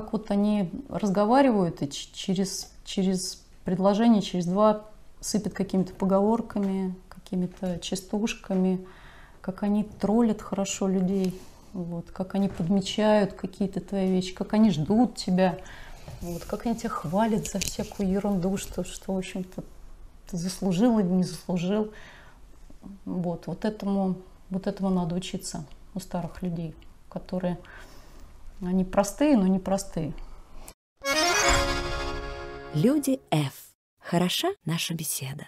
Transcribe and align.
как 0.00 0.12
вот 0.12 0.30
они 0.30 0.70
разговаривают 0.90 1.80
и 1.80 1.90
через, 1.90 2.70
через 2.84 3.42
предложение, 3.64 4.20
через 4.20 4.44
два 4.44 4.84
сыпят 5.20 5.54
какими-то 5.54 5.94
поговорками, 5.94 6.94
какими-то 7.08 7.78
частушками, 7.78 8.86
как 9.40 9.62
они 9.62 9.84
троллят 9.84 10.42
хорошо 10.42 10.86
людей, 10.86 11.40
вот, 11.72 12.10
как 12.10 12.34
они 12.34 12.50
подмечают 12.50 13.32
какие-то 13.32 13.80
твои 13.80 14.10
вещи, 14.10 14.34
как 14.34 14.52
они 14.52 14.70
ждут 14.70 15.16
тебя, 15.16 15.58
вот, 16.20 16.44
как 16.44 16.66
они 16.66 16.76
тебя 16.76 16.90
хвалят 16.90 17.46
за 17.46 17.58
всякую 17.58 18.10
ерунду, 18.10 18.58
что, 18.58 18.84
что 18.84 19.14
в 19.14 19.16
общем-то, 19.16 19.64
ты 20.30 20.36
заслужил 20.36 20.98
или 20.98 21.08
не 21.08 21.24
заслужил. 21.24 21.90
Вот, 23.06 23.46
вот 23.46 23.64
этому, 23.64 24.16
вот 24.50 24.66
этому 24.66 24.90
надо 24.90 25.14
учиться 25.14 25.64
у 25.94 26.00
старых 26.00 26.42
людей, 26.42 26.74
которые, 27.08 27.56
они 28.62 28.84
простые, 28.84 29.36
но 29.36 29.46
не 29.46 29.58
простые. 29.58 30.12
Люди 32.74 33.20
F. 33.30 33.52
Хороша 34.00 34.48
наша 34.64 34.94
беседа. 34.94 35.46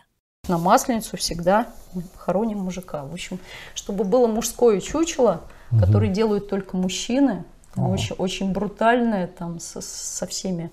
На 0.49 0.59
масленицу 0.59 1.17
всегда 1.17 1.69
хороним 2.17 2.61
мужика. 2.61 3.05
В 3.05 3.13
общем, 3.13 3.39
чтобы 3.75 4.05
было 4.05 4.27
мужское 4.27 4.81
чучело, 4.81 5.43
угу. 5.71 5.81
которое 5.81 6.09
делают 6.09 6.49
только 6.49 6.77
мужчины, 6.77 7.45
очень, 7.77 8.17
очень 8.17 8.53
брутальное, 8.53 9.27
там, 9.27 9.61
со, 9.61 9.81
со 9.81 10.27
всеми 10.27 10.71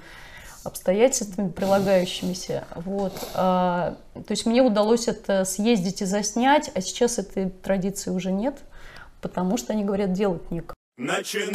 обстоятельствами 0.64 1.50
прилагающимися. 1.50 2.66
Вот. 2.76 3.14
А, 3.36 3.98
то 4.14 4.32
есть 4.32 4.46
мне 4.46 4.62
удалось 4.62 5.08
это 5.08 5.46
съездить 5.46 6.02
и 6.02 6.06
заснять, 6.06 6.72
а 6.74 6.82
сейчас 6.82 7.20
этой 7.20 7.50
традиции 7.50 8.10
уже 8.10 8.32
нет, 8.32 8.58
потому 9.22 9.58
что 9.58 9.74
они 9.74 9.84
говорят, 9.84 10.14
делать 10.14 10.50
некого. 10.52 10.75
Начинай 10.98 11.52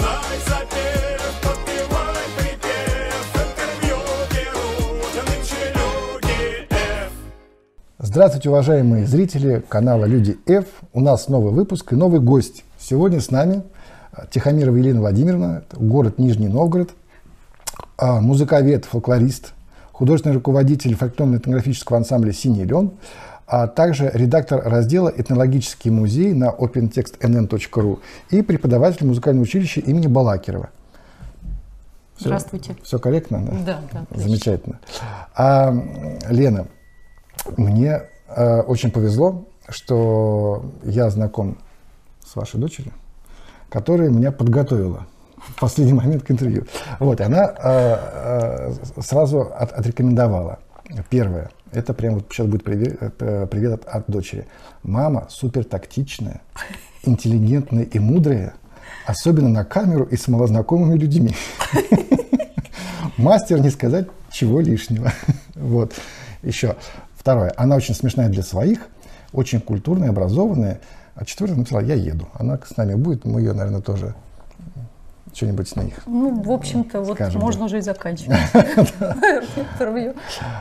запев, 0.46 1.40
подпевай 1.42 2.26
припев, 2.36 3.24
интервью 3.34 3.96
берут 4.34 6.24
люди 6.24 6.68
F. 6.68 7.10
Здравствуйте, 7.98 8.50
уважаемые 8.50 9.06
зрители 9.06 9.64
канала 9.66 10.04
Люди 10.04 10.36
F. 10.44 10.66
У 10.92 11.00
нас 11.00 11.28
новый 11.28 11.54
выпуск 11.54 11.90
и 11.94 11.96
новый 11.96 12.20
гость. 12.20 12.64
Сегодня 12.78 13.22
с 13.22 13.30
нами 13.30 13.62
Тихомирова 14.30 14.76
Елена 14.76 15.00
Владимировна, 15.00 15.64
город 15.72 16.18
Нижний 16.18 16.48
Новгород, 16.48 16.90
а, 17.96 18.20
музыковед, 18.20 18.84
фольклорист, 18.84 19.54
художественный 19.90 20.34
руководитель 20.34 20.92
фольклорно-этнографического 20.92 21.96
ансамбля 21.96 22.34
«Синий 22.34 22.64
лен», 22.64 22.90
а 23.50 23.66
также 23.66 24.08
редактор 24.14 24.62
раздела 24.64 25.08
«Этнологический 25.08 25.90
музей» 25.90 26.32
на 26.34 26.50
opentextnm.ru 26.50 27.98
и 28.30 28.42
преподаватель 28.42 29.04
музыкального 29.04 29.42
училища 29.42 29.80
имени 29.80 30.06
Балакирова. 30.06 30.70
Все, 32.14 32.26
Здравствуйте. 32.26 32.76
Все 32.84 33.00
корректно? 33.00 33.44
Да, 33.66 33.80
да. 33.92 34.06
да 34.08 34.20
Замечательно. 34.20 34.78
А, 35.34 35.74
Лена, 36.28 36.68
мне 37.56 38.02
а, 38.28 38.60
очень 38.60 38.92
повезло, 38.92 39.48
что 39.68 40.70
я 40.84 41.10
знаком 41.10 41.58
с 42.24 42.36
вашей 42.36 42.60
дочерью, 42.60 42.92
которая 43.68 44.10
меня 44.10 44.30
подготовила 44.30 45.08
в 45.38 45.58
последний 45.58 45.94
момент 45.94 46.22
к 46.22 46.30
интервью. 46.30 46.66
Вот, 47.00 47.18
и 47.18 47.24
она 47.24 47.46
э, 47.46 48.72
э, 48.94 49.00
сразу 49.02 49.40
от, 49.40 49.72
отрекомендовала. 49.72 50.60
Первое, 51.08 51.50
это 51.72 51.94
прям 51.94 52.14
вот 52.14 52.26
сейчас 52.30 52.46
будет 52.46 52.64
привет, 52.64 52.98
э, 53.20 53.46
привет 53.50 53.72
от, 53.74 53.86
от 53.86 54.04
дочери. 54.08 54.46
Мама 54.82 55.26
супер 55.30 55.64
тактичная, 55.64 56.40
интеллигентная 57.02 57.84
и 57.84 57.98
мудрая, 57.98 58.54
особенно 59.06 59.48
на 59.48 59.64
камеру 59.64 60.04
и 60.04 60.16
с 60.16 60.28
малознакомыми 60.28 60.98
людьми. 60.98 61.34
Мастер 63.16 63.60
не 63.60 63.70
сказать 63.70 64.08
чего 64.30 64.60
лишнего. 64.60 65.12
Вот. 65.54 65.92
Еще. 66.42 66.76
Второе. 67.14 67.52
Она 67.54 67.76
очень 67.76 67.94
смешная 67.94 68.30
для 68.30 68.42
своих, 68.42 68.88
очень 69.32 69.60
культурная, 69.60 70.08
образованная. 70.08 70.80
А 71.14 71.26
четвертое 71.26 71.58
написала, 71.58 71.80
я 71.80 71.94
еду. 71.94 72.28
Она 72.32 72.58
с 72.64 72.74
нами 72.78 72.94
будет, 72.94 73.26
мы 73.26 73.40
ее, 73.42 73.52
наверное, 73.52 73.82
тоже 73.82 74.14
что-нибудь 75.32 75.68
с 75.68 75.76
них. 75.76 75.94
Ну, 76.06 76.42
в 76.42 76.50
общем-то, 76.50 77.02
вот 77.02 77.18
можно 77.34 77.64
уже 77.64 77.78
и 77.78 77.80
заканчивать 77.80 78.38
интервью. 79.56 80.14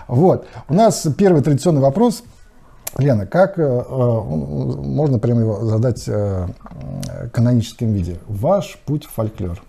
Вот. 0.08 0.48
У 0.68 0.74
нас 0.74 1.08
первый 1.18 1.42
традиционный 1.42 1.82
вопрос. 1.82 2.24
Лена, 2.98 3.28
как 3.28 3.60
э, 3.60 3.62
э, 3.62 3.94
можно 3.94 5.20
прямо 5.20 5.42
его 5.42 5.66
задать 5.66 6.08
э, 6.08 6.48
в 6.48 7.30
каноническом 7.30 7.94
виде? 7.94 8.20
Ваш 8.28 8.78
путь 8.86 9.06
в 9.06 9.12
фольклор. 9.12 9.62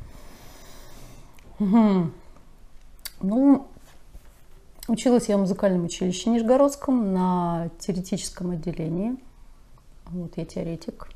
Ну, 1.59 3.67
училась 4.89 5.29
я 5.29 5.37
в 5.37 5.41
музыкальном 5.41 5.85
училище 5.85 6.31
Нижегородском 6.31 7.13
на 7.13 7.69
теоретическом 7.79 8.53
отделении. 8.53 9.17
Вот 10.07 10.33
я 10.37 10.47
теоретик. 10.47 11.09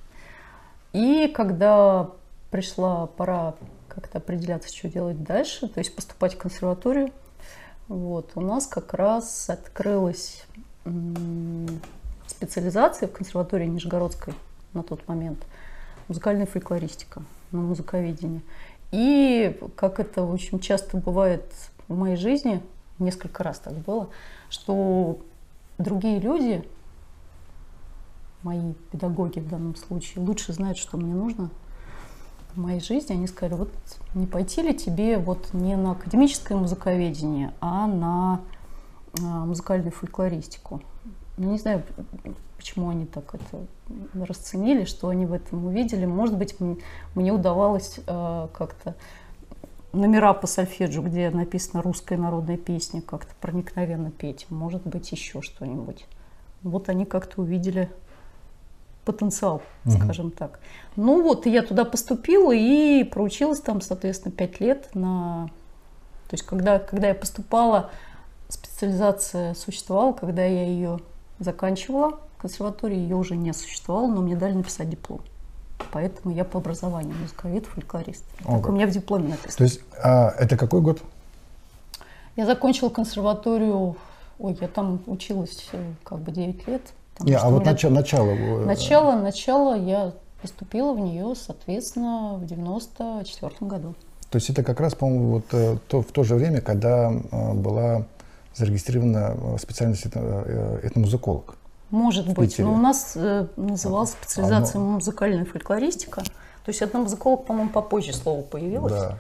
И 0.93 1.33
когда 1.34 2.11
пришла 2.51 3.06
пора 3.06 3.55
как-то 3.94 4.19
определяться, 4.19 4.75
что 4.75 4.88
делать 4.88 5.22
дальше, 5.22 5.69
то 5.69 5.78
есть 5.78 5.94
поступать 5.94 6.34
в 6.34 6.38
консерваторию. 6.38 7.10
Вот. 7.88 8.32
У 8.34 8.41
нас 8.41 8.66
как 8.66 8.94
раз 8.94 9.49
открылась 9.49 10.44
специализация 12.27 13.09
в 13.09 13.12
консерватории 13.12 13.66
Нижегородской 13.66 14.34
на 14.72 14.83
тот 14.83 15.06
момент, 15.09 15.44
музыкальная 16.09 16.47
фольклористика 16.47 17.22
на 17.53 17.60
музыковедении. 17.60 18.43
И, 18.91 19.59
как 19.77 20.00
это 20.00 20.22
очень 20.22 20.60
часто 20.60 20.97
бывает 20.97 21.44
в 21.88 21.97
моей 21.97 22.16
жизни, 22.16 22.62
несколько 22.99 23.43
раз 23.43 23.59
так 23.59 23.75
было, 23.75 24.09
что 24.50 25.19
другие 25.78 26.21
люди, 26.21 26.66
мои 28.43 28.75
педагоги 28.93 29.41
в 29.41 29.49
данном 29.49 29.75
случае, 29.77 30.25
лучше 30.25 30.53
знают, 30.53 30.78
что 30.78 30.97
мне 30.97 31.15
нужно, 31.15 31.50
в 32.54 32.60
моей 32.60 32.81
жизни, 32.81 33.12
они 33.12 33.26
сказали, 33.26 33.59
вот 33.59 33.70
не 34.15 34.26
пойти 34.26 34.62
ли 34.62 34.75
тебе 34.75 35.19
вот 35.19 35.53
не 35.53 35.76
на 35.76 35.92
академическое 35.92 36.56
музыковедение, 36.56 37.53
а 37.60 37.87
на 37.87 38.41
а, 39.20 39.44
музыкальную 39.44 39.92
фольклористику. 39.92 40.81
Ну, 41.37 41.50
не 41.50 41.59
знаю, 41.59 41.82
почему 42.56 42.91
они 42.91 43.06
так 43.06 43.34
это 43.34 43.66
расценили, 44.15 44.84
что 44.84 45.09
они 45.09 45.26
в 45.26 45.32
этом 45.32 45.66
увидели. 45.66 46.06
Может 46.06 46.37
быть, 46.37 46.56
мне 47.15 47.32
удавалось 47.32 47.98
э, 48.06 48.48
как-то 48.53 48.94
номера 49.92 50.32
по 50.32 50.47
сольфеджио, 50.47 51.03
где 51.03 51.31
написана 51.31 51.82
русская 51.82 52.16
народная 52.16 52.56
песня, 52.56 53.03
как-то 53.03 53.34
проникновенно 53.41 54.10
петь. 54.10 54.47
Может 54.48 54.86
быть, 54.86 55.10
еще 55.12 55.42
что-нибудь. 55.42 56.06
Вот 56.62 56.88
они 56.88 57.04
как-то 57.04 57.42
увидели 57.42 57.91
потенциал, 59.04 59.62
угу. 59.84 59.92
скажем 59.92 60.31
так. 60.31 60.60
Ну 60.97 61.22
вот, 61.22 61.47
я 61.47 61.62
туда 61.62 61.84
поступила 61.84 62.53
и 62.53 63.04
проучилась 63.04 63.60
там, 63.60 63.81
соответственно, 63.81 64.32
пять 64.32 64.60
лет 64.60 64.94
на... 64.94 65.50
То 66.28 66.34
есть, 66.34 66.44
когда, 66.44 66.78
когда 66.78 67.09
я 67.09 67.15
поступала, 67.15 67.91
специализация 68.48 69.54
существовала, 69.54 70.12
когда 70.12 70.44
я 70.44 70.65
ее 70.65 71.00
заканчивала, 71.38 72.20
в 72.37 72.42
консерватории 72.42 72.97
ее 72.97 73.16
уже 73.16 73.37
не 73.37 73.53
существовало, 73.53 74.09
но 74.09 74.22
мне 74.22 74.37
дали 74.37 74.54
написать 74.54 74.88
диплом. 74.88 75.21
Поэтому 75.92 76.34
я 76.34 76.44
по 76.44 76.59
образованию 76.59 77.15
музыковед, 77.16 77.66
фольклорист. 77.66 78.25
О, 78.44 78.59
так 78.59 78.69
у 78.69 78.72
меня 78.72 78.86
в 78.86 78.91
дипломе 78.91 79.31
написано. 79.31 79.56
То 79.56 79.65
есть, 79.65 79.81
а, 80.03 80.31
это 80.38 80.56
какой 80.56 80.81
год? 80.81 81.03
Я 82.36 82.47
закончила 82.47 82.88
консерваторию, 82.88 83.97
ой, 84.38 84.59
я 84.60 84.69
там 84.69 85.00
училась 85.06 85.69
э, 85.72 85.92
как 86.03 86.19
бы 86.19 86.32
9 86.32 86.66
лет, 86.66 86.82
не, 87.20 87.34
а 87.34 87.48
вот 87.48 87.64
начало, 87.64 87.92
начало... 87.92 88.30
Э, 88.30 88.64
начало, 88.64 89.12
начало 89.20 89.76
я 89.76 90.12
поступила 90.42 90.92
в 90.92 91.00
нее, 91.00 91.34
соответственно, 91.36 92.34
в 92.34 92.47
94 92.47 93.52
году. 93.60 93.94
То 94.30 94.36
есть 94.36 94.50
это 94.50 94.62
как 94.62 94.80
раз, 94.80 94.94
по-моему, 94.94 95.32
вот 95.34 95.44
э, 95.53 95.76
то, 95.88 96.03
в 96.03 96.10
то 96.10 96.24
же 96.24 96.34
время, 96.34 96.60
когда 96.60 97.12
э, 97.12 97.53
была 97.53 98.06
зарегистрирована 98.54 99.59
специальность 99.59 100.06
этномузыколог. 100.06 101.56
Может 101.91 102.33
быть, 102.34 102.59
но 102.59 102.72
у 102.72 102.77
нас 102.77 103.16
называлась 103.56 104.10
специализация 104.10 104.80
Оно... 104.80 104.92
музыкальная 104.92 105.44
фольклористика. 105.44 106.22
То 106.22 106.71
есть 106.71 106.80
этномузыколог, 106.80 107.47
по-моему, 107.47 107.71
попозже 107.71 108.12
слово 108.12 108.42
появилось. 108.42 108.92
Да. 108.92 109.18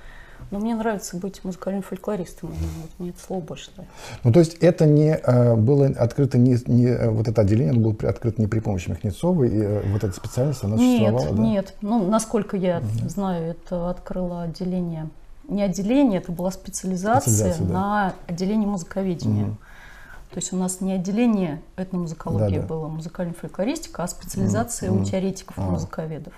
Но 0.50 0.58
мне 0.58 0.74
нравится 0.74 1.16
быть 1.16 1.42
музыкальным 1.44 1.82
фольклористом. 1.82 2.50
Вот 2.50 2.90
мне 2.98 3.10
это 3.10 3.20
слово 3.20 3.40
больше 3.40 3.70
нравится. 3.76 3.96
Ну, 4.22 4.32
то 4.32 4.38
есть 4.40 4.54
это 4.54 4.86
не 4.86 5.16
э, 5.16 5.56
было 5.56 5.86
открыто, 5.86 6.38
не, 6.38 6.58
не, 6.66 6.86
э, 6.86 7.10
вот 7.10 7.28
это 7.28 7.42
отделение 7.42 7.74
было 7.74 7.94
открыто 8.08 8.40
не 8.40 8.46
при 8.46 8.60
помощи 8.60 8.88
Михнецовой, 8.88 9.48
и 9.48 9.60
э, 9.60 9.82
вот 9.92 10.04
эта 10.04 10.12
специальность, 10.12 10.62
она 10.64 10.76
нет, 10.76 11.10
существовала, 11.10 11.36
да? 11.36 11.42
Нет, 11.42 11.74
ну, 11.80 12.08
насколько 12.08 12.56
я 12.56 12.78
угу. 12.78 13.08
знаю, 13.08 13.50
это 13.50 13.90
открыло 13.90 14.42
отделение, 14.42 15.08
не 15.48 15.62
отделение, 15.62 16.20
это 16.20 16.32
была 16.32 16.50
специализация, 16.50 17.32
специализация 17.32 17.66
на 17.66 17.72
да. 18.08 18.14
отделение 18.32 18.68
музыковедения. 18.68 19.46
Угу. 19.46 19.56
То 20.30 20.38
есть 20.38 20.52
у 20.52 20.56
нас 20.56 20.80
не 20.80 20.92
отделение 20.92 21.62
этномузыкологии 21.76 22.56
да, 22.56 22.62
да. 22.62 22.66
было, 22.66 22.88
музыкальная 22.88 23.34
фольклористика, 23.34 24.02
а 24.02 24.08
специализация 24.08 24.90
угу. 24.90 25.02
у 25.02 25.04
теоретиков 25.04 25.56
и 25.58 25.60
музыковедов. 25.60 26.32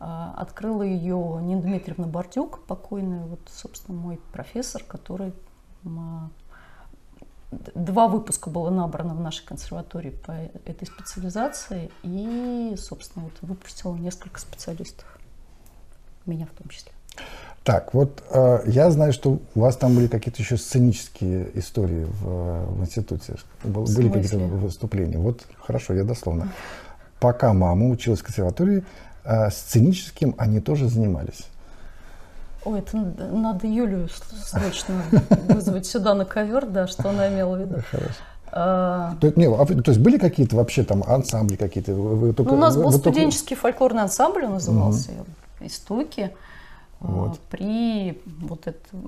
А, 0.00 0.34
Открыла 0.38 0.82
ее 0.82 1.38
Нина 1.42 1.60
Дмитриевна 1.60 2.06
Бардюк, 2.06 2.64
покойная, 2.64 3.26
вот, 3.26 3.40
собственно, 3.52 3.98
мой 3.98 4.18
профессор, 4.32 4.82
который 4.82 5.34
два 7.74 8.08
выпуска 8.08 8.48
было 8.48 8.70
набрано 8.70 9.14
в 9.14 9.20
нашей 9.20 9.44
консерватории 9.44 10.10
по 10.10 10.32
этой 10.32 10.86
специализации, 10.86 11.90
и, 12.02 12.74
собственно, 12.78 13.24
вот 13.26 13.34
выпустила 13.42 13.94
несколько 13.96 14.40
специалистов, 14.40 15.06
меня 16.26 16.46
в 16.46 16.56
том 16.56 16.68
числе. 16.68 16.92
Так, 17.64 17.92
вот 17.92 18.22
э, 18.30 18.62
я 18.66 18.90
знаю, 18.90 19.12
что 19.12 19.40
у 19.54 19.60
вас 19.60 19.76
там 19.76 19.94
были 19.94 20.06
какие-то 20.06 20.40
еще 20.40 20.56
сценические 20.56 21.58
истории 21.58 22.04
в, 22.04 22.66
в 22.72 22.80
институте. 22.80 23.36
Был- 23.64 23.84
В 23.84 23.94
Были 23.94 24.08
какие-то 24.08 24.38
выступления. 24.38 25.18
Вот 25.18 25.44
хорошо, 25.58 25.92
я 25.92 26.04
дословно. 26.04 26.50
Пока 27.18 27.52
мама 27.52 27.88
училась 27.88 28.20
в 28.20 28.24
консерватории, 28.24 28.78
э, 28.78 28.82
сценическим 29.50 30.34
они 30.38 30.60
тоже 30.60 30.88
занимались. 30.88 31.46
Ой, 32.64 32.80
это 32.80 32.96
надо 32.96 33.66
Юлю 33.66 34.08
срочно 34.44 35.02
вызвать 35.48 35.86
сюда 35.86 36.14
на 36.14 36.24
ковер, 36.24 36.66
да, 36.66 36.86
что 36.86 37.08
она 37.10 37.28
имела 37.28 37.56
в 37.56 37.60
виду. 37.60 37.76
Хорошо. 37.90 38.14
А, 38.52 39.14
То, 39.20 39.28
есть- 39.28 39.36
не, 39.38 39.46
а 39.46 39.64
то 39.64 39.90
есть 39.90 40.00
были 40.00 40.18
какие-то 40.18 40.56
вообще 40.56 40.82
там 40.82 41.02
ансамбли 41.04 41.56
какие-то? 41.56 41.94
Вы- 41.94 42.32
только- 42.34 42.50
Ну, 42.50 42.58
у 42.58 42.60
нас 42.60 42.74
вы- 42.74 42.82
был 42.82 42.90
вы 42.90 42.98
только- 42.98 43.10
студенческий 43.10 43.56
фольклорный 43.56 44.02
ансамбль, 44.02 44.44
он 44.44 44.54
назывался 44.54 45.10
«Истоки». 45.60 46.32
А, 47.00 47.06
Вот. 47.06 47.38
При 47.48 48.20
вот 48.42 48.66
этой 48.66 48.98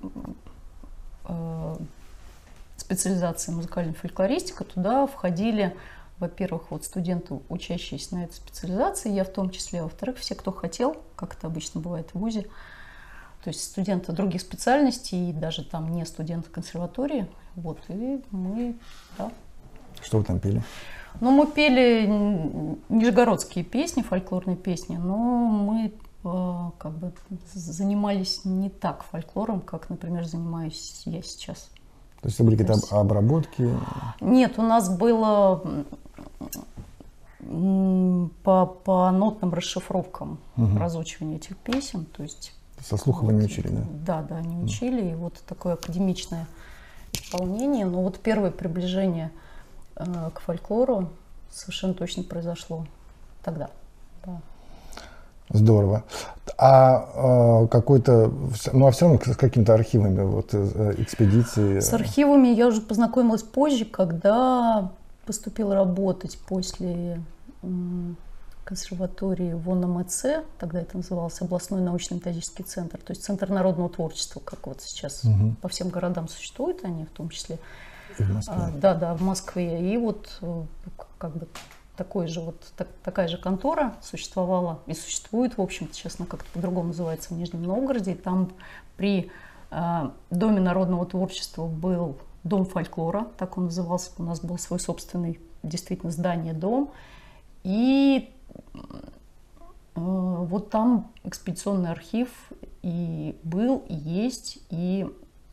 специализации 2.76 3.52
музыкальная 3.52 3.94
фольклористика 3.94 4.64
туда 4.64 5.06
входили, 5.06 5.74
во-первых, 6.18 6.70
вот 6.70 6.84
студенты, 6.84 7.40
учащиеся 7.48 8.14
на 8.14 8.24
этой 8.24 8.34
специализации, 8.34 9.10
я 9.12 9.24
в 9.24 9.32
том 9.32 9.50
числе, 9.50 9.80
а 9.80 9.84
во-вторых, 9.84 10.18
все, 10.18 10.34
кто 10.34 10.52
хотел, 10.52 10.96
как 11.16 11.34
это 11.34 11.46
обычно 11.46 11.80
бывает 11.80 12.10
в 12.12 12.18
ВУЗе, 12.18 12.46
то 13.42 13.48
есть 13.48 13.64
студенты 13.64 14.12
других 14.12 14.40
специальностей 14.40 15.30
и 15.30 15.32
даже 15.32 15.64
там 15.64 15.90
не 15.92 16.06
студенты 16.06 16.48
консерватории. 16.50 17.26
Вот, 17.56 17.78
и 17.88 18.22
мы, 18.30 18.76
да, 19.18 19.32
Что 20.00 20.18
вы 20.18 20.24
там 20.24 20.38
пели? 20.38 20.62
ну, 21.20 21.30
мы 21.30 21.46
пели 21.46 22.06
нижегородские 22.88 23.64
песни, 23.64 24.02
фольклорные 24.02 24.56
песни, 24.56 24.96
но 24.96 25.16
мы 25.16 25.92
э, 26.24 26.70
как 26.78 26.92
бы 26.92 27.12
занимались 27.52 28.44
не 28.44 28.70
так 28.70 29.02
фольклором, 29.04 29.60
как, 29.60 29.90
например, 29.90 30.24
занимаюсь 30.24 31.02
я 31.04 31.22
сейчас. 31.22 31.68
То 32.22 32.28
есть 32.28 32.36
это 32.36 32.44
были 32.44 32.56
какие-то 32.56 32.96
об- 32.96 33.00
обработки? 33.06 33.68
Нет, 34.20 34.58
у 34.58 34.62
нас 34.62 34.88
было 34.96 35.62
по, 38.44 38.66
по 38.66 39.10
нотным 39.10 39.52
расшифровкам 39.52 40.38
разучивание 40.56 41.36
этих 41.36 41.56
песен, 41.58 42.04
то 42.06 42.22
есть 42.22 42.54
Со 42.80 42.96
слуха 42.96 43.24
вы 43.24 43.32
не 43.32 43.44
учили, 43.44 43.68
да? 43.68 43.82
Да, 44.06 44.22
да, 44.22 44.36
они 44.36 44.56
учили, 44.62 45.10
и 45.10 45.14
вот 45.14 45.42
такое 45.46 45.74
академичное 45.74 46.46
исполнение. 47.12 47.84
Но 47.84 48.02
вот 48.02 48.20
первое 48.20 48.50
приближение 48.52 49.30
э, 49.96 50.30
к 50.32 50.40
фольклору 50.40 51.10
совершенно 51.50 51.94
точно 51.94 52.22
произошло 52.22 52.86
тогда. 53.42 53.70
Да. 54.24 54.40
Здорово. 55.52 56.04
А 56.58 57.62
э, 57.64 57.66
какой-то, 57.68 58.32
ну 58.72 58.86
а 58.86 58.90
все 58.90 59.06
равно 59.06 59.20
с 59.24 59.36
какими-то 59.36 59.74
архивами 59.74 60.22
вот 60.22 60.50
э, 60.52 60.94
экспедиции. 60.98 61.80
С 61.80 61.92
архивами 61.92 62.48
я 62.48 62.68
уже 62.68 62.80
познакомилась 62.80 63.42
позже, 63.42 63.84
когда 63.84 64.90
поступила 65.26 65.74
работать 65.74 66.38
после 66.48 67.20
консерватории 68.64 69.52
в 69.52 69.70
ОНМЦ, 69.70 70.24
тогда 70.58 70.80
это 70.80 70.96
назывался 70.96 71.44
областной 71.44 71.80
научно-методический 71.80 72.64
центр, 72.64 72.98
то 72.98 73.12
есть 73.12 73.24
центр 73.24 73.48
народного 73.50 73.90
творчества, 73.90 74.40
как 74.44 74.66
вот 74.66 74.80
сейчас 74.82 75.24
Мгм. 75.24 75.56
по 75.56 75.68
всем 75.68 75.88
городам 75.88 76.28
существуют 76.28 76.84
они, 76.84 77.04
в 77.04 77.10
том 77.10 77.28
числе 77.28 77.58
И 78.18 78.22
в 78.22 78.34
Москве. 78.34 78.54
А, 78.56 78.70
да, 78.70 78.94
да, 78.94 79.14
в 79.14 79.22
Москве. 79.22 79.92
И 79.92 79.96
вот 79.96 80.38
э, 80.42 80.62
как 81.18 81.36
бы 81.36 81.48
такой 82.02 82.26
же 82.26 82.40
вот 82.40 82.56
так- 82.76 82.88
такая 83.04 83.28
же 83.28 83.38
контора 83.38 83.94
существовала 84.02 84.80
и 84.86 84.92
существует, 84.94 85.56
в 85.56 85.62
общем-то, 85.62 85.94
честно, 85.94 86.26
как-то 86.26 86.50
по-другому 86.52 86.88
называется 86.88 87.32
в 87.32 87.36
Нижнем 87.36 87.62
Новгороде. 87.62 88.12
И 88.12 88.14
там 88.16 88.50
при 88.96 89.30
э, 89.70 90.10
Доме 90.30 90.60
народного 90.60 91.06
творчества 91.06 91.68
был 91.68 92.16
Дом 92.42 92.64
фольклора, 92.64 93.28
так 93.38 93.56
он 93.56 93.66
назывался. 93.66 94.10
У 94.18 94.24
нас 94.24 94.40
был 94.40 94.58
свой 94.58 94.80
собственный, 94.80 95.38
действительно, 95.62 96.10
здание, 96.10 96.54
дом. 96.54 96.90
И 97.62 98.28
э, 98.56 98.78
вот 99.94 100.70
там 100.70 101.12
экспедиционный 101.22 101.92
архив 101.92 102.28
и 102.82 103.36
был, 103.44 103.84
и 103.88 103.94
есть, 103.94 104.58
и 104.70 105.08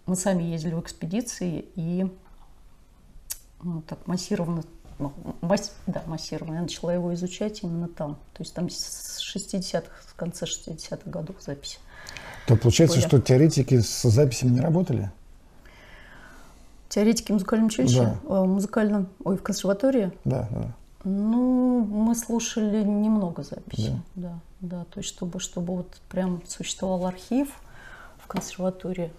мы 0.08 0.16
сами 0.16 0.42
ездили 0.42 0.74
в 0.74 0.80
экспедиции, 0.80 1.66
и 1.76 2.12
ну, 3.62 3.84
так 3.84 4.08
массированно, 4.08 4.64
масс- 5.42 5.74
да, 5.88 6.04
массированно, 6.06 6.56
я 6.56 6.62
начала 6.62 6.94
его 6.94 7.14
изучать 7.14 7.64
именно 7.64 7.88
там. 7.88 8.16
То 8.34 8.44
есть 8.44 8.54
там 8.54 8.70
с 8.70 9.20
60-х, 9.22 9.90
с 10.10 10.14
конца 10.14 10.46
60-х 10.46 11.10
годов 11.10 11.38
записи. 11.42 11.80
То 12.48 12.56
получается, 12.56 12.98
были. 12.98 13.08
что 13.08 13.20
теоретики 13.22 13.80
с 13.80 14.02
записями 14.10 14.52
не 14.52 14.60
работали? 14.62 15.12
Теоретики 16.90 17.32
музыкального 17.32 17.68
училища, 17.68 18.18
э, 18.28 18.44
музыкальном, 18.46 19.08
ой, 19.24 19.38
в 19.38 19.44
консерватории, 19.44 20.12
Да, 20.26 20.48
да. 20.50 20.72
ну, 21.04 21.84
мы 21.86 22.16
слушали 22.16 22.84
немного 22.84 23.44
записей, 23.44 24.02
да, 24.16 24.40
да, 24.60 24.86
то 24.86 25.00
есть 25.00 25.10
чтобы, 25.10 25.40
чтобы 25.40 25.76
вот 25.78 26.02
прям 26.10 26.42
существовал 26.48 27.06
архив 27.06 27.50
в 28.18 28.26
консерватории, 28.26 29.12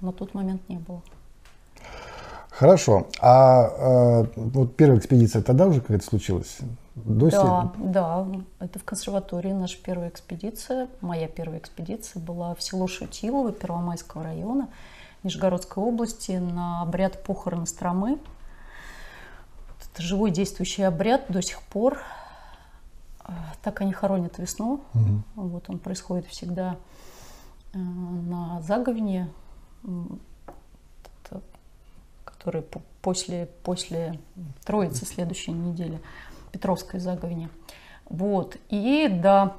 на 0.00 0.12
тот 0.12 0.34
момент 0.34 0.62
не 0.68 0.76
было. 0.76 1.02
Хорошо. 2.60 3.06
А 3.22 3.70
э, 3.74 4.24
вот 4.36 4.76
первая 4.76 4.98
экспедиция 4.98 5.40
тогда 5.40 5.66
уже 5.66 5.80
какая-то 5.80 6.04
случилась? 6.04 6.58
До 6.94 7.30
Да, 7.30 7.72
да, 7.78 8.26
это 8.58 8.78
в 8.78 8.84
консерватории 8.84 9.52
наша 9.52 9.78
первая 9.82 10.10
экспедиция, 10.10 10.88
моя 11.00 11.26
первая 11.26 11.58
экспедиция 11.58 12.20
была 12.20 12.54
в 12.54 12.62
село 12.62 12.86
Шутилово 12.86 13.52
Первомайского 13.52 14.24
района 14.24 14.68
Нижегородской 15.22 15.82
области 15.82 16.32
на 16.32 16.82
обряд 16.82 17.24
похорон 17.24 17.64
Стромы. 17.64 18.18
Это 19.94 20.02
живой 20.02 20.30
действующий 20.30 20.82
обряд 20.82 21.24
до 21.30 21.40
сих 21.40 21.62
пор. 21.62 22.02
А, 23.20 23.54
Так 23.62 23.80
они 23.80 23.94
хоронят 23.94 24.36
весну. 24.36 24.82
Мгм. 24.92 25.24
Вот 25.34 25.70
он 25.70 25.78
происходит 25.78 26.26
всегда 26.26 26.76
э, 27.72 27.78
на 27.78 28.60
заговне, 28.60 29.30
это, 29.82 30.18
который 32.40 32.62
по- 32.62 32.80
после, 33.02 33.46
после 33.62 34.18
Троицы 34.64 35.04
следующей 35.04 35.52
недели, 35.52 36.00
Петровской 36.52 36.98
заговне. 36.98 37.50
Вот. 38.08 38.56
И 38.70 39.08
да, 39.10 39.56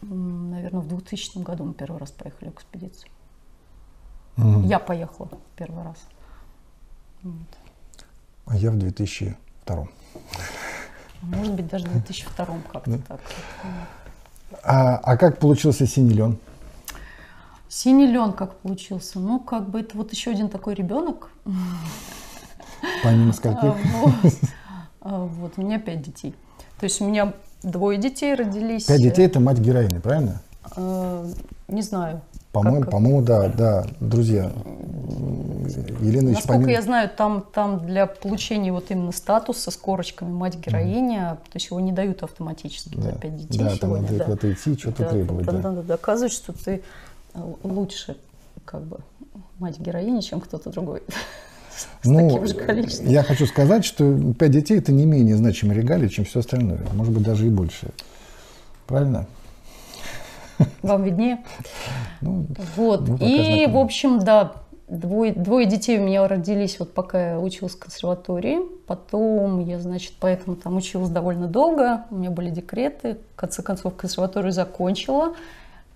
наверное, 0.00 0.80
в 0.80 0.88
2000 0.88 1.38
году 1.38 1.64
мы 1.64 1.74
первый 1.74 1.98
раз 1.98 2.12
поехали 2.12 2.50
в 2.50 2.54
экспедицию. 2.54 3.10
Мгм. 4.36 4.66
Я 4.66 4.78
поехала 4.78 5.30
первый 5.56 5.82
раз. 5.82 5.98
Вот. 7.22 7.34
А 8.46 8.56
я 8.56 8.70
в 8.70 8.78
2002. 8.78 9.88
Может 11.22 11.54
быть, 11.54 11.66
даже 11.66 11.86
в 11.86 11.92
2002 11.92 12.46
как-то 12.72 12.98
так. 12.98 13.20
А, 14.62 14.96
а 14.96 15.16
как 15.16 15.38
получился 15.38 15.86
синий 15.86 16.14
лен? 16.14 16.38
Синий 17.70 18.08
лен 18.08 18.32
как 18.32 18.56
получился? 18.56 19.20
Ну, 19.20 19.38
как 19.38 19.70
бы 19.70 19.78
это 19.80 19.96
вот 19.96 20.10
еще 20.10 20.32
один 20.32 20.48
такой 20.48 20.74
ребенок. 20.74 21.30
Помимо 23.04 23.32
скольких? 23.32 23.62
А, 23.62 23.76
вот. 24.02 24.32
А, 25.02 25.18
Вот, 25.24 25.52
у 25.56 25.62
меня 25.62 25.78
пять 25.78 26.02
детей. 26.02 26.34
То 26.80 26.84
есть 26.84 27.00
у 27.00 27.06
меня 27.06 27.32
двое 27.62 27.96
детей 27.96 28.34
родились. 28.34 28.86
Пять 28.86 29.00
детей 29.02 29.24
это 29.24 29.38
мать 29.38 29.58
героини, 29.60 29.98
правильно? 30.00 30.42
Э, 30.76 31.30
Не 31.68 31.82
знаю. 31.82 32.22
По-моему, 32.52 32.80
Как- 32.80 32.90
по-моему, 32.90 33.22
да, 33.22 33.46
да, 33.48 33.86
друзья. 34.00 34.50
Елена 36.00 36.32
Насколько 36.32 36.62
Ильич 36.64 36.76
я 36.76 36.82
знаю, 36.82 37.08
там, 37.16 37.44
там 37.54 37.86
для 37.86 38.06
получения 38.06 38.72
вот 38.72 38.90
именно 38.90 39.12
статуса 39.12 39.70
с 39.70 39.76
корочками 39.76 40.32
мать-героиня, 40.32 41.36
то 41.44 41.50
есть 41.54 41.66
его 41.70 41.78
не 41.78 41.92
дают 41.92 42.24
автоматически 42.24 42.96
Да, 42.96 43.12
пять 43.12 43.36
детей 43.36 43.58
да 43.58 43.68
там 43.68 43.76
сегодня. 43.78 44.02
надо 44.02 44.18
да. 44.18 44.24
куда-то 44.24 44.52
идти, 44.52 44.76
что-то 44.76 45.04
Да, 45.04 45.08
требовать. 45.10 45.46
там 45.46 45.62
Да. 45.62 45.68
Надо 45.70 45.82
доказывать, 45.84 46.32
что 46.32 46.52
ты 46.52 46.82
лучше 47.62 48.16
как 48.64 48.82
бы 48.82 48.98
мать-героини, 49.58 50.20
чем 50.20 50.40
кто-то 50.40 50.70
другой. 50.70 51.02
С 52.02 52.04
Ну, 52.04 52.28
таким 52.28 52.46
же 52.46 52.54
количеством. 52.54 53.08
я 53.08 53.22
хочу 53.22 53.46
сказать, 53.46 53.84
что 53.84 54.32
пять 54.34 54.50
детей 54.50 54.78
это 54.78 54.92
не 54.92 55.06
менее 55.06 55.36
значимые 55.36 55.80
регалии, 55.80 56.08
чем 56.08 56.24
все 56.24 56.40
остальное. 56.40 56.80
Может 56.92 57.12
быть, 57.14 57.22
даже 57.22 57.46
и 57.46 57.50
больше. 57.50 57.88
Правильно? 58.86 59.26
Вам 60.82 61.04
виднее. 61.04 61.42
Ну, 62.20 62.46
Вот. 62.76 63.08
И, 63.20 63.64
знакомы. 63.64 63.68
в 63.68 63.76
общем, 63.78 64.18
да, 64.18 64.52
двое, 64.88 65.32
двое 65.32 65.66
детей 65.66 65.98
у 65.98 66.02
меня 66.02 66.26
родились, 66.28 66.78
вот 66.78 66.92
пока 66.92 67.30
я 67.30 67.40
училась 67.40 67.74
в 67.74 67.78
консерватории. 67.78 68.58
потом 68.86 69.60
я, 69.60 69.78
значит, 69.78 70.14
поэтому 70.20 70.56
там 70.56 70.76
училась 70.76 71.08
довольно 71.10 71.46
долго, 71.46 72.04
у 72.10 72.16
меня 72.16 72.30
были 72.30 72.50
декреты, 72.50 73.18
в 73.32 73.36
конце 73.36 73.62
концов 73.62 73.94
консерваторию 73.94 74.52
закончила, 74.52 75.34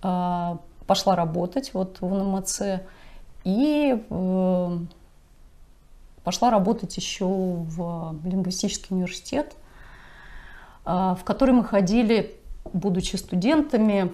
а, 0.01 0.59
пошла 0.87 1.15
работать 1.15 1.73
вот 1.73 1.97
в 2.01 2.13
НМЦ 2.13 2.61
и 3.43 4.03
э, 4.09 4.77
пошла 6.23 6.49
работать 6.49 6.97
еще 6.97 7.25
в 7.25 8.15
лингвистический 8.23 8.95
университет, 8.95 9.55
а, 10.83 11.15
в 11.15 11.23
который 11.23 11.53
мы 11.53 11.63
ходили, 11.63 12.35
будучи 12.73 13.15
студентами, 13.15 14.11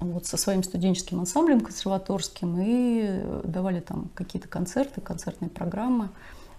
вот 0.00 0.26
со 0.26 0.36
своим 0.36 0.62
студенческим 0.62 1.20
ансамблем 1.20 1.60
консерваторским 1.60 2.58
и 2.60 3.20
давали 3.44 3.80
там 3.80 4.10
какие-то 4.14 4.48
концерты, 4.48 5.00
концертные 5.00 5.50
программы. 5.50 6.08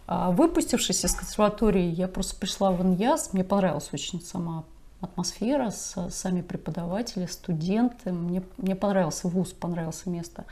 А 0.07 0.31
выпустившись 0.31 1.03
из 1.03 1.13
консерватории, 1.13 1.83
я 1.83 2.07
просто 2.07 2.35
пришла 2.35 2.71
в 2.71 2.81
ИНЯС, 2.81 3.33
мне 3.33 3.43
понравилась 3.43 3.89
очень 3.91 4.21
сама 4.21 4.63
атмосфера, 5.01 5.69
сами 5.71 6.41
преподаватели, 6.41 7.25
студенты, 7.25 8.11
мне, 8.11 8.43
мне 8.57 8.75
понравился 8.75 9.27
вуз, 9.27 9.53
понравилось 9.53 10.05
место. 10.05 10.45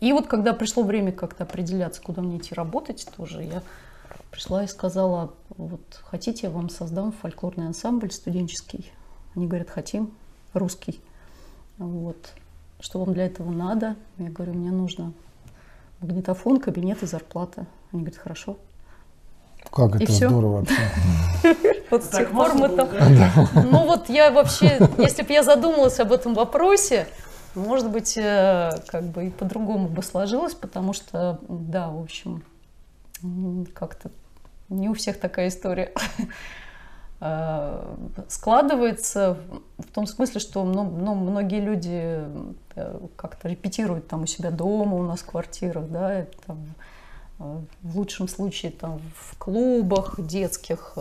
И 0.00 0.12
вот 0.12 0.26
когда 0.26 0.52
пришло 0.52 0.82
время 0.82 1.12
как-то 1.12 1.44
определяться, 1.44 2.00
куда 2.02 2.22
мне 2.22 2.38
идти 2.38 2.54
работать 2.54 3.06
тоже, 3.16 3.42
я 3.42 3.62
пришла 4.30 4.64
и 4.64 4.66
сказала, 4.66 5.34
вот 5.50 5.80
хотите, 6.04 6.46
я 6.46 6.50
вам 6.50 6.70
создам 6.70 7.12
фольклорный 7.12 7.66
ансамбль 7.66 8.10
студенческий. 8.10 8.90
Они 9.34 9.46
говорят, 9.46 9.70
хотим, 9.70 10.12
русский. 10.54 11.00
Вот. 11.78 12.32
Что 12.80 13.00
вам 13.04 13.12
для 13.12 13.26
этого 13.26 13.50
надо? 13.50 13.96
Я 14.18 14.30
говорю, 14.30 14.54
мне 14.54 14.70
нужно 14.70 15.12
магнитофон, 16.00 16.60
кабинет 16.60 17.02
и 17.02 17.06
зарплата. 17.06 17.66
Они 17.92 18.02
говорят, 18.02 18.20
хорошо. 18.20 18.56
Как 19.70 19.96
это 19.96 20.12
здорово 20.12 20.58
вообще. 20.58 20.76
Вот 21.90 22.04
с 22.04 22.08
тех 22.08 22.30
пор 22.30 22.54
мы 22.54 22.68
там... 22.68 22.88
Ну 23.54 23.84
вот 23.84 24.08
я 24.08 24.30
вообще, 24.30 24.78
если 24.98 25.22
бы 25.22 25.32
я 25.32 25.42
задумалась 25.42 25.98
об 25.98 26.12
этом 26.12 26.34
вопросе, 26.34 27.08
может 27.56 27.90
быть, 27.90 28.16
э, 28.16 28.70
как 28.86 29.04
бы 29.04 29.26
и 29.26 29.30
по-другому 29.30 29.88
бы 29.88 30.02
сложилось, 30.02 30.54
потому 30.54 30.92
что, 30.92 31.40
да, 31.48 31.88
в 31.88 32.00
общем, 32.00 32.44
как-то 33.74 34.10
не 34.68 34.88
у 34.88 34.94
всех 34.94 35.18
такая 35.18 35.48
история. 35.48 35.92
Э, 37.22 37.96
складывается 38.28 39.36
в 39.76 39.92
том 39.92 40.06
смысле, 40.06 40.40
что 40.40 40.64
ну, 40.64 40.84
ну, 40.84 41.14
многие 41.14 41.60
люди 41.60 42.24
э, 42.76 42.98
как-то 43.14 43.46
репетируют 43.46 44.08
там 44.08 44.22
у 44.22 44.26
себя 44.26 44.50
дома, 44.50 44.96
у 44.96 45.02
нас 45.02 45.20
в 45.20 45.26
квартирах, 45.26 45.86
да, 45.90 46.24
там, 46.46 46.56
в 47.40 47.96
лучшем 47.96 48.28
случае 48.28 48.70
там 48.70 49.00
в 49.16 49.36
клубах 49.38 50.20
детских 50.20 50.92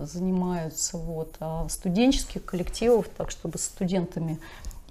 занимаются, 0.00 0.96
вот, 0.96 1.36
а 1.40 1.68
студенческих 1.68 2.44
коллективов, 2.44 3.08
так 3.08 3.30
чтобы 3.30 3.58
с 3.58 3.64
студентами 3.64 4.38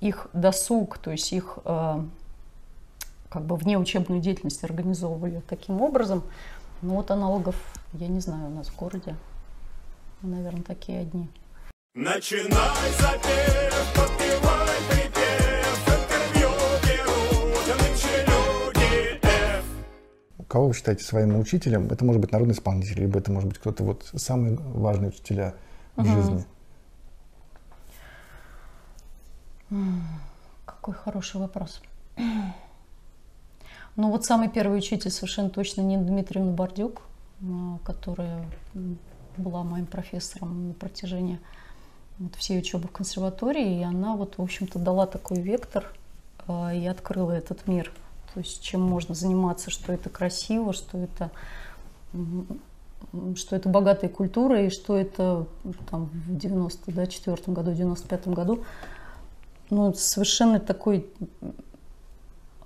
их 0.02 0.28
досуг, 0.34 0.98
то 1.00 1.12
есть 1.12 1.32
их 1.34 1.58
как 1.64 3.46
бы 3.46 3.56
внеучебную 3.56 4.22
деятельность 4.22 4.64
организовывали 4.64 5.42
таким 5.48 5.82
образом. 5.82 6.24
Ну 6.82 6.96
вот 6.96 7.10
аналогов, 7.10 7.56
я 7.94 8.08
не 8.08 8.20
знаю, 8.20 8.48
у 8.48 8.56
нас 8.56 8.68
в 8.68 8.76
городе 8.76 9.16
наверное, 10.22 10.64
такие 10.64 11.02
одни. 11.02 11.28
Начинай 11.96 12.92
запев, 13.00 13.94
подпевай 13.96 15.07
Кого 20.48 20.68
вы 20.68 20.74
считаете 20.74 21.04
своим 21.04 21.38
учителем? 21.38 21.88
Это 21.88 22.06
может 22.06 22.22
быть 22.22 22.32
народный 22.32 22.54
исполнитель, 22.54 23.02
либо 23.02 23.20
это 23.20 23.32
может 23.32 23.50
быть 23.50 23.60
кто-то 23.60 23.84
вот 23.84 24.10
самый 24.16 24.56
важный 24.58 25.10
учителя 25.10 25.56
в 25.96 26.02
угу. 26.02 26.10
жизни. 26.10 26.46
Какой 30.66 30.94
хороший 30.94 31.42
вопрос. 31.42 31.82
Ну 33.98 34.12
вот 34.12 34.26
самый 34.26 34.48
первый 34.48 34.78
учитель 34.78 35.12
совершенно 35.12 35.50
точно 35.50 35.82
не 35.82 35.98
Дмитриевна 35.98 36.52
Бордюк, 36.52 37.02
а, 37.42 37.80
которая 37.84 38.46
была 39.38 39.64
моим 39.64 39.88
профессором 39.88 40.70
на 40.70 40.74
протяжении 40.74 41.40
вот, 42.20 42.36
всей 42.36 42.60
учебы 42.60 42.88
в 42.88 42.92
консерватории, 42.92 43.80
и 43.80 43.84
она 43.84 44.16
вот, 44.16 44.38
в 44.38 44.42
общем-то, 44.42 44.80
дала 44.80 45.08
такой 45.08 45.42
вектор 45.42 45.92
э, 46.48 46.78
и 46.78 46.88
открыла 46.88 47.32
этот 47.32 47.68
мир. 47.68 47.92
То 48.38 48.42
есть 48.42 48.62
чем 48.62 48.82
можно 48.82 49.16
заниматься, 49.16 49.72
что 49.72 49.92
это 49.92 50.12
красиво, 50.12 50.72
что 50.72 51.00
это 51.00 51.32
что 53.36 53.56
это 53.56 53.68
богатая 53.68 54.10
культура 54.10 54.62
и 54.62 54.70
что 54.70 54.96
это 54.96 55.48
там, 55.90 56.12
в 56.14 56.38
94 56.38 57.36
да, 57.48 57.52
году, 57.52 57.72
95 57.74 58.28
году 58.28 58.64
ну, 59.72 59.92
совершенно 59.96 60.60
такой 60.60 61.10
э, 61.42 61.48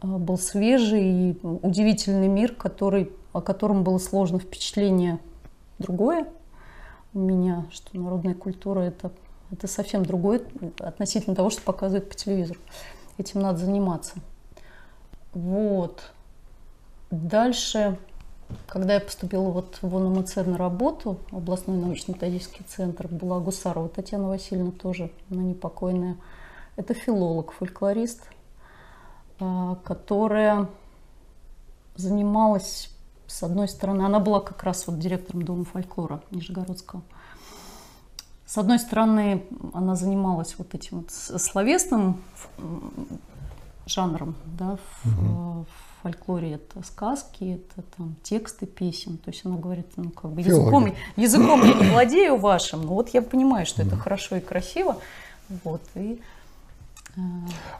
был 0.01 0.38
свежий 0.38 1.04
и 1.04 1.40
удивительный 1.42 2.28
мир, 2.28 2.54
который, 2.54 3.13
о 3.32 3.40
котором 3.40 3.86
было 3.86 3.98
сложно 3.98 4.40
впечатление 4.40 5.20
другое 5.80 6.28
у 7.13 7.20
меня, 7.20 7.66
что 7.72 7.98
народная 7.98 8.36
культура 8.36 8.82
это, 8.82 9.13
это 9.51 9.68
совсем 9.68 10.06
другое 10.06 10.42
относительно 10.80 11.34
того, 11.34 11.50
что 11.50 11.62
показывают 11.62 12.10
по 12.10 12.16
телевизору. 12.16 12.60
Этим 13.18 13.40
надо 13.40 13.60
заниматься. 13.60 14.16
Вот. 15.33 16.11
Дальше, 17.09 17.97
когда 18.67 18.95
я 18.95 19.00
поступила 19.00 19.50
вот 19.50 19.79
в 19.81 19.95
ОНМЦ 19.95 20.35
на 20.38 20.57
работу, 20.57 21.19
областной 21.31 21.77
научно-методический 21.77 22.65
центр, 22.67 23.07
была 23.07 23.39
Гусарова 23.39 23.89
Татьяна 23.89 24.27
Васильевна 24.27 24.71
тоже, 24.71 25.11
она 25.29 25.43
непокойная. 25.43 26.17
Это 26.75 26.93
филолог, 26.93 27.51
фольклорист, 27.51 28.29
а, 29.39 29.75
которая 29.83 30.69
занималась 31.95 32.89
с 33.31 33.43
одной 33.43 33.69
стороны, 33.69 34.03
она 34.03 34.19
была 34.19 34.41
как 34.41 34.61
раз 34.63 34.85
вот 34.88 35.00
директором 35.00 35.43
Дома 35.43 35.63
фольклора 35.63 36.21
Нижегородского. 36.31 37.01
С 38.45 38.57
одной 38.57 38.77
стороны, 38.77 39.45
она 39.73 39.95
занималась 39.95 40.55
вот 40.57 40.75
этим 40.75 41.00
вот 41.00 41.11
словесным 41.11 42.21
жанром, 43.85 44.35
да, 44.45 44.77
в, 44.77 45.07
угу. 45.07 45.65
в 45.65 46.01
фольклоре 46.01 46.53
это 46.53 46.85
сказки, 46.85 47.55
это 47.55 47.85
там 47.97 48.15
тексты 48.23 48.65
песен. 48.65 49.17
То 49.17 49.31
есть 49.31 49.45
она 49.45 49.57
говорит, 49.57 49.88
ну 49.95 50.09
как 50.09 50.31
бы 50.31 50.41
языком, 50.41 50.93
языком 51.15 51.63
я 51.63 51.73
не 51.73 51.89
владею 51.91 52.38
вашим, 52.38 52.81
но 52.81 52.93
вот 52.93 53.09
я 53.09 53.21
понимаю, 53.21 53.65
что 53.65 53.81
это 53.81 53.95
хорошо 53.95 54.38
и 54.38 54.39
красиво, 54.39 54.97
вот 55.63 55.81
и 55.95 56.21
э, 57.15 57.21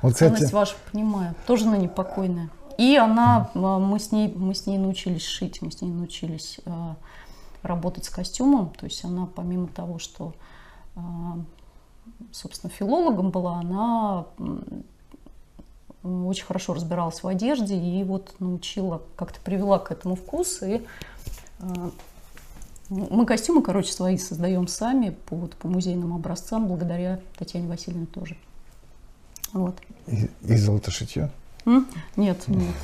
вот, 0.02 0.18
ценность 0.18 0.46
кстати... 0.46 0.54
вашу 0.54 0.76
понимаю, 0.92 1.36
тоже 1.46 1.66
она 1.66 1.78
непокойная. 1.78 2.50
И 2.78 2.96
она, 2.96 3.50
а, 3.54 3.80
мы 3.80 4.00
с 4.00 4.12
ней, 4.12 4.34
мы 4.34 4.56
с 4.56 4.66
ней 4.66 4.78
научились 4.78 5.26
шить, 5.26 5.62
мы 5.62 5.72
с 5.72 5.82
ней 5.82 5.92
научились 5.92 6.60
а, 6.66 6.96
работать 7.62 8.06
с 8.06 8.10
костюмом. 8.10 8.72
То 8.72 8.86
есть 8.86 9.06
она, 9.06 9.28
помимо 9.28 9.68
того, 9.68 10.00
что, 10.00 10.34
собственно, 12.32 12.72
филологом 12.72 13.30
была, 13.30 13.60
она 13.60 14.26
очень 16.04 16.46
хорошо 16.46 16.74
разбиралась 16.74 17.22
в 17.24 17.28
одежде 17.28 17.76
и 17.76 18.04
вот 18.04 18.36
научила, 18.40 19.02
как-то 19.16 19.40
привела 19.40 19.80
к 19.80 19.92
этому 19.92 20.16
вкус. 20.16 20.62
И 20.64 20.82
мы 22.90 23.26
костюмы, 23.26 23.62
короче, 23.62 23.92
свои 23.92 24.18
создаем 24.18 24.68
сами 24.68 25.16
по, 25.28 25.36
вот, 25.36 25.56
по 25.56 25.68
музейным 25.68 26.14
образцам, 26.14 26.68
благодаря 26.68 27.20
Татьяне 27.38 27.68
Васильевне 27.68 28.06
тоже. 28.06 28.36
Вот. 29.54 29.76
И, 30.08 30.30
и 30.42 30.56
золотошитье? 30.56 31.32
Нет, 31.66 31.86
нет, 32.18 32.48
нет. 32.48 32.76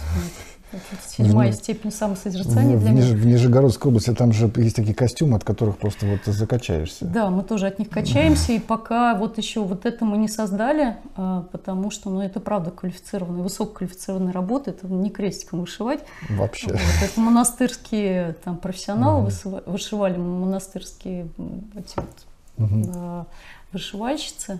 Седьмая 1.07 1.51
степень 1.53 1.91
самосозерцания 1.91 2.75
в, 2.75 2.81
для 2.81 2.91
в, 2.91 2.95
Ниж, 2.95 3.05
в 3.05 3.25
Нижегородской 3.25 3.89
области 3.89 4.13
там 4.13 4.33
же 4.33 4.51
есть 4.57 4.75
такие 4.75 4.93
костюмы, 4.93 5.37
от 5.37 5.43
которых 5.43 5.77
просто 5.77 6.05
вот 6.05 6.19
закачаешься. 6.25 7.05
Да, 7.05 7.29
мы 7.29 7.43
тоже 7.43 7.67
от 7.67 7.79
них 7.79 7.89
качаемся, 7.89 8.51
и 8.53 8.59
пока 8.59 9.15
вот 9.15 9.37
еще 9.37 9.63
вот 9.63 9.85
это 9.85 10.03
мы 10.05 10.17
не 10.17 10.27
создали, 10.27 10.97
а, 11.15 11.43
потому 11.51 11.89
что, 11.89 12.09
ну, 12.09 12.21
это 12.21 12.39
правда 12.39 12.71
квалифицированная, 12.71 13.43
высококвалифицированная 13.43 14.33
работа, 14.33 14.71
это 14.71 14.87
не 14.87 15.09
крестиком 15.09 15.61
вышивать. 15.61 16.01
Вообще. 16.29 16.71
Вот, 16.71 16.81
это 17.01 17.19
монастырские 17.19 18.35
там 18.43 18.57
профессионалы 18.57 19.27
угу. 19.27 19.61
вышивали, 19.65 20.17
монастырские 20.17 21.29
эти 21.75 21.95
вот, 21.95 22.69
угу. 22.69 23.25
вышивальщицы. 23.71 24.59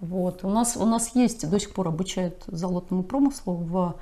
Вот. 0.00 0.44
У, 0.44 0.48
нас, 0.48 0.76
у 0.76 0.86
нас 0.86 1.14
есть, 1.14 1.48
до 1.48 1.58
сих 1.58 1.72
пор 1.74 1.88
обучают 1.88 2.44
золотному 2.46 3.02
промыслу 3.02 3.54
в, 3.54 3.94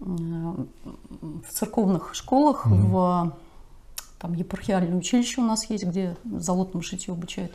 в 0.00 1.48
церковных 1.50 2.14
школах, 2.14 2.66
mm 2.66 2.70
в 2.70 3.36
там 4.18 4.32
епархиальное 4.32 4.96
училище 4.96 5.42
у 5.42 5.44
нас 5.44 5.68
есть, 5.68 5.84
где 5.84 6.16
золотному 6.24 6.82
шитью 6.82 7.12
обучают. 7.12 7.52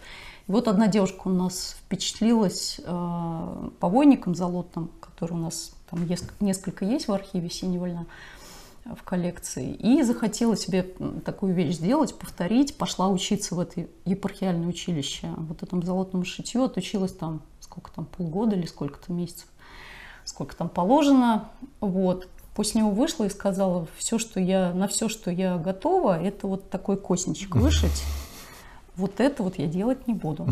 И 0.48 0.52
вот 0.52 0.68
одна 0.68 0.88
девушка 0.88 1.28
у 1.28 1.32
нас 1.32 1.76
впечатлилась 1.80 2.80
э, 2.84 3.70
повойником 3.80 4.36
золотным, 4.36 4.92
который 5.00 5.32
у 5.32 5.38
нас 5.38 5.74
там 5.90 6.06
есть, 6.06 6.26
несколько 6.40 6.86
есть 6.86 7.08
в 7.08 7.12
архиве 7.12 7.50
Синевольна. 7.50 8.06
в 8.86 9.04
коллекции. 9.04 9.74
И 9.74 10.04
захотела 10.04 10.56
себе 10.56 10.84
такую 11.26 11.54
вещь 11.54 11.76
сделать, 11.76 12.18
повторить. 12.18 12.78
Пошла 12.78 13.10
учиться 13.10 13.56
в 13.56 13.60
это 13.60 13.88
епархиальное 14.06 14.68
училище. 14.68 15.28
Вот 15.38 15.64
этому 15.64 15.82
золотому 15.82 16.26
шитью 16.26 16.64
отучилась 16.64 17.14
там, 17.14 17.42
сколько 17.60 17.92
там, 17.92 18.06
полгода 18.06 18.56
или 18.56 18.66
сколько-то 18.66 19.12
месяцев. 19.12 19.48
Сколько 20.30 20.56
там 20.56 20.70
положено. 20.70 21.50
Вот. 21.82 22.28
После 22.54 22.82
него 22.82 22.92
вышла 22.92 23.24
и 23.24 23.30
сказала, 23.30 23.88
все, 23.98 24.20
что 24.20 24.40
я, 24.40 24.72
на 24.74 24.88
все, 24.88 25.10
что 25.10 25.32
я 25.32 25.58
готова, 25.58 26.22
это 26.22 26.46
вот 26.46 26.70
такой 26.70 26.98
косинчик 26.98 27.56
вышить. 27.56 28.04
Вот 28.96 29.20
это 29.20 29.42
вот 29.42 29.58
я 29.58 29.66
делать 29.66 30.08
не 30.08 30.14
буду. 30.14 30.48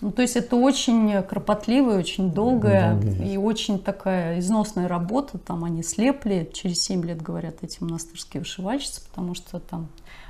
Ну, 0.00 0.10
то 0.10 0.22
есть 0.22 0.34
это 0.34 0.56
очень 0.56 1.22
кропотливая, 1.22 1.98
очень 1.98 2.32
долгая 2.32 3.00
Долгий. 3.00 3.34
и 3.34 3.36
очень 3.36 3.78
такая 3.78 4.40
износная 4.40 4.88
работа. 4.88 5.38
Там 5.38 5.62
они 5.62 5.84
слепли, 5.84 6.50
через 6.52 6.82
7 6.82 7.04
лет, 7.04 7.22
говорят, 7.22 7.62
эти 7.62 7.80
монастырские 7.80 8.40
вышивальщицы, 8.40 9.00
потому 9.08 9.36
что 9.36 9.60
там 9.60 9.88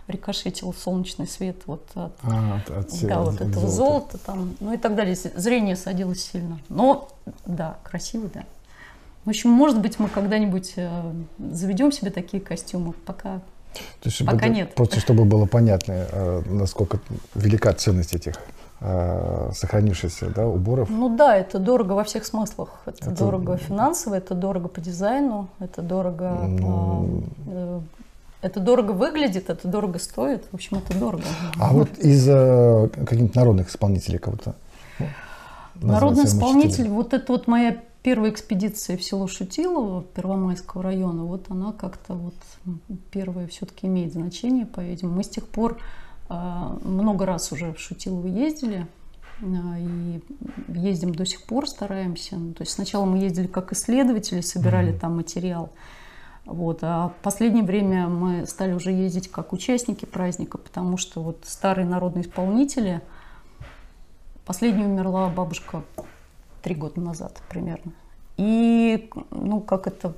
рикошетил 0.09 0.75
солнечный 0.75 1.27
свет 1.27 1.63
вот 1.65 1.89
от, 1.95 2.13
а, 2.23 2.57
от, 2.57 2.71
от, 2.71 3.01
да, 3.03 3.21
от, 3.21 3.27
вот 3.27 3.35
от 3.37 3.49
этого 3.49 3.69
золота. 3.69 3.71
золота 3.71 4.19
там, 4.19 4.55
ну 4.61 4.75
и 4.75 4.77
так 4.77 4.95
далее. 4.95 5.17
Зрение 5.17 5.77
садилось 5.77 6.23
сильно. 6.23 6.59
Но 6.69 7.09
да, 7.47 7.79
красиво, 7.83 8.29
да. 8.33 8.45
В 9.25 9.31
общем, 9.31 9.51
может 9.51 9.81
быть, 9.81 9.99
мы 9.99 10.09
когда-нибудь 10.09 10.75
э, 10.77 11.13
заведем 11.39 11.93
себе 11.93 12.11
такие 12.11 12.43
костюмы, 12.43 12.93
пока, 12.93 13.41
То 13.73 14.09
есть, 14.11 14.25
пока 14.25 14.49
нет. 14.49 14.75
Просто 14.75 15.01
чтобы 15.01 15.25
было 15.25 15.47
понятно, 15.47 16.07
э, 16.11 16.43
насколько 16.51 17.01
велика 17.35 17.73
ценность 17.73 18.15
этих 18.15 18.35
э, 18.81 19.51
сохранившихся 19.55 20.27
да, 20.29 20.47
уборов. 20.47 20.91
Ну 20.91 21.17
да, 21.17 21.37
это 21.37 21.59
дорого 21.59 21.93
во 21.93 22.05
всех 22.05 22.27
смыслах. 22.27 22.83
Это, 22.85 23.11
это... 23.11 23.17
дорого 23.17 23.57
финансово, 23.57 24.17
это 24.17 24.35
дорого 24.35 24.69
по 24.69 24.81
дизайну, 24.81 25.49
это 25.59 25.81
дорого... 25.81 26.31
Ну... 26.47 27.23
Э, 27.47 27.81
это 28.43 28.61
дорого 28.61 28.91
выглядит, 28.93 29.49
это 29.49 29.67
дорого 29.67 29.99
стоит. 29.99 30.45
В 30.51 30.55
общем, 30.55 30.77
это 30.77 30.99
дорого. 30.99 31.25
А 31.59 31.73
вот 31.73 31.97
из 31.97 32.27
каких-нибудь 32.27 33.35
народных 33.35 33.71
исполнителей 33.71 34.19
кого-то? 34.19 34.55
Народный 35.77 36.25
исполнитель, 36.25 36.89
вот 36.91 37.15
это 37.15 37.33
вот 37.33 37.47
моя 37.47 37.79
первая 38.05 38.31
экспедиция 38.31 38.99
в 38.99 39.03
село 39.03 39.27
Шутилово 39.27 40.03
Первомайского 40.03 40.83
района, 40.83 41.25
вот 41.25 41.47
она 41.51 41.73
как-то 41.73 42.13
вот 42.13 42.35
первая 43.11 43.49
все-таки 43.49 43.87
имеет 43.87 44.13
значение, 44.13 44.67
по-видимому. 44.67 45.17
Мы 45.17 45.25
с 45.25 45.29
тех 45.31 45.49
пор 45.49 45.79
э, 46.29 46.35
много 46.85 47.25
раз 47.25 47.51
уже 47.51 47.73
в 47.73 47.81
Шутилово 47.81 48.27
ездили, 48.27 48.87
э, 49.41 49.47
и 49.81 50.23
ездим 50.69 51.15
до 51.15 51.25
сих 51.25 51.45
пор, 51.45 51.67
стараемся. 51.67 52.37
Ну, 52.37 52.53
то 52.53 52.63
есть 52.63 52.73
сначала 52.73 53.07
мы 53.07 53.17
ездили 53.19 53.47
как 53.47 53.73
исследователи, 53.73 54.43
собирали 54.43 54.93
mm-hmm. 54.93 54.99
там 54.99 55.17
материал, 55.17 55.71
вот. 56.45 56.81
А 56.83 57.09
в 57.09 57.23
последнее 57.23 57.65
время 57.65 58.09
мы 58.09 58.47
стали 58.47 58.75
уже 58.75 58.93
ездить 58.93 59.29
как 59.29 59.55
участники 59.55 60.05
праздника, 60.05 60.59
потому 60.59 60.99
что 60.99 61.23
вот 61.23 61.39
старые 61.45 61.87
народные 61.87 62.27
исполнители, 62.27 63.01
последняя 64.45 64.85
умерла 64.85 65.31
бабушка 65.31 65.83
три 66.65 66.75
года 66.75 67.01
назад 67.01 67.41
примерно. 67.49 67.93
И, 68.39 69.11
ну, 69.31 69.61
как 69.61 69.87
это 69.87 70.15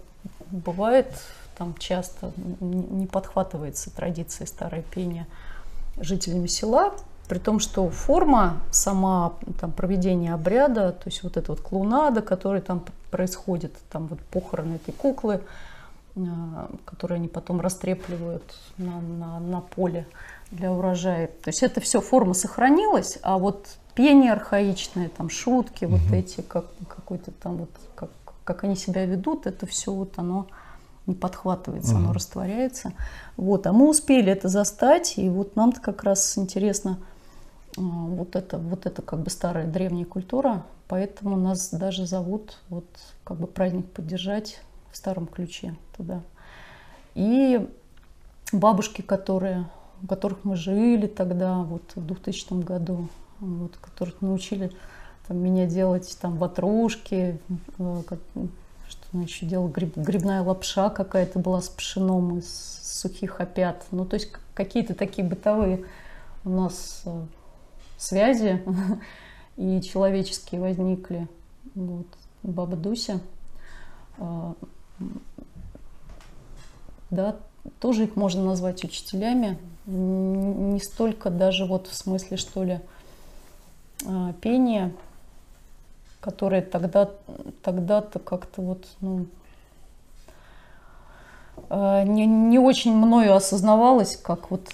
бывает, 0.50 1.12
там 1.58 1.74
часто 1.78 2.32
не 2.60 3.06
подхватывается 3.06 3.90
традиция 3.94 4.46
старое 4.46 4.82
пение 4.82 5.26
жителями 5.98 6.46
села, 6.46 6.94
при 7.28 7.38
том, 7.38 7.58
что 7.58 7.90
форма 7.90 8.60
сама 8.70 9.34
там, 9.60 9.72
проведения 9.72 10.32
обряда, 10.32 10.92
то 10.92 11.08
есть 11.08 11.24
вот 11.24 11.36
эта 11.36 11.50
вот 11.50 11.60
клоунада, 11.60 12.22
которая 12.22 12.62
там 12.62 12.84
происходит, 13.10 13.72
там 13.90 14.06
вот 14.06 14.20
похороны 14.20 14.74
этой 14.76 14.92
куклы, 14.92 15.40
э, 16.14 16.20
которые 16.84 17.16
они 17.16 17.26
потом 17.26 17.60
растрепливают 17.60 18.44
на, 18.78 19.00
на, 19.00 19.40
на 19.40 19.60
поле 19.60 20.06
для 20.52 20.70
урожая. 20.72 21.26
То 21.26 21.48
есть 21.48 21.64
это 21.64 21.80
все 21.80 22.00
форма 22.00 22.34
сохранилась, 22.34 23.18
а 23.22 23.38
вот 23.38 23.66
пение 23.96 24.32
архаичное, 24.32 25.08
там 25.08 25.28
шутки, 25.28 25.86
угу. 25.86 25.96
вот 25.96 26.12
эти, 26.12 26.42
как 26.42 26.66
какой-то 26.86 27.32
там 27.32 27.56
вот, 27.56 27.70
как, 27.96 28.10
как 28.44 28.62
они 28.62 28.76
себя 28.76 29.04
ведут, 29.06 29.46
это 29.46 29.66
все 29.66 29.92
вот 29.92 30.12
оно 30.18 30.46
не 31.06 31.14
подхватывается, 31.14 31.94
угу. 31.94 32.04
оно 32.04 32.12
растворяется. 32.12 32.92
Вот, 33.36 33.66
а 33.66 33.72
мы 33.72 33.88
успели 33.88 34.30
это 34.30 34.48
застать, 34.48 35.14
и 35.16 35.28
вот 35.28 35.56
нам-то 35.56 35.80
как 35.80 36.04
раз 36.04 36.36
интересно 36.36 36.98
а, 37.76 37.80
вот 37.80 38.36
это, 38.36 38.58
вот 38.58 38.86
это 38.86 39.02
как 39.02 39.20
бы 39.20 39.30
старая 39.30 39.66
древняя 39.66 40.04
культура, 40.04 40.64
поэтому 40.88 41.36
нас 41.36 41.70
даже 41.70 42.06
зовут 42.06 42.58
вот 42.68 42.86
как 43.24 43.38
бы 43.38 43.46
праздник 43.46 43.86
поддержать 43.86 44.60
в 44.92 44.96
старом 44.96 45.26
ключе 45.26 45.74
туда. 45.96 46.20
И 47.14 47.66
бабушки, 48.52 49.00
которые, 49.00 49.64
у 50.02 50.06
которых 50.06 50.44
мы 50.44 50.54
жили 50.54 51.06
тогда, 51.06 51.60
вот 51.60 51.92
в 51.94 52.04
2000 52.04 52.62
году, 52.62 53.08
вот, 53.40 53.76
которых 53.76 54.20
научили 54.20 54.72
там, 55.26 55.38
меня 55.38 55.66
делать 55.66 56.16
там 56.20 56.36
ватрушки, 56.38 57.40
э, 57.78 58.02
как, 58.06 58.18
что 58.88 59.00
она 59.12 59.24
еще 59.24 59.46
делала, 59.46 59.68
гриб, 59.68 59.96
грибная 59.96 60.42
лапша 60.42 60.90
какая-то 60.90 61.38
была 61.38 61.60
с 61.60 61.68
пшеном 61.68 62.38
из 62.38 62.80
сухих 62.82 63.40
опят. 63.40 63.84
Ну, 63.90 64.04
то 64.04 64.14
есть 64.14 64.30
какие-то 64.54 64.94
такие 64.94 65.26
бытовые 65.26 65.84
у 66.44 66.50
нас 66.50 67.02
э, 67.06 67.24
связи 67.98 68.62
и 69.56 69.80
человеческие 69.82 70.60
возникли. 70.60 71.28
Вот. 71.74 72.06
Баба 72.42 72.76
Дуся, 72.76 73.20
э, 74.18 74.52
да, 77.10 77.36
тоже 77.80 78.04
их 78.04 78.16
можно 78.16 78.44
назвать 78.44 78.84
учителями. 78.84 79.58
Не 79.86 80.80
столько 80.80 81.30
даже 81.30 81.64
вот 81.64 81.86
в 81.86 81.94
смысле, 81.94 82.36
что 82.36 82.64
ли, 82.64 82.72
а, 82.74 82.80
пение, 84.40 84.92
которое 86.20 86.62
тогда, 86.62 87.10
тогда-то 87.62 88.18
как-то 88.18 88.62
вот, 88.62 88.86
ну, 89.00 89.26
а, 91.68 92.04
не, 92.04 92.26
не 92.26 92.58
очень 92.58 92.94
мною 92.94 93.34
осознавалось, 93.34 94.16
как 94.16 94.50
вот 94.50 94.72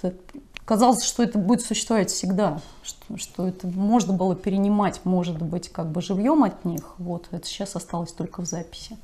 казалось, 0.65 1.03
что 1.03 1.23
это 1.23 1.37
будет 1.37 1.61
существовать 1.61 2.09
всегда, 2.09 2.61
что, 2.83 3.17
что 3.17 3.47
это 3.47 3.67
можно 3.67 4.13
было 4.13 4.35
перенимать, 4.35 5.01
может 5.03 5.41
быть, 5.41 5.69
как 5.69 5.91
бы 5.91 6.01
живьем 6.01 6.43
от 6.43 6.65
них. 6.65 6.95
Вот, 6.97 7.27
это 7.31 7.45
сейчас 7.45 7.75
осталось 7.75 8.11
только 8.11 8.41
в 8.41 8.45
записи. 8.45 8.97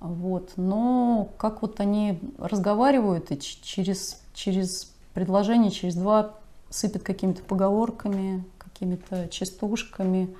Вот. 0.00 0.52
Но 0.56 1.28
как 1.38 1.62
вот 1.62 1.80
они 1.80 2.20
разговаривают 2.38 3.30
и 3.30 3.40
через, 3.40 4.20
через 4.34 4.92
предложение, 5.14 5.70
через 5.70 5.94
два 5.94 6.34
сыпят 6.68 7.02
какими-то 7.02 7.42
поговорками, 7.42 8.44
какими-то 8.76 9.28
частушками, 9.28 10.34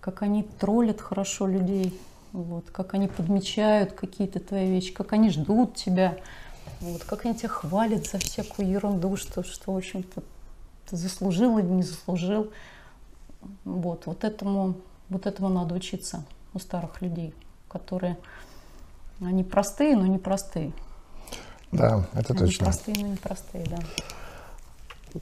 как 0.00 0.22
они 0.22 0.42
троллят 0.42 1.00
хорошо 1.00 1.46
людей, 1.46 1.98
вот, 2.32 2.64
как 2.70 2.94
они 2.94 3.06
подмечают 3.06 3.92
какие-то 3.92 4.40
твои 4.40 4.68
вещи, 4.68 4.92
как 4.92 5.12
они 5.12 5.30
ждут 5.30 5.76
тебя, 5.76 6.18
вот, 6.80 7.04
как 7.04 7.24
они 7.24 7.34
тебя 7.34 7.48
хвалят 7.48 8.06
за 8.06 8.18
всякую 8.18 8.68
ерунду, 8.68 9.16
что, 9.16 9.44
что 9.44 9.72
в 9.72 9.76
общем-то, 9.76 10.22
ты 10.90 10.96
заслужил 10.96 11.58
или 11.58 11.66
не 11.66 11.82
заслужил. 11.82 12.50
Вот, 13.64 14.06
вот, 14.06 14.24
этому, 14.24 14.74
вот 15.08 15.26
этому 15.26 15.48
надо 15.48 15.74
учиться 15.74 16.24
у 16.54 16.58
старых 16.58 17.00
людей, 17.00 17.34
которые, 17.68 18.18
они 19.20 19.44
простые, 19.44 19.96
но 19.96 20.06
не 20.06 20.18
простые. 20.18 20.72
Да, 21.70 22.04
это 22.14 22.32
они 22.32 22.46
точно. 22.46 22.64
Простые, 22.66 22.96
но 22.98 23.06
не 23.06 23.16
простые, 23.16 23.64
да. 23.66 23.78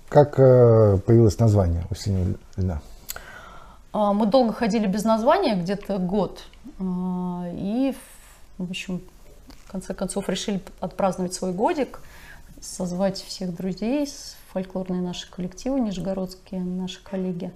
Как 0.09 0.39
э, 0.39 0.99
появилось 1.07 1.39
название 1.39 1.85
у 1.91 1.95
синего 1.95 2.37
льна? 2.57 2.81
А, 3.93 4.13
мы 4.13 4.27
долго 4.27 4.53
ходили 4.53 4.87
без 4.87 5.05
названия, 5.05 5.55
где-то 5.55 5.99
год. 5.99 6.43
А, 6.81 7.45
и, 7.53 7.95
в 8.59 8.71
общем, 8.71 9.01
в 9.67 9.71
конце 9.71 9.95
концов 9.95 10.29
решили 10.29 10.61
отпраздновать 10.81 11.35
свой 11.35 11.53
годик, 11.53 12.01
созвать 12.61 13.19
всех 13.19 13.55
друзей, 13.55 14.09
фольклорные 14.53 15.01
наши 15.01 15.31
коллективы 15.31 15.81
нижегородские, 15.81 16.61
наши 16.63 17.03
коллеги, 17.03 17.53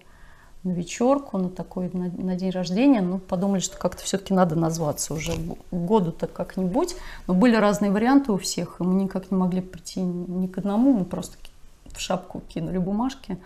на 0.64 0.70
вечерку, 0.70 1.38
на 1.38 1.48
такой, 1.48 1.90
на, 1.92 2.10
на 2.10 2.36
день 2.36 2.50
рождения. 2.50 3.00
Ну, 3.00 3.18
подумали, 3.18 3.60
что 3.60 3.78
как-то 3.78 4.02
все-таки 4.02 4.34
надо 4.34 4.54
назваться 4.54 5.14
уже 5.14 5.32
году-то 5.70 6.26
как-нибудь. 6.26 6.96
Но 7.26 7.34
были 7.34 7.56
разные 7.56 7.90
варианты 7.90 8.32
у 8.32 8.38
всех, 8.38 8.76
и 8.80 8.82
мы 8.82 9.02
никак 9.02 9.30
не 9.30 9.36
могли 9.36 9.60
прийти 9.60 10.00
ни 10.00 10.46
к 10.46 10.58
одному, 10.58 10.92
мы 10.92 11.04
просто 11.04 11.36
в 11.92 12.00
шапку 12.00 12.40
кинули 12.40 12.78
бумажки. 12.78 13.38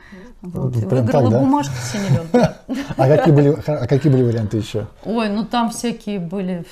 Вот, 0.42 0.76
и 0.76 0.80
выиграла 0.80 1.30
так, 1.30 1.30
да? 1.30 1.40
бумажку 1.40 1.74
Синелен. 1.92 2.28
Да. 2.32 2.58
А, 2.96 3.08
какие 3.08 3.34
были, 3.34 3.56
а 3.66 3.86
какие 3.86 4.12
были 4.12 4.22
варианты 4.22 4.58
еще? 4.58 4.86
Ой, 5.04 5.28
ну 5.28 5.44
там 5.44 5.70
всякие 5.70 6.18
были, 6.18 6.64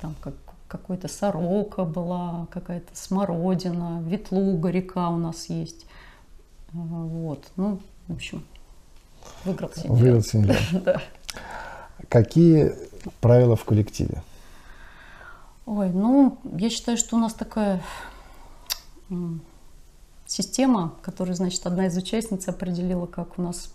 там 0.00 0.14
как, 0.20 0.34
какой-то 0.68 1.08
сорока 1.08 1.84
была, 1.84 2.46
какая-то 2.50 2.90
смородина, 2.94 4.02
ветлуга 4.02 4.70
река 4.70 5.10
у 5.10 5.16
нас 5.16 5.48
есть. 5.48 5.86
Вот, 6.72 7.44
ну, 7.56 7.80
в 8.08 8.14
общем, 8.14 8.44
выиграл 9.44 9.70
Синелен. 9.74 9.94
Выиграл 9.94 10.22
Синелен. 10.22 10.82
да. 10.84 11.02
Какие 12.08 12.74
правила 13.20 13.56
в 13.56 13.64
коллективе? 13.64 14.22
Ой, 15.66 15.90
ну, 15.90 16.38
я 16.56 16.70
считаю, 16.70 16.96
что 16.98 17.16
у 17.16 17.20
нас 17.20 17.34
такая 17.34 17.80
система, 20.32 20.94
которую, 21.02 21.36
значит, 21.36 21.66
одна 21.66 21.86
из 21.88 21.96
участниц 21.96 22.48
определила, 22.48 23.04
как 23.04 23.38
у 23.38 23.42
нас 23.42 23.70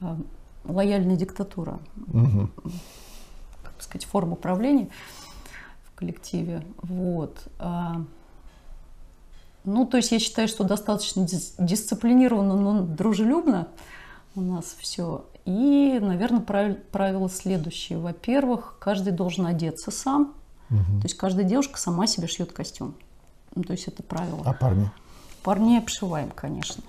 э, 0.00 0.16
лояльная 0.64 1.16
диктатура, 1.16 1.80
угу. 2.06 2.48
как 3.64 3.74
сказать, 3.80 4.04
форма 4.04 4.34
управления 4.34 4.90
в 5.84 5.96
коллективе. 5.96 6.62
Вот. 6.82 7.48
А, 7.58 8.00
ну, 9.64 9.84
то 9.84 9.96
есть 9.96 10.12
я 10.12 10.20
считаю, 10.20 10.46
что 10.46 10.62
достаточно 10.62 11.26
дисциплинированно, 11.58 12.54
но 12.54 12.82
дружелюбно 12.82 13.66
у 14.36 14.40
нас 14.40 14.76
все. 14.78 15.24
И, 15.44 15.98
наверное, 16.00 16.42
правило 16.92 17.28
следующее. 17.28 17.98
Во-первых, 17.98 18.76
каждый 18.78 19.12
должен 19.12 19.46
одеться 19.46 19.90
сам. 19.90 20.34
Угу. 20.70 21.00
То 21.00 21.02
есть 21.02 21.16
каждая 21.16 21.44
девушка 21.44 21.76
сама 21.80 22.06
себе 22.06 22.28
шьет 22.28 22.52
костюм. 22.52 22.94
Ну, 23.56 23.64
то 23.64 23.72
есть 23.72 23.88
это 23.88 24.04
правило. 24.04 24.42
А 24.44 24.52
парни? 24.52 24.88
Парней 25.42 25.78
обшиваем, 25.78 26.30
конечно. 26.34 26.82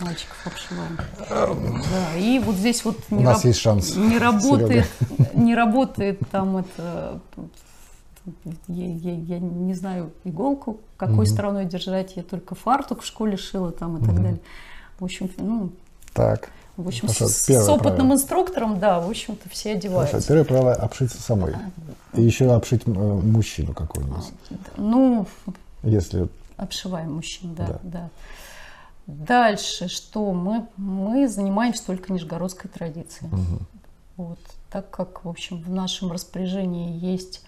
Мальчиков 0.00 0.46
обшиваем. 0.46 0.98
Да, 1.28 2.16
и 2.16 2.38
вот 2.38 2.56
здесь 2.56 2.84
вот 2.84 2.96
не, 3.10 3.18
У 3.18 3.22
нас 3.22 3.38
раб- 3.38 3.44
есть 3.44 3.60
шанс. 3.60 3.94
не 3.96 4.18
работает, 4.18 4.86
не 5.34 5.54
работает 5.54 6.20
там 6.30 6.56
это 6.58 7.20
я, 8.68 8.86
я, 8.86 9.14
я 9.14 9.38
не 9.38 9.74
знаю 9.74 10.12
иголку, 10.24 10.80
какой 10.96 11.24
mm 11.24 11.28
стороной 11.28 11.64
держать, 11.64 12.16
я 12.16 12.22
только 12.22 12.54
фартук 12.54 13.02
в 13.02 13.06
школе 13.06 13.36
шила 13.36 13.72
там 13.72 13.98
и 13.98 14.00
так 14.00 14.14
mm 14.14 14.22
далее. 14.22 14.40
В 14.98 15.04
общем, 15.04 15.30
ну, 15.38 15.70
так. 16.12 16.50
В 16.76 16.86
общем, 16.86 17.08
Хорошо, 17.08 17.28
с, 17.28 17.46
с 17.46 17.68
опытным 17.68 17.96
правило. 17.96 18.14
инструктором, 18.14 18.80
да, 18.80 19.00
в 19.00 19.10
общем-то, 19.10 19.48
все 19.50 19.72
одеваются. 19.72 20.12
Хорошо, 20.12 20.28
первое 20.28 20.44
правило– 20.44 20.72
обшиться 20.74 21.20
самой. 21.20 21.54
И 22.14 22.22
еще 22.22 22.50
обшить 22.52 22.82
э, 22.86 22.90
мужчину 22.90 23.74
какого-нибудь. 23.74 24.24
Ну, 24.76 25.26
если... 25.82 26.28
Обшиваем 26.60 27.14
мужчин, 27.14 27.54
да, 27.54 27.66
да. 27.66 27.78
да. 27.82 28.10
Дальше, 29.06 29.88
что 29.88 30.32
мы, 30.32 30.66
мы 30.76 31.26
занимаемся 31.26 31.86
только 31.86 32.12
нижегородской 32.12 32.70
традицией. 32.70 33.32
Угу. 33.32 33.58
Вот, 34.16 34.38
так 34.70 34.90
как, 34.90 35.24
в 35.24 35.28
общем, 35.28 35.62
в 35.62 35.70
нашем 35.70 36.12
распоряжении 36.12 36.98
есть 36.98 37.42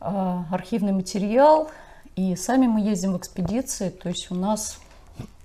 э, 0.00 0.42
архивный 0.50 0.92
материал, 0.92 1.70
и 2.14 2.36
сами 2.36 2.66
мы 2.66 2.82
ездим 2.82 3.14
в 3.14 3.16
экспедиции, 3.16 3.88
то 3.88 4.10
есть 4.10 4.30
у 4.30 4.34
нас 4.34 4.78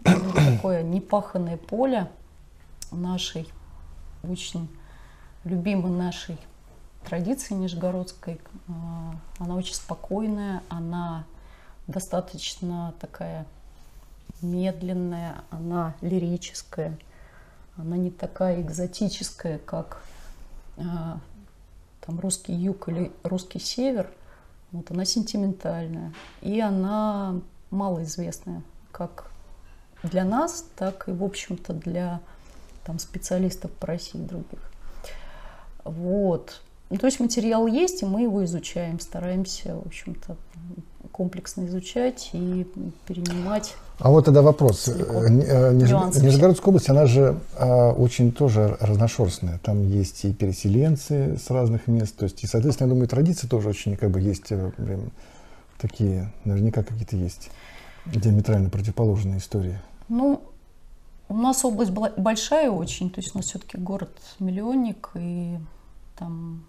такое 0.04 0.84
непаханное 0.84 1.58
поле 1.58 2.10
нашей, 2.92 3.48
очень 4.24 4.68
любимой 5.46 5.92
нашей 5.92 6.38
традиции 7.04 7.54
нижегородской. 7.54 8.40
А, 8.68 9.16
она 9.40 9.56
очень 9.56 9.76
спокойная, 9.76 10.62
она 10.70 11.26
достаточно 11.88 12.94
такая 13.00 13.46
медленная, 14.42 15.44
она 15.50 15.96
лирическая, 16.02 16.98
она 17.78 17.98
не 17.98 18.12
такая 18.12 18.62
экзотическая, 18.62 19.58
как 19.60 20.04
а, 20.78 21.20
там 22.02 22.20
русский 22.20 22.54
юг 22.54 22.90
или 22.90 23.12
русский 23.24 23.60
север. 23.60 24.10
Вот 24.72 24.90
она 24.92 25.06
сентиментальная, 25.06 26.14
и 26.42 26.60
она 26.60 27.40
малоизвестная, 27.70 28.64
как 28.92 29.32
для 30.02 30.26
нас, 30.26 30.66
так 30.76 31.08
и, 31.08 31.12
в 31.12 31.24
общем-то, 31.24 31.74
для 31.74 32.20
там, 32.84 33.00
специалистов 33.00 33.72
по 33.72 33.88
России 33.88 34.20
и 34.20 34.26
других. 34.26 34.60
Вот. 35.84 36.62
Ну, 36.90 36.98
то 36.98 37.06
есть 37.06 37.20
материал 37.20 37.68
есть, 37.68 38.02
и 38.02 38.06
мы 38.06 38.24
его 38.24 38.44
изучаем, 38.46 39.00
стараемся, 39.00 39.76
в 39.76 39.88
общем-то, 39.88 40.38
комплексно 41.14 41.66
изучать 41.68 42.32
и 42.34 42.68
перенимать. 43.08 43.76
А 44.00 44.10
вот 44.10 44.26
тогда 44.26 44.42
вопрос. 44.42 44.90
Э, 44.90 44.92
э, 44.92 45.74
Нижегородская 45.74 46.70
область, 46.70 46.90
она 46.90 47.06
же 47.06 47.40
а, 47.56 47.92
очень 47.92 48.34
тоже 48.34 48.76
разношерстная. 48.82 49.60
Там 49.64 49.88
есть 49.88 50.26
и 50.26 50.34
переселенцы 50.34 51.38
с 51.38 51.50
разных 51.52 51.88
мест. 51.88 52.18
То 52.18 52.24
есть, 52.26 52.44
и, 52.44 52.48
соответственно, 52.48 52.88
я 52.88 52.94
думаю, 52.94 53.08
традиции 53.08 53.48
тоже 53.48 53.70
очень 53.70 53.96
как 53.96 54.10
бы 54.10 54.20
есть 54.20 54.52
э, 54.52 54.72
прям, 54.76 55.12
такие, 55.78 56.34
наверняка 56.44 56.84
какие-то 56.84 57.16
есть 57.16 57.52
диаметрально 58.08 58.70
противоположные 58.70 59.38
истории. 59.38 59.80
Ну, 60.10 60.42
у 61.30 61.36
нас 61.36 61.64
область 61.64 61.92
была 61.92 62.12
большая 62.18 62.72
очень, 62.72 63.10
то 63.10 63.22
есть 63.22 63.36
у 63.36 63.38
нас 63.38 63.48
все-таки 63.48 63.78
город-миллионник, 63.78 65.12
и 65.16 65.58
там 66.18 66.66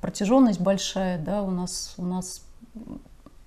протяженность 0.00 0.60
большая, 0.60 1.18
да, 1.18 1.42
у 1.42 1.50
нас, 1.50 1.94
у 1.96 2.04
нас 2.04 2.42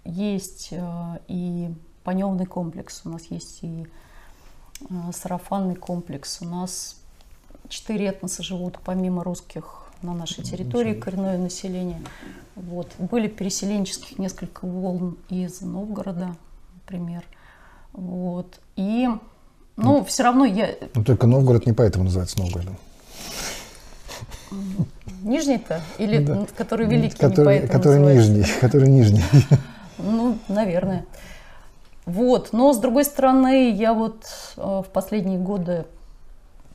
есть 0.03 0.69
э, 0.71 1.19
и 1.27 1.73
паневный 2.03 2.45
комплекс, 2.45 3.01
у 3.05 3.09
нас 3.09 3.25
есть 3.29 3.59
и 3.63 3.87
э, 4.89 4.93
сарафанный 5.13 5.75
комплекс, 5.75 6.39
у 6.41 6.45
нас 6.45 7.01
четыре 7.69 8.07
этноса 8.07 8.43
живут 8.43 8.79
помимо 8.83 9.23
русских 9.23 9.85
на 10.01 10.13
нашей 10.13 10.43
территории, 10.43 10.93
коренное 10.93 11.37
население. 11.37 12.01
Вот. 12.55 12.91
Были 12.99 13.27
переселенческих 13.27 14.19
несколько 14.19 14.65
волн 14.65 15.17
из 15.29 15.61
Новгорода, 15.61 16.35
например. 16.75 17.23
Вот. 17.93 18.59
И, 18.75 19.07
ну, 19.07 19.19
ну 19.77 20.05
все 20.05 20.23
равно 20.23 20.45
я... 20.45 20.75
Ну, 20.93 21.03
только 21.03 21.27
Новгород 21.27 21.65
не 21.65 21.73
поэтому 21.73 22.05
называется 22.05 22.39
Новгородом. 22.39 22.77
Нижний-то? 25.23 25.81
Или 25.97 26.19
да. 26.19 26.45
который 26.55 26.87
великий 26.87 27.17
который, 27.17 27.61
не 27.61 27.67
который 27.67 27.99
нижний, 27.99 28.45
который 28.61 28.89
нижний. 28.89 29.23
Ну, 29.97 30.37
наверное. 30.47 31.05
Вот. 32.05 32.53
Но, 32.53 32.73
с 32.73 32.77
другой 32.77 33.05
стороны, 33.05 33.71
я 33.71 33.93
вот 33.93 34.25
э, 34.57 34.61
в 34.61 34.87
последние 34.91 35.39
годы 35.39 35.85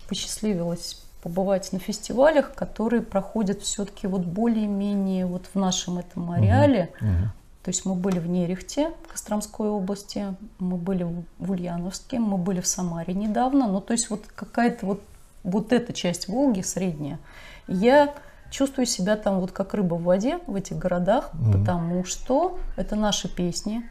посчастливилась 0.08 1.00
побывать 1.22 1.72
на 1.72 1.78
фестивалях, 1.78 2.54
которые 2.54 3.02
проходят 3.02 3.62
все-таки 3.62 4.06
вот 4.06 4.22
более-менее 4.22 5.26
вот 5.26 5.44
в 5.52 5.58
нашем 5.58 5.98
этом 5.98 6.30
ареале. 6.32 6.90
Угу, 7.00 7.10
угу. 7.10 7.30
То 7.62 7.68
есть 7.68 7.84
мы 7.84 7.94
были 7.94 8.18
в 8.18 8.26
Нерехте, 8.26 8.90
Костромской 9.10 9.68
области, 9.68 10.34
мы 10.58 10.76
были 10.76 11.06
в 11.38 11.50
Ульяновске, 11.50 12.18
мы 12.18 12.38
были 12.38 12.60
в 12.60 12.66
Самаре 12.66 13.12
недавно. 13.12 13.68
Ну, 13.68 13.80
то 13.82 13.92
есть 13.92 14.08
вот 14.08 14.24
какая-то 14.34 14.86
вот, 14.86 15.02
вот 15.42 15.72
эта 15.72 15.92
часть 15.92 16.28
Волги 16.28 16.60
средняя. 16.62 17.18
Я 17.66 18.14
чувствую 18.50 18.86
себя 18.86 19.16
там 19.16 19.40
вот 19.40 19.52
как 19.52 19.74
рыба 19.74 19.94
в 19.94 20.02
воде 20.02 20.38
в 20.46 20.56
этих 20.56 20.76
городах, 20.76 21.30
mm 21.32 21.52
потому 21.52 22.04
что 22.04 22.58
это 22.76 22.96
наши 22.96 23.28
песни, 23.28 23.88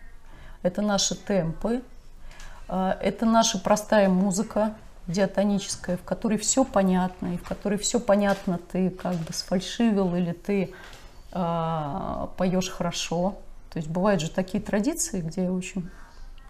это 0.63 0.81
наши 0.81 1.15
темпы, 1.15 1.81
а, 2.67 2.97
это 3.01 3.25
наша 3.25 3.57
простая 3.57 4.09
музыка 4.09 4.73
диатоническая, 5.07 5.97
в 5.97 6.03
которой 6.03 6.38
все 6.38 6.63
понятно, 6.63 7.33
и 7.33 7.38
в 7.38 7.43
которой 7.43 7.77
все 7.79 7.99
понятно, 7.99 8.59
ты 8.71 8.91
как 8.91 9.15
бы 9.15 9.33
сфальшивил 9.33 10.15
или 10.15 10.33
ты 10.33 10.71
э, 11.31 12.27
поешь 12.38 12.69
хорошо. 12.69 13.38
То 13.71 13.77
есть 13.77 13.89
бывают 13.89 14.21
же 14.21 14.29
такие 14.29 14.62
традиции, 14.62 15.21
где 15.21 15.49
очень 15.49 15.89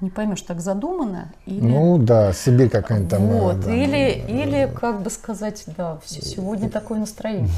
не 0.01 0.09
поймешь, 0.09 0.41
так 0.41 0.62
задумано. 0.62 1.33
Или... 1.45 1.62
Ну 1.62 1.97
да, 1.97 2.33
Сибирь 2.33 2.69
какая-нибудь 2.69 3.12
там. 3.12 3.27
Вот, 3.27 3.59
да, 3.62 3.73
или, 3.73 4.21
да, 4.21 4.33
или 4.33 4.73
как 4.73 5.01
бы 5.01 5.09
сказать, 5.09 5.63
да, 5.77 5.99
сегодня 6.05 6.69
такое 6.69 6.99
настроение. 6.99 7.49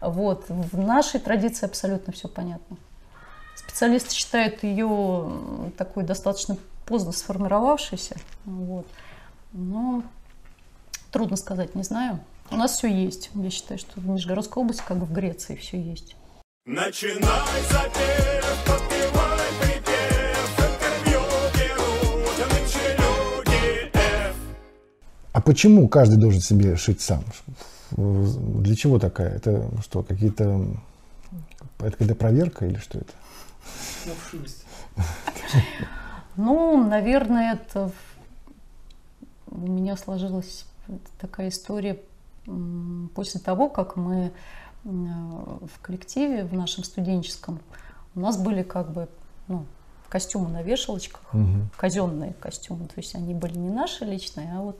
Вот, 0.00 0.44
в 0.48 0.78
нашей 0.78 1.20
традиции 1.20 1.66
абсолютно 1.66 2.12
все 2.12 2.28
понятно. 2.28 2.76
Специалисты 3.56 4.14
считают 4.14 4.62
ее 4.62 5.32
такой 5.78 6.04
достаточно 6.04 6.56
поздно 6.86 7.12
сформировавшейся. 7.12 8.16
Вот. 8.44 8.86
Но 9.52 10.02
трудно 11.10 11.36
сказать, 11.36 11.74
не 11.74 11.82
знаю. 11.82 12.18
У 12.50 12.56
нас 12.56 12.72
все 12.72 12.88
есть. 12.88 13.30
Я 13.34 13.50
считаю, 13.50 13.78
что 13.78 14.00
в 14.00 14.06
Нижегородской 14.06 14.62
области, 14.62 14.82
как 14.86 14.98
бы 14.98 15.06
в 15.06 15.12
Греции, 15.12 15.56
все 15.56 15.80
есть. 15.80 16.16
Начинай 16.66 17.62
запев, 17.70 18.93
почему 25.44 25.88
каждый 25.88 26.18
должен 26.18 26.40
себе 26.40 26.76
шить 26.76 27.00
сам? 27.00 27.24
Для 27.90 28.74
чего 28.74 28.98
такая? 28.98 29.36
Это 29.36 29.68
что, 29.82 30.02
какие-то... 30.02 30.66
Это 31.78 31.90
какая-то 31.92 32.14
проверка 32.14 32.66
или 32.66 32.76
что 32.76 32.98
это? 32.98 33.12
Ну, 36.36 36.84
наверное, 36.88 37.54
это 37.54 37.92
у 39.46 39.70
меня 39.70 39.96
сложилась 39.96 40.66
такая 41.20 41.48
история 41.48 42.00
после 43.14 43.40
того, 43.40 43.68
как 43.68 43.96
мы 43.96 44.32
Э, 44.84 44.88
в 44.88 45.80
коллективе, 45.80 46.44
в 46.44 46.52
нашем 46.52 46.84
студенческом, 46.84 47.60
у 48.14 48.20
нас 48.20 48.36
были 48.36 48.62
как 48.62 48.92
бы 48.92 49.08
ну, 49.48 49.64
костюмы 50.08 50.50
на 50.50 50.62
вешалочках, 50.62 51.22
угу. 51.32 51.68
казенные 51.76 52.34
костюмы, 52.34 52.86
то 52.86 52.94
есть 52.96 53.14
они 53.14 53.34
были 53.34 53.56
не 53.56 53.70
наши 53.70 54.04
личные, 54.04 54.52
а 54.52 54.60
вот 54.60 54.78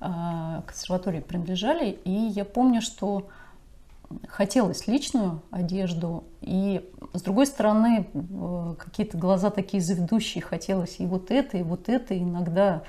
консерватории 0.00 1.20
принадлежали. 1.20 1.98
И 2.04 2.10
я 2.10 2.44
помню, 2.44 2.80
что 2.80 3.28
хотелось 4.26 4.86
личную 4.86 5.42
одежду, 5.50 6.24
и 6.40 6.88
с 7.12 7.22
другой 7.22 7.46
стороны 7.46 8.08
э, 8.12 8.74
какие-то 8.78 9.18
глаза 9.18 9.50
такие 9.50 9.82
заведущие, 9.82 10.42
хотелось 10.42 10.98
и 10.98 11.06
вот 11.06 11.30
это, 11.30 11.58
и 11.58 11.62
вот 11.62 11.88
это, 11.88 12.18
иногда 12.18 12.82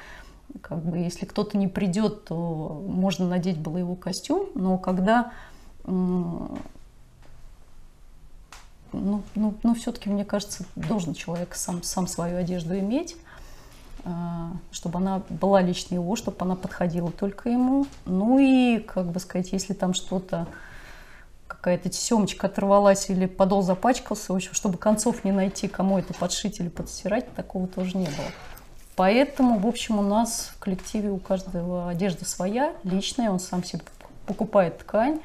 как 0.61 0.83
бы 0.83 0.97
если 0.97 1.25
кто-то 1.25 1.57
не 1.57 1.67
придет, 1.67 2.25
то 2.25 2.83
можно 2.87 3.27
надеть 3.27 3.59
было 3.59 3.77
его 3.77 3.95
костюм, 3.95 4.49
но 4.55 4.77
когда 4.77 5.31
ну, 5.85 6.57
ну, 8.91 9.53
ну 9.63 9.75
все-таки, 9.75 10.09
мне 10.09 10.25
кажется, 10.25 10.65
должен 10.75 11.13
человек 11.13 11.55
сам, 11.55 11.83
сам 11.83 12.07
свою 12.07 12.37
одежду 12.37 12.77
иметь, 12.77 13.15
чтобы 14.71 14.99
она 14.99 15.21
была 15.29 15.61
лично 15.61 15.95
его, 15.95 16.15
чтобы 16.15 16.37
она 16.39 16.55
подходила 16.55 17.11
только 17.11 17.49
ему. 17.49 17.85
Ну 18.05 18.39
и, 18.39 18.79
как 18.79 19.07
бы 19.07 19.19
сказать, 19.19 19.51
если 19.51 19.73
там 19.73 19.93
что-то, 19.93 20.47
какая-то 21.47 21.89
тесемочка 21.89 22.47
оторвалась 22.47 23.09
или 23.09 23.25
подол 23.25 23.61
запачкался, 23.61 24.31
в 24.33 24.35
общем, 24.35 24.53
чтобы 24.53 24.77
концов 24.77 25.23
не 25.23 25.31
найти, 25.31 25.67
кому 25.67 25.99
это 25.99 26.13
подшить 26.13 26.59
или 26.59 26.69
подстирать, 26.69 27.33
такого 27.35 27.67
тоже 27.67 27.97
не 27.97 28.05
было. 28.05 28.31
Поэтому, 28.95 29.59
в 29.59 29.67
общем, 29.67 29.99
у 29.99 30.01
нас 30.01 30.51
в 30.55 30.59
коллективе 30.59 31.09
у 31.09 31.17
каждого 31.17 31.89
одежда 31.89 32.25
своя, 32.25 32.73
личная, 32.83 33.31
он 33.31 33.39
сам 33.39 33.63
себе 33.63 33.81
покупает 34.25 34.77
ткань, 34.79 35.21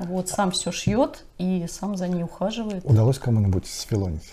вот, 0.00 0.28
сам 0.28 0.50
все 0.50 0.72
шьет 0.72 1.24
и 1.38 1.66
сам 1.68 1.96
за 1.96 2.08
ней 2.08 2.22
ухаживает. 2.22 2.84
Удалось 2.84 3.18
кому-нибудь 3.18 3.66
сфилонить? 3.66 4.32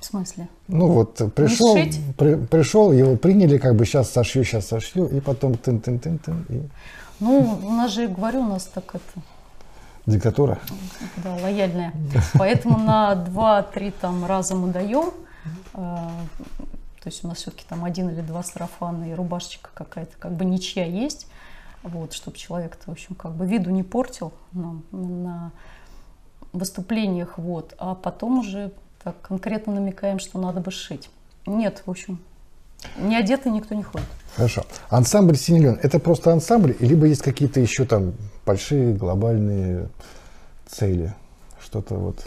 В 0.00 0.04
смысле? 0.04 0.48
Ну 0.66 0.88
вот 0.88 1.16
пришел, 1.34 1.74
при, 2.16 2.34
пришел, 2.46 2.90
его 2.90 3.16
приняли, 3.16 3.58
как 3.58 3.76
бы 3.76 3.84
сейчас 3.84 4.10
сошью, 4.10 4.44
сейчас 4.44 4.68
сошью, 4.68 5.06
и 5.06 5.20
потом 5.20 5.56
тын-тын-тын-тын. 5.56 6.46
И... 6.48 6.62
Ну, 7.20 7.60
у 7.62 7.70
нас 7.70 7.92
же, 7.92 8.08
говорю, 8.08 8.40
у 8.40 8.46
нас 8.46 8.64
так 8.64 8.94
это... 8.94 9.24
Диктатура? 10.06 10.58
Да, 11.18 11.36
лояльная. 11.42 11.92
Поэтому 12.34 12.78
на 12.78 13.14
два-три 13.14 13.90
там 13.90 14.24
раза 14.24 14.54
мы 14.54 14.72
даем. 14.72 15.12
А, 15.74 16.10
то 17.02 17.08
есть 17.08 17.22
у 17.22 17.28
нас 17.28 17.36
все-таки 17.36 17.64
там 17.68 17.84
один 17.84 18.08
или 18.08 18.22
два 18.22 18.42
сарафана 18.42 19.10
и 19.10 19.14
рубашечка 19.14 19.68
какая-то, 19.74 20.16
как 20.18 20.32
бы 20.32 20.46
ничья 20.46 20.86
есть. 20.86 21.26
Вот, 21.82 22.14
чтобы 22.14 22.38
человек-то, 22.38 22.86
в 22.86 22.92
общем, 22.92 23.14
как 23.14 23.32
бы 23.32 23.46
виду 23.46 23.70
не 23.70 23.82
портил 23.82 24.32
нам 24.52 24.82
на 24.90 25.52
выступлениях. 26.54 27.36
Вот. 27.36 27.74
А 27.78 27.94
потом 27.94 28.38
уже 28.38 28.72
так 29.02 29.20
конкретно 29.22 29.74
намекаем, 29.74 30.18
что 30.18 30.38
надо 30.38 30.60
бы 30.60 30.70
шить. 30.70 31.10
Нет, 31.46 31.82
в 31.86 31.90
общем, 31.90 32.20
не 32.96 33.16
одетый 33.16 33.52
никто 33.52 33.74
не 33.74 33.82
ходит. 33.82 34.06
Хорошо. 34.36 34.64
Ансамбль 34.88 35.36
«Синий 35.36 35.66
это 35.66 35.98
просто 35.98 36.32
ансамбль, 36.32 36.76
либо 36.80 37.06
есть 37.06 37.22
какие-то 37.22 37.60
еще 37.60 37.84
там 37.84 38.14
большие 38.46 38.94
глобальные 38.94 39.88
цели? 40.66 41.14
Что-то 41.60 41.94
вот... 41.94 42.26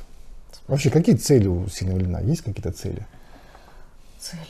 Вообще, 0.67 0.89
какие 0.89 1.15
цели 1.15 1.47
у 1.47 1.67
«Синего 1.67 1.97
льна»? 1.97 2.19
Есть 2.21 2.41
какие-то 2.41 2.71
цели? 2.71 3.05
Цели? 4.19 4.41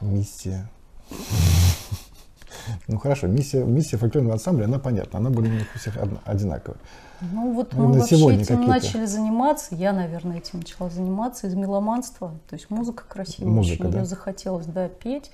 Миссия. 0.00 0.68
Ну 2.86 2.98
хорошо, 2.98 3.26
миссия, 3.26 3.64
миссия 3.64 3.96
фольклорного 3.96 4.34
ансамбля, 4.34 4.66
она 4.66 4.78
понятна, 4.78 5.18
она 5.18 5.30
более 5.30 5.66
у 5.74 5.78
всех 5.78 5.96
одинаковая. 6.24 6.78
Ну 7.20 7.52
вот 7.52 7.74
мы 7.74 7.92
вообще 7.92 8.16
этим 8.34 8.66
начали 8.66 9.04
заниматься, 9.04 9.74
я, 9.74 9.92
наверное, 9.92 10.38
этим 10.38 10.60
начала 10.60 10.88
заниматься 10.88 11.46
из 11.46 11.54
меломанства, 11.54 12.34
то 12.48 12.54
есть 12.54 12.70
музыка 12.70 13.04
красивая, 13.06 13.50
музыка, 13.50 13.82
очень 13.82 13.90
да? 13.90 13.98
мне 13.98 14.06
захотелось, 14.06 14.66
да, 14.66 14.88
петь. 14.88 15.30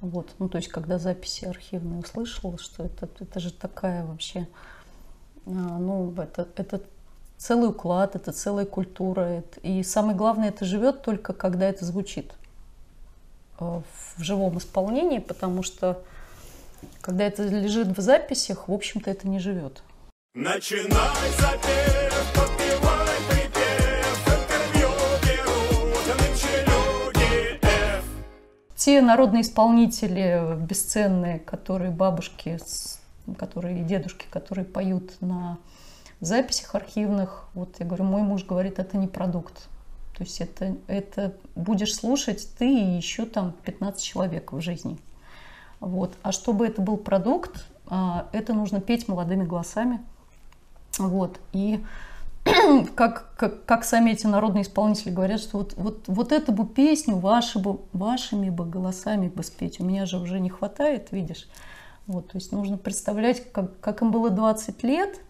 Вот, 0.00 0.30
ну 0.40 0.48
то 0.48 0.56
есть 0.56 0.68
когда 0.68 0.98
записи 0.98 1.44
архивные 1.44 2.00
услышала, 2.00 2.58
что 2.58 2.84
это, 2.84 3.08
это 3.20 3.38
же 3.38 3.52
такая 3.52 4.04
вообще, 4.04 4.48
а, 5.46 5.50
ну 5.50 6.12
это, 6.16 6.48
это 6.56 6.82
целый 7.42 7.70
уклад, 7.70 8.16
это 8.16 8.32
целая 8.32 8.66
культура. 8.66 9.20
Это, 9.20 9.60
и 9.60 9.82
самое 9.82 10.16
главное, 10.16 10.48
это 10.48 10.64
живет 10.64 11.02
только 11.02 11.32
когда 11.32 11.68
это 11.68 11.84
звучит 11.84 12.32
э, 13.60 13.64
в 14.16 14.22
живом 14.22 14.58
исполнении, 14.58 15.18
потому 15.18 15.62
что 15.62 16.02
когда 17.00 17.24
это 17.24 17.44
лежит 17.44 17.96
в 17.96 18.00
записях, 18.00 18.68
в 18.68 18.72
общем-то, 18.72 19.10
это 19.10 19.28
не 19.28 19.38
живет. 19.38 19.82
Начинай 20.34 21.30
запев, 21.38 22.32
подпевай 22.34 23.18
припев, 23.28 24.28
интервью 24.28 24.88
берут 25.20 26.06
люди 26.66 27.60
F. 27.60 28.04
Те 28.74 29.02
народные 29.02 29.42
исполнители 29.42 30.56
бесценные, 30.56 31.38
которые 31.38 31.90
бабушки, 31.90 32.58
которые 33.36 33.84
дедушки, 33.84 34.24
которые 34.30 34.64
поют 34.64 35.20
на 35.20 35.58
записях 36.20 36.76
архивных, 36.76 37.50
вот 37.52 37.76
я 37.78 37.84
говорю, 37.84 38.04
мой 38.04 38.22
муж 38.22 38.46
говорит, 38.46 38.78
это 38.78 38.96
не 38.96 39.08
продукт. 39.08 39.68
То 40.16 40.24
есть 40.24 40.40
это, 40.40 40.74
это 40.86 41.36
будешь 41.54 41.94
слушать 41.94 42.48
ты 42.56 42.72
и 42.72 42.96
еще 42.96 43.26
там 43.26 43.52
15 43.66 44.02
человек 44.02 44.54
в 44.54 44.62
жизни. 44.62 44.96
Вот. 45.80 46.14
А 46.22 46.32
чтобы 46.32 46.66
это 46.66 46.80
был 46.80 46.96
продукт, 46.96 47.66
а, 47.86 48.30
это 48.32 48.54
нужно 48.54 48.80
петь 48.80 49.08
молодыми 49.08 49.44
голосами. 49.44 50.00
Вот. 50.98 51.38
И 51.52 51.84
как, 52.94 53.34
как, 53.36 53.64
как 53.64 53.84
сами 53.84 54.10
эти 54.10 54.26
народные 54.26 54.62
исполнители 54.62 55.10
говорят, 55.10 55.40
что 55.40 55.58
вот, 55.58 55.74
вот, 55.76 56.04
вот 56.06 56.32
эту 56.32 56.52
бы 56.52 56.66
песню 56.66 57.16
ваши 57.16 57.58
бы, 57.58 57.80
вашими 57.92 58.50
бы 58.50 58.64
голосами 58.64 59.28
бы 59.28 59.42
спеть. 59.42 59.80
У 59.80 59.84
меня 59.84 60.06
же 60.06 60.18
уже 60.18 60.40
не 60.40 60.50
хватает, 60.50 61.12
видишь. 61.12 61.48
Вот, 62.06 62.28
то 62.28 62.38
есть 62.38 62.52
нужно 62.52 62.76
представлять, 62.76 63.52
как, 63.52 63.78
как 63.80 64.02
им 64.02 64.10
было 64.10 64.30
20 64.30 64.82
лет, 64.82 65.20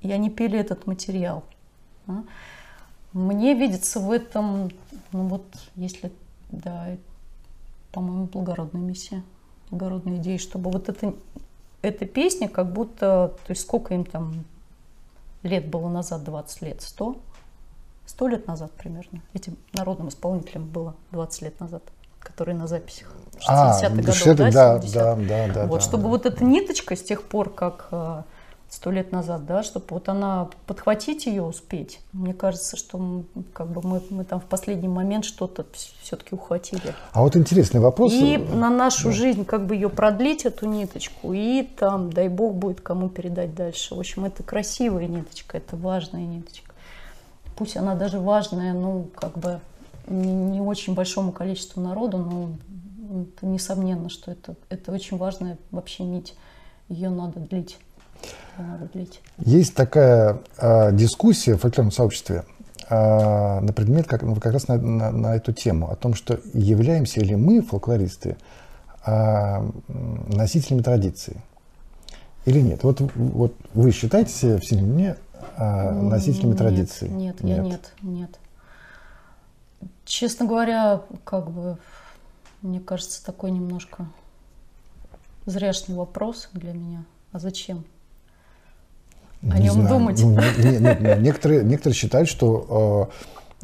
и 0.00 0.12
они 0.12 0.30
пели 0.30 0.58
этот 0.58 0.86
материал. 0.86 1.42
Да? 2.06 2.24
Мне 3.12 3.54
видится 3.54 4.00
в 4.00 4.10
этом, 4.10 4.70
ну 5.12 5.26
вот, 5.26 5.44
если, 5.74 6.12
да, 6.50 6.96
по-моему, 7.92 8.26
благородная 8.26 8.80
миссия 8.80 9.22
благородная 9.72 10.18
идея, 10.18 10.38
чтобы 10.38 10.70
вот 10.70 10.88
это, 10.88 11.14
эта 11.80 12.04
песня 12.04 12.48
как 12.48 12.72
будто, 12.72 13.34
то 13.44 13.50
есть 13.50 13.62
сколько 13.62 13.94
им 13.94 14.04
там 14.04 14.44
лет 15.42 15.68
было 15.68 15.88
назад, 15.88 16.24
20 16.24 16.62
лет, 16.62 16.82
100? 16.82 17.16
100 18.06 18.28
лет 18.28 18.46
назад 18.46 18.72
примерно. 18.72 19.22
Этим 19.32 19.56
народным 19.72 20.08
исполнителям 20.08 20.66
было 20.66 20.94
20 21.12 21.42
лет 21.42 21.60
назад, 21.60 21.82
которые 22.18 22.56
на 22.56 22.66
записях. 22.66 23.12
60-х 23.38 23.86
а, 23.86 23.90
годов, 23.90 24.24
да, 24.24 24.34
да, 24.34 24.78
да, 24.78 25.16
да, 25.16 25.54
да. 25.54 25.66
Вот, 25.66 25.80
да, 25.80 25.80
чтобы 25.80 26.04
да. 26.04 26.08
вот 26.10 26.26
эта 26.26 26.44
ниточка 26.44 26.94
с 26.96 27.02
тех 27.02 27.22
пор, 27.22 27.50
как 27.50 27.88
э, 27.90 28.22
сто 28.72 28.90
лет 28.90 29.12
назад, 29.12 29.44
да, 29.44 29.62
чтобы 29.62 29.84
вот 29.90 30.08
она 30.08 30.48
подхватить 30.66 31.26
ее, 31.26 31.42
успеть. 31.42 32.00
Мне 32.14 32.32
кажется, 32.32 32.78
что 32.78 33.22
как 33.52 33.68
бы 33.68 33.86
мы, 33.86 34.02
мы 34.08 34.24
там 34.24 34.40
в 34.40 34.44
последний 34.44 34.88
момент 34.88 35.26
что-то 35.26 35.66
все-таки 36.00 36.34
ухватили. 36.34 36.94
А 37.12 37.20
вот 37.20 37.36
интересный 37.36 37.80
вопрос. 37.80 38.14
И 38.14 38.38
на 38.38 38.70
нашу 38.70 39.08
да. 39.08 39.12
жизнь 39.12 39.44
как 39.44 39.66
бы 39.66 39.74
ее 39.74 39.90
продлить, 39.90 40.46
эту 40.46 40.66
ниточку, 40.66 41.34
и 41.34 41.64
там, 41.64 42.10
дай 42.10 42.28
бог, 42.28 42.54
будет 42.54 42.80
кому 42.80 43.10
передать 43.10 43.54
дальше. 43.54 43.94
В 43.94 44.00
общем, 44.00 44.24
это 44.24 44.42
красивая 44.42 45.06
ниточка, 45.06 45.58
это 45.58 45.76
важная 45.76 46.24
ниточка. 46.24 46.72
Пусть 47.56 47.76
она 47.76 47.94
даже 47.94 48.20
важная, 48.20 48.72
ну, 48.72 49.06
как 49.14 49.36
бы 49.36 49.60
не, 50.06 50.62
очень 50.62 50.94
большому 50.94 51.32
количеству 51.32 51.82
народу, 51.82 52.16
но 52.16 53.22
это 53.22 53.44
несомненно, 53.44 54.08
что 54.08 54.30
это, 54.30 54.54
это 54.70 54.92
очень 54.92 55.18
важная 55.18 55.58
вообще 55.70 56.04
нить. 56.04 56.34
Ее 56.88 57.10
надо 57.10 57.38
длить? 57.38 57.76
Есть 59.38 59.74
такая 59.74 60.40
э, 60.58 60.92
дискуссия 60.92 61.54
в 61.54 61.58
фольклорном 61.58 61.92
сообществе 61.92 62.44
э, 62.88 63.60
на 63.60 63.72
предмет, 63.72 64.06
как, 64.06 64.22
ну, 64.22 64.34
как 64.36 64.52
раз 64.52 64.68
на, 64.68 64.76
на, 64.76 65.10
на 65.10 65.36
эту 65.36 65.52
тему, 65.52 65.90
о 65.90 65.96
том, 65.96 66.14
что 66.14 66.40
являемся 66.52 67.20
ли 67.20 67.34
мы, 67.34 67.62
фольклористы, 67.62 68.36
э, 69.06 69.70
носителями 69.88 70.82
традиции 70.82 71.40
или 72.44 72.60
нет. 72.60 72.82
Вот, 72.82 73.00
вот 73.14 73.54
вы 73.74 73.92
считаете 73.92 74.32
себя 74.32 74.58
в 74.58 74.64
Синемне 74.64 75.16
э, 75.56 75.90
носителями 75.90 76.50
нет, 76.50 76.58
традиции? 76.58 77.08
Нет, 77.08 77.42
нет, 77.42 77.58
я 77.58 77.62
нет, 77.62 77.92
нет. 78.02 78.38
Честно 80.04 80.46
говоря, 80.46 81.02
как 81.24 81.50
бы, 81.50 81.78
мне 82.60 82.80
кажется, 82.80 83.24
такой 83.24 83.50
немножко 83.50 84.06
зряшный 85.46 85.96
вопрос 85.96 86.48
для 86.52 86.72
меня. 86.72 87.04
А 87.32 87.38
зачем? 87.38 87.84
О 89.42 89.58
не 89.58 89.64
нем 89.64 89.74
знаю. 89.74 89.88
думать. 89.88 90.20
Ну, 90.22 90.30
не, 90.30 90.78
не, 90.78 90.78
не, 90.78 91.20
некоторые, 91.20 91.64
некоторые 91.64 91.96
считают, 91.96 92.28
что 92.28 93.10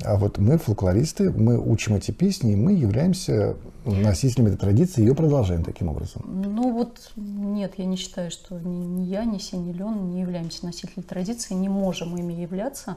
э, 0.04 0.16
вот 0.16 0.38
мы, 0.38 0.58
фольклористы, 0.58 1.30
мы 1.30 1.58
учим 1.58 1.94
эти 1.94 2.10
песни, 2.10 2.52
и 2.52 2.56
мы 2.56 2.72
являемся 2.72 3.56
носителями 3.84 4.48
этой 4.48 4.58
традиции, 4.58 5.00
ее 5.00 5.14
продолжаем 5.14 5.64
таким 5.64 5.88
образом. 5.88 6.22
Ну 6.26 6.72
вот 6.72 7.12
нет, 7.16 7.74
я 7.76 7.84
не 7.84 7.96
считаю, 7.96 8.30
что 8.30 8.58
ни, 8.58 8.84
ни 8.84 9.04
я, 9.04 9.24
ни 9.24 9.38
Сеня 9.38 9.72
Лен 9.72 10.10
не 10.10 10.20
являемся 10.20 10.66
носителями 10.66 11.04
традиции, 11.04 11.54
не 11.54 11.68
можем 11.68 12.16
ими 12.16 12.34
являться. 12.34 12.96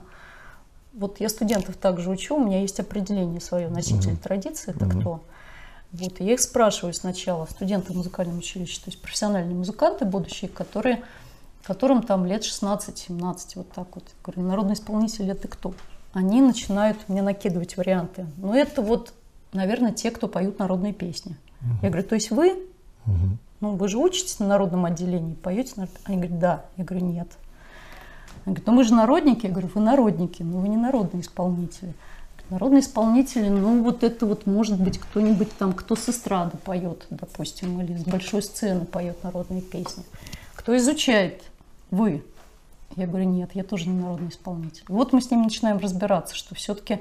Вот 0.93 1.21
я 1.21 1.29
студентов 1.29 1.77
также 1.77 2.09
учу, 2.09 2.35
у 2.35 2.45
меня 2.45 2.59
есть 2.59 2.79
определение 2.79 3.39
свое 3.39 3.69
носитель 3.69 4.11
mm-hmm. 4.11 4.23
традиции, 4.23 4.71
это 4.71 4.85
mm-hmm. 4.85 4.99
кто. 4.99 5.23
Вот, 5.93 6.19
я 6.19 6.33
их 6.33 6.41
спрашиваю 6.41 6.93
сначала, 6.93 7.45
студенты 7.45 7.93
музыкального 7.93 8.37
училища, 8.37 8.81
то 8.83 8.89
есть 8.89 9.01
профессиональные 9.01 9.55
музыканты 9.55 10.05
будущие, 10.05 10.49
которые 10.49 11.01
которым 11.63 12.03
там 12.03 12.25
лет 12.25 12.43
16-17, 12.43 13.09
вот 13.55 13.71
так 13.71 13.87
вот. 13.95 14.03
Говорю, 14.23 14.41
народный 14.43 14.73
исполнитель 14.73 15.29
это 15.29 15.47
кто? 15.47 15.73
Они 16.13 16.41
начинают 16.41 16.97
мне 17.07 17.21
накидывать 17.21 17.77
варианты. 17.77 18.25
Ну, 18.37 18.53
это 18.53 18.81
вот, 18.81 19.13
наверное, 19.53 19.91
те, 19.91 20.11
кто 20.11 20.27
поют 20.27 20.59
народные 20.59 20.93
песни. 20.93 21.37
Угу. 21.61 21.69
Я 21.83 21.89
говорю, 21.89 22.07
то 22.07 22.15
есть 22.15 22.31
вы? 22.31 22.51
Угу. 23.05 23.37
Ну, 23.61 23.75
вы 23.75 23.87
же 23.87 23.97
учитесь 23.97 24.39
на 24.39 24.47
народном 24.47 24.85
отделении, 24.85 25.35
поете? 25.35 25.73
На... 25.77 25.87
Они 26.05 26.17
говорят, 26.17 26.39
да. 26.39 26.65
Я 26.77 26.83
говорю, 26.83 27.05
нет. 27.05 27.27
Они 28.45 28.55
говорят, 28.55 28.67
ну 28.67 28.73
мы 28.73 28.83
же 28.83 28.93
народники. 28.93 29.45
Я 29.45 29.51
говорю, 29.51 29.69
вы 29.73 29.81
народники, 29.81 30.43
но 30.43 30.59
вы 30.59 30.67
не 30.67 30.77
народные 30.77 31.21
исполнители. 31.21 31.93
Народные 32.49 32.81
исполнители, 32.81 33.47
ну 33.47 33.81
вот 33.81 34.03
это 34.03 34.25
вот 34.25 34.45
может 34.45 34.77
быть 34.77 34.99
кто-нибудь 34.99 35.55
там, 35.57 35.71
кто 35.71 35.95
с 35.95 36.09
эстрады 36.09 36.57
поет, 36.57 37.05
допустим, 37.09 37.79
или 37.79 37.95
с 37.95 38.03
большой 38.03 38.41
сцены 38.41 38.83
поет 38.83 39.23
народные 39.23 39.61
песни. 39.61 40.03
Кто 40.55 40.75
изучает? 40.75 41.43
Вы. 41.91 42.23
Я 42.95 43.07
говорю, 43.07 43.25
нет, 43.25 43.51
я 43.53 43.63
тоже 43.63 43.87
не 43.87 44.01
народный 44.01 44.29
исполнитель. 44.29 44.83
Вот 44.87 45.13
мы 45.13 45.21
с 45.21 45.31
ним 45.31 45.43
начинаем 45.43 45.77
разбираться, 45.77 46.35
что 46.35 46.55
все-таки 46.55 46.99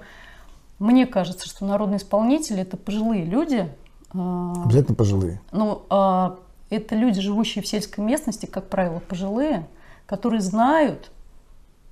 мне 0.78 1.06
кажется, 1.06 1.48
что 1.48 1.64
народные 1.64 1.98
исполнители 1.98 2.60
это 2.60 2.76
пожилые 2.76 3.24
люди. 3.24 3.72
А, 4.12 4.62
Обязательно 4.64 4.94
пожилые. 4.94 5.40
Ну, 5.52 5.82
а, 5.90 6.38
это 6.70 6.94
люди, 6.94 7.20
живущие 7.20 7.62
в 7.62 7.66
сельской 7.66 8.04
местности, 8.04 8.46
как 8.46 8.68
правило, 8.68 9.00
пожилые, 9.00 9.66
которые 10.06 10.40
знают 10.40 11.10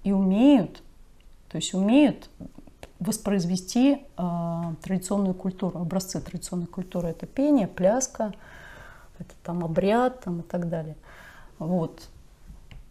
и 0.04 0.12
умеют, 0.12 0.82
то 1.48 1.56
есть 1.56 1.74
умеют 1.74 2.30
воспроизвести 3.00 3.98
э, 4.16 4.74
традиционную 4.82 5.34
культуру, 5.34 5.78
образцы 5.78 6.20
традиционной 6.20 6.66
культуры. 6.66 7.08
Это 7.08 7.26
пение, 7.26 7.68
пляска, 7.68 8.34
это 9.18 9.34
там 9.44 9.64
обряд 9.64 10.22
там, 10.24 10.40
и 10.40 10.42
так 10.42 10.68
далее. 10.68 10.96
Вот. 11.58 12.08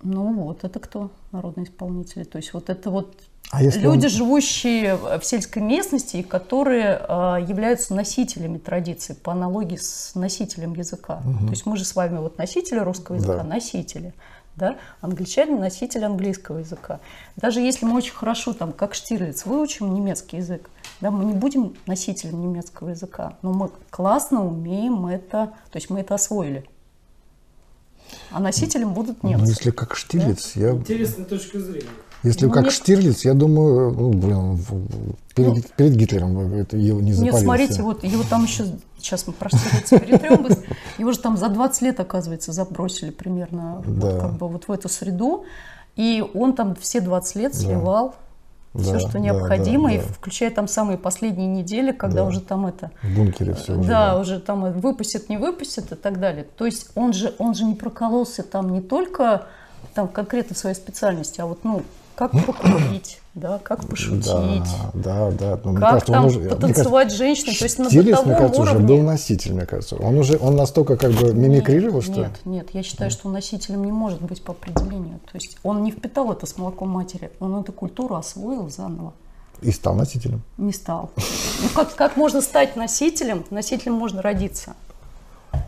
Ну 0.02 0.34
вот, 0.34 0.64
это 0.64 0.80
кто 0.80 1.12
народные 1.32 1.66
исполнители? 1.66 2.24
То 2.24 2.38
есть 2.38 2.54
вот 2.54 2.70
это 2.70 2.90
вот 2.90 3.16
а 3.50 3.64
люди, 3.64 4.06
он... 4.06 4.10
живущие 4.10 4.96
в 4.96 5.24
сельской 5.24 5.62
местности, 5.62 6.22
которые 6.22 7.00
э, 7.02 7.46
являются 7.48 7.96
носителями 7.96 8.58
традиции, 8.58 9.14
по 9.14 9.32
аналогии 9.32 9.78
с 9.78 10.14
носителем 10.16 10.74
языка. 10.74 11.22
Угу. 11.26 11.46
То 11.46 11.52
есть 11.52 11.66
мы 11.66 11.78
же 11.78 11.86
с 11.86 11.96
вами 11.96 12.18
вот 12.18 12.38
носители 12.38 12.80
русского 12.80 13.16
языка, 13.16 13.38
да. 13.38 13.44
носители 13.44 14.14
да, 14.58 14.78
англичанин 15.02 15.60
носитель 15.60 16.04
английского 16.04 16.58
языка. 16.58 17.00
Даже 17.36 17.62
если 17.62 17.86
мы 17.86 17.96
очень 17.96 18.14
хорошо, 18.14 18.54
там, 18.54 18.74
как 18.74 18.96
Штирлиц, 18.96 19.46
выучим 19.46 19.94
немецкий 19.94 20.38
язык, 20.38 20.70
да, 21.00 21.12
мы 21.12 21.26
не 21.26 21.34
будем 21.34 21.76
носителем 21.86 22.42
немецкого 22.42 22.90
языка, 22.90 23.38
но 23.44 23.54
мы 23.54 23.70
классно 23.92 24.46
умеем 24.46 25.06
это, 25.06 25.54
то 25.72 25.76
есть 25.76 25.90
мы 25.90 26.00
это 26.00 26.16
освоили. 26.16 26.68
А 28.32 28.40
носителем 28.40 28.94
будут 28.94 29.24
немцы. 29.24 29.44
Ну, 29.44 29.50
если 29.50 29.72
как 29.72 29.96
Штирлиц, 29.96 30.54
да? 30.56 30.62
я... 30.62 30.72
Интересная 30.72 31.26
точка 31.26 31.60
зрения. 31.60 31.88
Если 32.24 32.46
ну, 32.46 32.52
как 32.52 32.66
нет... 32.66 32.74
Штирлиц, 32.74 33.26
я 33.26 33.34
думаю, 33.34 33.92
ну, 33.92 34.10
блин, 34.12 34.60
перед, 35.36 35.56
ну, 35.56 35.62
перед 35.76 35.96
Гитлером 35.96 36.54
это 36.54 36.76
его 36.76 37.00
не 37.00 37.14
запалился. 37.14 37.38
Нет, 37.38 37.46
смотрите, 37.46 37.82
вот 37.84 38.04
его 38.04 38.24
там 38.24 38.44
еще, 38.44 38.66
сейчас 38.98 39.28
мы 39.28 39.34
про 39.34 39.50
Штирлица 39.50 40.00
перетрем, 40.00 40.48
его 40.98 41.12
же 41.12 41.20
там 41.20 41.38
за 41.38 41.50
20 41.50 41.82
лет, 41.84 42.00
оказывается, 42.00 42.52
забросили 42.52 43.12
примерно 43.12 43.84
да. 43.86 44.12
вот, 44.12 44.22
как 44.22 44.38
бы 44.38 44.48
вот 44.50 44.68
в 44.68 44.72
эту 44.72 44.90
среду, 44.90 45.46
и 45.96 46.24
он 46.34 46.54
там 46.54 46.76
все 46.76 47.02
20 47.02 47.36
лет 47.36 47.56
сливал 47.56 48.10
да. 48.10 48.27
Все, 48.78 49.00
что 49.00 49.20
необходимо, 49.20 49.90
да, 49.90 49.96
да, 49.96 50.02
и 50.02 50.06
включая 50.06 50.52
там 50.52 50.68
самые 50.68 50.98
последние 50.98 51.48
недели, 51.48 51.92
когда 51.92 52.24
да. 52.24 52.26
уже 52.26 52.42
там 52.42 52.66
это... 52.66 52.92
В 53.02 53.16
бункере 53.16 53.54
все 53.54 53.74
уже. 53.74 53.90
Да, 53.90 54.14
да, 54.14 54.20
уже 54.20 54.40
там 54.40 54.72
выпустят, 54.74 55.30
не 55.30 55.38
выпустят 55.38 55.92
и 55.92 55.96
так 55.96 56.20
далее. 56.20 56.46
То 56.58 56.66
есть 56.66 56.92
он 56.96 57.14
же, 57.14 57.34
он 57.38 57.56
же 57.56 57.66
не 57.66 57.76
прокололся 57.76 58.44
там 58.44 58.72
не 58.72 58.82
только 58.82 59.48
там 59.94 60.08
конкретно 60.08 60.56
в 60.56 60.58
своей 60.58 60.76
специальности, 60.76 61.42
а 61.42 61.46
вот, 61.46 61.64
ну, 61.64 61.84
как 62.16 62.32
покурить, 62.46 63.22
да, 63.38 63.60
как 63.60 63.88
пошутить, 63.88 64.26
да, 64.26 64.62
да, 64.94 65.32
да. 65.32 65.60
Ну, 65.64 65.74
как 65.74 65.82
кажется, 65.82 66.12
там 66.12 66.26
уже, 66.26 66.40
потанцевать 66.42 66.92
кажется, 66.92 67.18
женщиной, 67.18 67.56
то 67.56 67.66
есть 67.66 67.80
на 67.80 67.86
Стилист, 67.86 68.26
мне 68.26 68.36
кажется, 68.36 68.62
уровне. 68.62 68.78
уже 68.80 68.88
был 68.88 69.02
носитель, 69.04 69.54
мне 69.54 69.66
кажется. 69.66 69.96
Он 69.96 70.18
уже, 70.18 70.38
он 70.40 70.56
настолько 70.56 70.98
как 70.98 71.12
бы 71.12 71.34
мимикрировал, 71.34 72.02
нет, 72.02 72.04
что 72.04 72.16
Нет, 72.16 72.32
нет, 72.46 72.70
я 72.74 72.84
считаю, 72.84 73.12
что 73.12 73.30
носителем 73.30 73.86
не 73.86 73.92
может 73.92 74.22
быть 74.22 74.42
по 74.42 74.52
определению. 74.52 75.20
То 75.32 75.36
есть 75.36 75.58
он 75.64 75.84
не 75.84 75.92
впитал 75.92 76.32
это 76.32 76.46
с 76.48 76.58
молоком 76.58 76.90
матери, 76.90 77.32
он 77.40 77.56
эту 77.60 77.72
культуру 77.74 78.16
освоил 78.16 78.70
заново. 78.70 79.14
И 79.62 79.72
стал 79.72 79.96
носителем? 79.96 80.42
Не 80.58 80.74
стал. 80.74 81.12
Ну 81.16 81.70
как, 81.76 81.96
как 81.96 82.18
можно 82.18 82.42
стать 82.42 82.76
носителем? 82.76 83.44
Носителем 83.50 83.94
можно 83.94 84.22
родиться. 84.22 84.76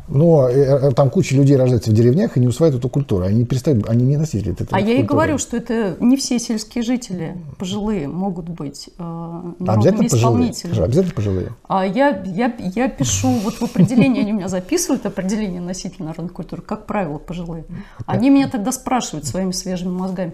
Но 0.10 0.50
э, 0.50 0.54
э, 0.54 0.92
там 0.92 1.10
куча 1.10 1.36
людей 1.36 1.56
рождается 1.56 1.92
в 1.92 1.94
деревнях 1.94 2.36
и 2.36 2.40
не 2.40 2.48
усваивают 2.48 2.82
эту 2.82 2.90
культуру. 2.90 3.26
Они 3.26 3.46
перестают, 3.46 3.88
они 3.90 4.06
не 4.06 4.18
носители 4.18 4.52
этой 4.54 4.68
А 4.72 4.80
я 4.80 4.96
и 4.96 5.04
говорю, 5.04 5.38
что 5.38 5.58
это 5.58 5.98
не 6.00 6.18
все 6.18 6.40
сельские 6.40 6.84
жители 6.84 7.38
пожилые 7.58 8.08
могут 8.08 8.50
быть 8.50 8.90
э, 8.98 9.02
народными 9.02 9.68
обязательно 9.68 10.08
исполнителями. 10.08 10.72
Пожилые. 10.72 10.86
Обязательно 10.86 11.16
пожилые. 11.16 11.50
А 11.68 11.86
я, 11.86 12.24
я, 12.26 12.54
я 12.58 12.90
пишу, 12.90 13.30
вот 13.44 13.56
в 13.56 13.64
определении 13.64 14.22
они 14.22 14.34
у 14.34 14.38
меня 14.38 14.48
записывают 14.48 15.06
определение 15.06 15.62
носителя 15.62 16.06
народной 16.06 16.34
культуры, 16.34 16.62
как 16.62 16.86
правило, 16.86 17.18
пожилые. 17.18 17.66
Они 18.06 18.30
меня 18.30 18.50
тогда 18.50 18.72
спрашивают 18.72 19.26
своими 19.26 19.52
свежими 19.52 19.92
мозгами, 19.92 20.34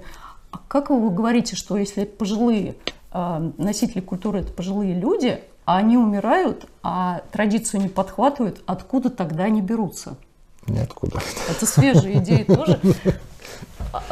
а 0.51 0.59
как 0.67 0.89
вы 0.89 1.09
говорите, 1.09 1.57
что 1.57 1.77
если 1.77 2.05
пожилые 2.05 2.75
э, 3.11 3.51
носители 3.57 3.99
культуры 3.99 4.39
это 4.39 4.53
пожилые 4.53 4.93
люди, 4.93 5.39
а 5.65 5.78
они 5.78 5.97
умирают, 5.97 6.65
а 6.84 7.21
традицию 7.32 7.82
не 7.82 7.89
подхватывают, 7.89 8.62
откуда 8.65 9.10
тогда 9.10 9.45
они 9.45 9.62
берутся? 9.62 10.15
Ниоткуда. 10.67 11.19
Это 11.49 11.65
свежие 11.65 12.19
идеи 12.19 12.43
тоже. 12.43 12.80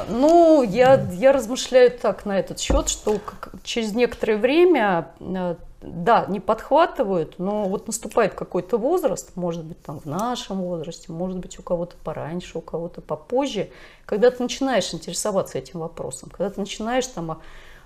Ну, 0.08 0.64
я, 0.64 1.10
я 1.12 1.34
размышляю 1.34 1.92
так 1.92 2.26
на 2.26 2.40
этот 2.40 2.60
счет, 2.60 2.88
что 2.90 3.20
через 3.64 3.94
некоторое 3.94 4.38
время, 4.38 5.10
э, 5.20 5.56
да, 5.82 6.26
не 6.30 6.40
подхватывают, 6.40 7.38
но 7.38 7.66
вот 7.66 7.88
наступает 7.88 8.34
какой-то 8.34 8.78
возраст, 8.78 9.36
может 9.36 9.64
быть, 9.66 9.82
там 9.82 10.00
в 10.00 10.06
нашем 10.06 10.62
возрасте, 10.62 11.12
может 11.12 11.38
быть, 11.38 11.60
у 11.60 11.64
кого-то 11.64 11.96
пораньше, 12.02 12.60
у 12.60 12.62
кого-то 12.62 13.02
попозже, 13.02 13.70
когда 14.06 14.32
ты 14.32 14.42
начинаешь 14.42 14.94
интересоваться 14.94 15.58
этим 15.58 15.82
вопросом, 15.82 16.30
когда 16.30 16.50
ты 16.50 16.62
начинаешь 16.62 17.08
там 17.08 17.42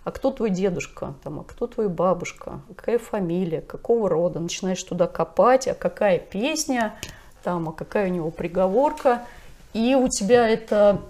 а 0.08 0.12
кто 0.12 0.32
твой 0.32 0.52
дедушка, 0.52 1.16
там, 1.22 1.42
а 1.42 1.44
кто 1.44 1.68
твоя 1.68 1.90
бабушка, 1.90 2.62
какая 2.78 2.98
фамилия, 2.98 3.60
какого 3.60 4.08
рода, 4.08 4.40
начинаешь 4.40 4.82
туда 4.82 5.06
копать, 5.06 5.68
а 5.68 5.74
какая 5.74 6.18
песня, 6.18 6.96
там, 7.44 7.68
а 7.68 7.74
какая 7.74 8.10
у 8.10 8.14
него 8.14 8.32
приговорка, 8.32 9.24
и 9.74 9.96
у 9.96 10.08
тебя 10.08 10.48
это, 10.48 11.02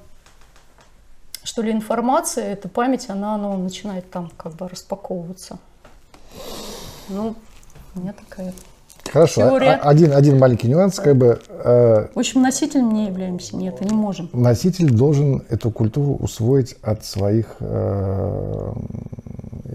что 1.43 1.61
ли, 1.61 1.71
информация, 1.71 2.45
эта 2.45 2.69
память, 2.69 3.07
она, 3.07 3.35
она 3.35 3.55
начинает 3.55 4.09
там 4.09 4.31
как 4.35 4.53
бы 4.53 4.67
распаковываться. 4.67 5.59
Ну, 7.07 7.35
у 7.93 7.99
меня 7.99 8.13
такая 8.13 8.51
Хорошо, 9.11 9.41
теория. 9.41 9.79
А, 9.81 9.89
один, 9.89 10.13
один 10.13 10.39
маленький 10.39 10.67
нюанс, 10.67 10.95
как 10.95 11.15
бы... 11.15 11.39
Э, 11.49 12.07
в 12.13 12.19
общем, 12.19 12.41
носителем 12.41 12.93
не 12.93 13.07
являемся, 13.07 13.55
нет, 13.55 13.81
не 13.81 13.95
можем. 13.95 14.29
Носитель 14.33 14.89
должен 14.89 15.43
эту 15.49 15.71
культуру 15.71 16.15
усвоить 16.15 16.75
от 16.81 17.05
своих, 17.05 17.57
э, 17.59 18.73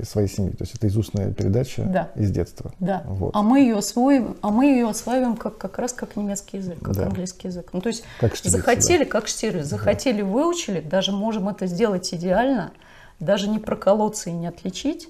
своей 0.05 0.29
семьи. 0.29 0.51
То 0.51 0.65
есть 0.65 0.75
это 0.75 0.87
из 0.87 0.97
устная 0.97 1.33
передача 1.33 1.83
да. 1.83 2.11
из 2.15 2.31
детства. 2.31 2.73
Да, 2.81 3.03
вот. 3.07 3.35
а 3.35 3.43
мы 3.43 3.61
ее 3.61 3.79
освоим, 3.79 4.37
а 4.41 4.51
мы 4.51 4.67
ее 4.67 4.89
осваиваем 4.89 5.37
как, 5.37 5.59
как 5.59 5.79
раз 5.79 5.93
как 5.93 6.17
немецкий 6.17 6.59
язык, 6.59 6.79
как 6.83 6.95
да. 6.95 7.07
английский 7.07 7.49
язык. 7.49 7.71
Ну, 7.73 7.81
то 7.81 7.89
есть 7.89 8.05
как 8.21 8.35
Штирлиц, 8.35 8.57
захотели, 8.57 9.05
да. 9.05 9.11
как 9.11 9.29
Штирлиц, 9.29 9.67
захотели, 9.67 10.23
да. 10.23 10.29
выучили, 10.29 10.81
даже 10.81 11.13
можем 11.13 11.49
это 11.49 11.67
сделать 11.67 12.13
идеально, 12.13 12.73
даже 13.21 13.49
не 13.49 13.59
проколоться 13.59 14.31
и 14.31 14.33
не 14.33 14.47
отличить, 14.47 15.09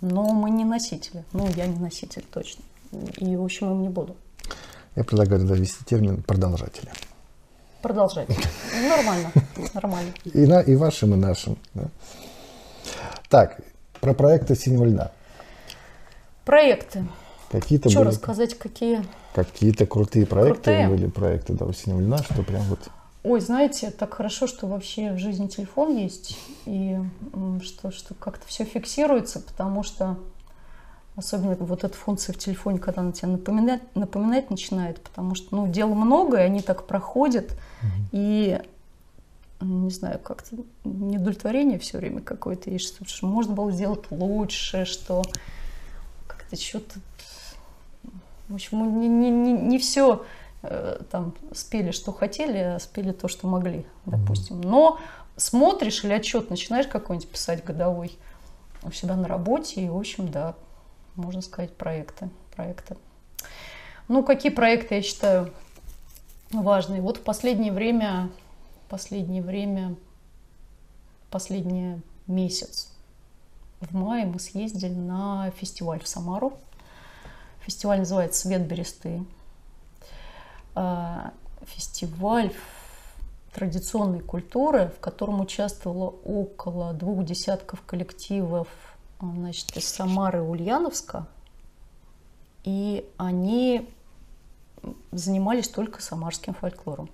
но 0.00 0.32
мы 0.32 0.50
не 0.50 0.64
носители. 0.64 1.24
Ну, 1.32 1.46
я 1.56 1.66
не 1.66 1.78
носитель 1.78 2.24
точно 2.32 2.64
и, 3.18 3.36
в 3.36 3.44
общем, 3.44 3.70
им 3.72 3.82
не 3.82 3.88
буду. 3.88 4.16
Я 4.96 5.04
предлагаю 5.04 5.40
тогда 5.40 5.54
ввести 5.54 5.84
термин 5.84 6.22
«продолжатели». 6.22 6.90
Продолжатели. 7.82 8.36
Нормально, 8.88 9.32
нормально. 9.72 10.12
И, 10.24 10.46
на, 10.46 10.60
и 10.60 10.74
вашим, 10.76 11.14
и 11.14 11.16
нашим. 11.16 11.56
Да. 11.72 11.84
Так, 13.30 13.60
про 14.00 14.12
проекты 14.12 14.54
«Синего 14.54 14.84
льда». 14.84 15.12
Проекты. 16.44 17.06
Какие-то 17.50 17.88
Что 17.88 18.00
были... 18.00 18.08
рассказать, 18.08 18.58
какие? 18.58 19.04
Какие-то 19.34 19.86
крутые 19.86 20.26
проекты 20.26 20.62
крутые? 20.62 20.88
были 20.88 21.06
проекты 21.06 21.54
да, 21.54 21.64
у 21.64 21.72
«Синего 21.72 22.00
льда», 22.00 22.18
что 22.18 22.42
прям 22.42 22.62
вот... 22.62 22.80
Ой, 23.22 23.40
знаете, 23.40 23.90
так 23.90 24.14
хорошо, 24.14 24.46
что 24.46 24.66
вообще 24.66 25.12
в 25.12 25.18
жизни 25.18 25.46
телефон 25.46 25.96
есть, 25.96 26.38
и 26.66 26.98
что, 27.62 27.90
что 27.90 28.14
как-то 28.14 28.46
все 28.46 28.64
фиксируется, 28.64 29.40
потому 29.40 29.82
что 29.82 30.18
Особенно 31.20 31.54
вот 31.54 31.84
эта 31.84 31.94
функция 31.94 32.32
в 32.32 32.38
телефоне, 32.38 32.78
когда 32.78 33.02
она 33.02 33.12
тебе 33.12 33.28
напоминать, 33.28 33.82
напоминать 33.94 34.48
начинает, 34.48 35.02
потому 35.02 35.34
что 35.34 35.54
ну, 35.54 35.68
дел 35.68 35.94
много, 35.94 36.38
и 36.38 36.44
они 36.44 36.62
так 36.62 36.86
проходят. 36.86 37.50
Mm-hmm. 37.50 38.08
И 38.12 38.58
не 39.60 39.90
знаю, 39.90 40.18
как-то 40.18 40.56
неудовлетворение 40.84 41.78
все 41.78 41.98
время 41.98 42.22
какое-то 42.22 42.70
есть, 42.70 42.86
что, 42.88 43.04
что 43.04 43.26
можно 43.26 43.52
было 43.52 43.70
сделать 43.70 44.10
лучше, 44.10 44.86
что 44.86 45.22
как-то 46.26 46.56
что-то... 46.56 46.98
В 48.48 48.54
общем, 48.54 48.98
не, 48.98 49.06
не, 49.06 49.28
не, 49.28 49.52
не 49.52 49.78
все 49.78 50.24
э, 50.62 51.02
там 51.10 51.34
спели, 51.52 51.90
что 51.90 52.12
хотели, 52.12 52.56
а 52.56 52.78
спели 52.78 53.12
то, 53.12 53.28
что 53.28 53.46
могли, 53.46 53.84
допустим. 54.06 54.62
Но 54.62 54.98
смотришь 55.36 56.02
или 56.02 56.14
отчет 56.14 56.48
начинаешь 56.48 56.86
какой-нибудь 56.86 57.28
писать 57.28 57.62
годовой 57.62 58.16
у 58.82 58.90
себя 58.90 59.16
на 59.16 59.28
работе, 59.28 59.82
и, 59.82 59.88
в 59.90 59.98
общем, 59.98 60.30
да, 60.30 60.54
можно 61.16 61.42
сказать, 61.42 61.76
проекты. 61.76 62.30
проекты. 62.54 62.96
Ну, 64.08 64.24
какие 64.24 64.52
проекты, 64.52 64.96
я 64.96 65.02
считаю, 65.02 65.52
важные? 66.50 67.00
Вот 67.00 67.18
в 67.18 67.22
последнее 67.22 67.72
время, 67.72 68.30
последнее 68.88 69.42
время, 69.42 69.94
последний 71.30 72.00
месяц, 72.26 72.92
в 73.80 73.94
мае 73.94 74.26
мы 74.26 74.38
съездили 74.38 74.94
на 74.94 75.50
фестиваль 75.52 76.00
в 76.00 76.08
Самару. 76.08 76.54
Фестиваль 77.60 78.00
называется 78.00 78.40
«Свет 78.40 78.66
бересты». 78.66 79.24
А, 80.74 81.32
фестиваль 81.62 82.52
традиционной 83.54 84.20
культуры, 84.20 84.92
в 84.96 85.00
котором 85.00 85.40
участвовало 85.40 86.10
около 86.24 86.92
двух 86.92 87.24
десятков 87.24 87.82
коллективов 87.82 88.68
значит, 89.20 89.76
из 89.76 89.86
Самары 89.86 90.42
Ульяновска. 90.42 91.26
И 92.64 93.08
они 93.16 93.88
занимались 95.12 95.68
только 95.68 96.02
самарским 96.02 96.54
фольклором. 96.54 97.08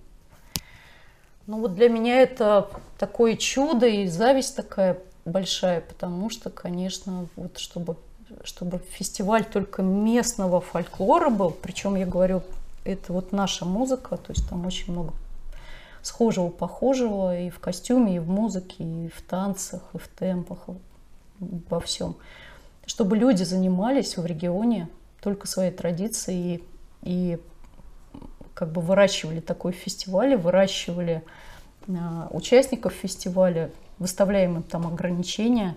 Ну 1.47 1.61
вот 1.61 1.75
для 1.75 1.89
меня 1.89 2.21
это 2.21 2.69
такое 2.99 3.37
чудо 3.37 3.87
и 3.87 4.07
зависть 4.09 4.57
такая 4.57 4.99
большая, 5.25 5.81
потому 5.81 6.31
что, 6.31 6.51
конечно, 6.51 7.29
вот 7.37 7.59
чтобы, 7.59 7.97
чтобы 8.43 8.79
фестиваль 8.79 9.45
только 9.45 9.83
местного 9.83 10.61
фольклора 10.61 11.31
был, 11.31 11.51
причем 11.51 11.95
я 11.95 12.07
говорю, 12.07 12.43
это 12.85 13.13
вот 13.13 13.33
наша 13.33 13.65
музыка, 13.65 14.17
то 14.17 14.33
есть 14.33 14.49
там 14.49 14.67
очень 14.67 14.93
много 14.93 15.13
схожего, 16.03 16.49
похожего 16.49 17.39
и 17.39 17.51
в 17.51 17.59
костюме, 17.59 18.17
и 18.17 18.19
в 18.21 18.29
музыке, 18.29 18.85
и 18.85 19.09
в 19.09 19.23
танцах, 19.23 19.83
и 19.93 19.99
в 19.99 20.07
темпах, 20.09 20.59
во 21.41 21.81
всем. 21.81 22.17
Чтобы 22.87 23.17
люди 23.17 23.43
занимались 23.43 24.17
в 24.17 24.25
регионе 24.25 24.89
только 25.21 25.47
своей 25.47 25.73
традицией 25.73 26.63
и, 27.03 27.33
и 27.35 27.39
как 28.55 28.73
бы 28.73 28.81
выращивали 28.81 29.41
такой 29.41 29.73
фестиваль, 29.73 30.37
выращивали 30.37 31.23
а, 31.89 32.29
участников 32.31 32.93
фестиваля, 32.93 33.71
выставляем 33.99 34.57
им 34.57 34.63
там 34.63 34.87
ограничения, 34.87 35.77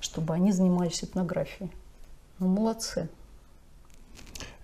чтобы 0.00 0.34
они 0.34 0.52
занимались 0.52 1.04
этнографией. 1.04 1.70
Ну, 2.38 2.48
молодцы. 2.48 3.08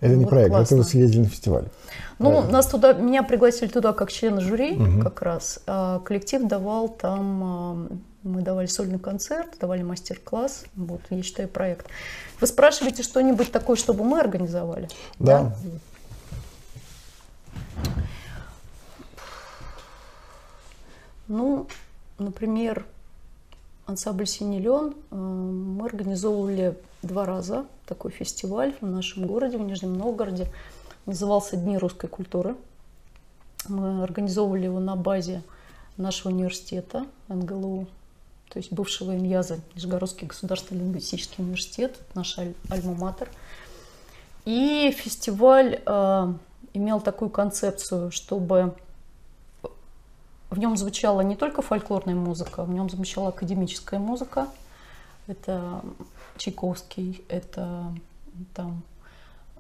Это 0.01 0.15
не 0.15 0.25
вот 0.25 0.31
проект, 0.31 0.51
классно. 0.51 0.75
это 0.75 0.77
вы 0.77 0.85
съездили 0.85 1.23
на 1.23 1.29
фестиваль. 1.29 1.69
Ну, 2.19 2.31
Правильно. 2.31 2.53
нас 2.53 2.67
туда, 2.67 2.93
меня 2.93 3.23
пригласили 3.23 3.69
туда 3.69 3.93
как 3.93 4.11
члена 4.11 4.41
жюри 4.41 4.73
угу. 4.73 5.03
как 5.03 5.23
раз. 5.23 5.61
А 5.67 6.01
коллектив 6.01 6.43
давал 6.47 6.89
там, 6.89 7.45
а, 7.45 7.87
мы 8.27 8.43
давали 8.43 8.67
сольный 8.67 8.99
концерт, 8.99 9.57
давали 9.61 9.83
мастер-класс. 9.83 10.65
Вот, 10.75 11.01
я 11.11 11.23
считаю, 11.23 11.49
проект. 11.49 11.87
Вы 12.41 12.47
спрашиваете 12.47 13.03
что-нибудь 13.03 13.53
такое, 13.53 13.77
чтобы 13.77 14.05
мы 14.05 14.21
организовали? 14.21 14.89
Да. 15.19 15.45
да? 15.45 15.57
Ну, 21.29 21.67
например, 22.19 22.85
ансамбль 23.87 24.27
«Синий 24.27 24.61
лен» 24.61 24.95
э, 25.11 25.17
мы 25.17 25.87
организовывали 25.87 26.79
два 27.03 27.27
раза 27.27 27.67
такой 27.87 28.11
фестиваль 28.11 28.75
в 28.81 28.87
нашем 28.87 29.27
городе, 29.27 29.59
в 29.59 29.63
Нижнем 29.63 29.97
Новгороде. 29.97 30.49
Назывался 31.05 31.57
«Дни 31.57 31.79
русской 31.79 32.09
культуры». 32.09 32.57
Мы 33.69 34.03
организовывали 34.03 34.65
его 34.65 34.79
на 34.79 34.95
базе 34.95 35.43
нашего 35.97 36.33
университета 36.33 37.07
НГЛУ, 37.29 37.87
то 38.49 38.59
есть 38.59 38.73
бывшего 38.73 39.17
ИМЯЗа, 39.17 39.61
Нижегородский 39.75 40.27
государственный 40.27 40.81
лингвистический 40.81 41.43
университет, 41.45 41.99
наш 42.15 42.39
альма-матер. 42.39 43.29
И 44.45 44.95
фестиваль 44.97 45.83
э, 45.85 46.33
имел 46.73 47.01
такую 47.01 47.31
концепцию, 47.31 48.11
чтобы 48.11 48.75
в 50.51 50.59
нем 50.59 50.77
звучала 50.77 51.21
не 51.23 51.37
только 51.37 51.63
фольклорная 51.63 52.15
музыка, 52.15 52.65
в 52.65 52.71
нем 52.71 52.89
звучала 52.89 53.29
академическая 53.29 53.99
музыка. 53.99 54.49
Это 55.27 55.83
Чайковский, 56.37 57.25
это 57.29 57.93
там 58.55 58.83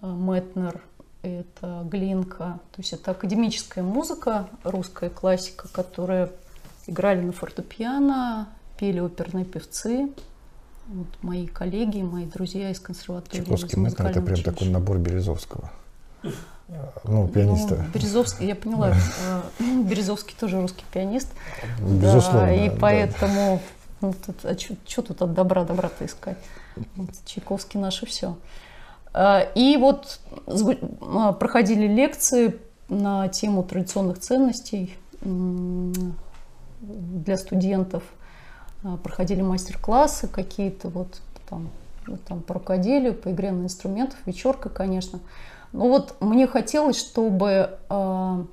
э, 0.02 0.06
Метнер, 0.06 0.80
это 1.22 1.82
Глинка. 1.90 2.60
То 2.72 2.78
есть 2.78 2.92
это 2.92 3.10
академическая 3.10 3.82
музыка, 3.82 4.48
русская 4.62 5.10
классика, 5.10 5.68
которая 5.68 6.30
играли 6.86 7.20
на 7.20 7.32
фортепиано, 7.32 8.48
пели 8.78 9.00
оперные 9.00 9.44
певцы. 9.44 10.08
Вот 10.88 11.08
мои 11.22 11.46
коллеги, 11.46 12.02
мои 12.02 12.26
друзья 12.26 12.70
из 12.70 12.78
консерватории. 12.78 13.38
Чайковский 13.38 13.78
Метнер– 13.78 14.06
это 14.08 14.20
прям 14.20 14.42
такой 14.42 14.68
набор 14.68 14.98
Березовского. 14.98 15.70
Ну, 17.04 17.28
пианиста. 17.28 17.76
Ну, 17.76 17.84
Березовский, 17.94 18.46
я 18.48 18.56
поняла, 18.56 18.90
э, 18.90 19.42
Березовский 19.84 20.34
тоже 20.38 20.60
русский 20.60 20.84
пианист. 20.92 21.28
Безусловно. 21.80 22.40
Да, 22.40 22.52
и 22.52 22.70
поэтому, 22.70 23.60
ну, 24.00 24.12
тут, 24.14 24.44
а 24.44 24.56
что 24.58 25.02
тут 25.02 25.22
от 25.22 25.32
добра 25.32 25.64
добра-то 25.64 26.04
искать? 26.04 26.38
Вот, 26.96 27.10
Чайковский 27.24 27.78
наше 27.78 28.06
все. 28.06 28.36
Э, 29.14 29.52
и 29.54 29.76
вот 29.76 30.18
э, 30.46 31.32
проходили 31.38 31.86
лекции 31.86 32.56
на 32.88 33.28
тему 33.28 33.62
традиционных 33.62 34.18
ценностей 34.18 34.96
для 36.80 37.36
студентов. 37.36 38.02
Проходили 39.02 39.42
мастер-классы 39.42 40.28
какие-то 40.28 40.88
вот 40.88 41.20
там, 41.48 41.68
там 42.26 42.40
по 42.40 42.54
рукоделию, 42.54 43.14
по 43.14 43.30
игре 43.30 43.52
на 43.52 43.64
инструментах, 43.64 44.18
вечерка, 44.26 44.68
конечно. 44.68 45.20
Ну 45.72 45.88
вот 45.88 46.16
мне 46.20 46.46
хотелось, 46.46 46.98
чтобы 46.98 47.78
э, 47.88 48.44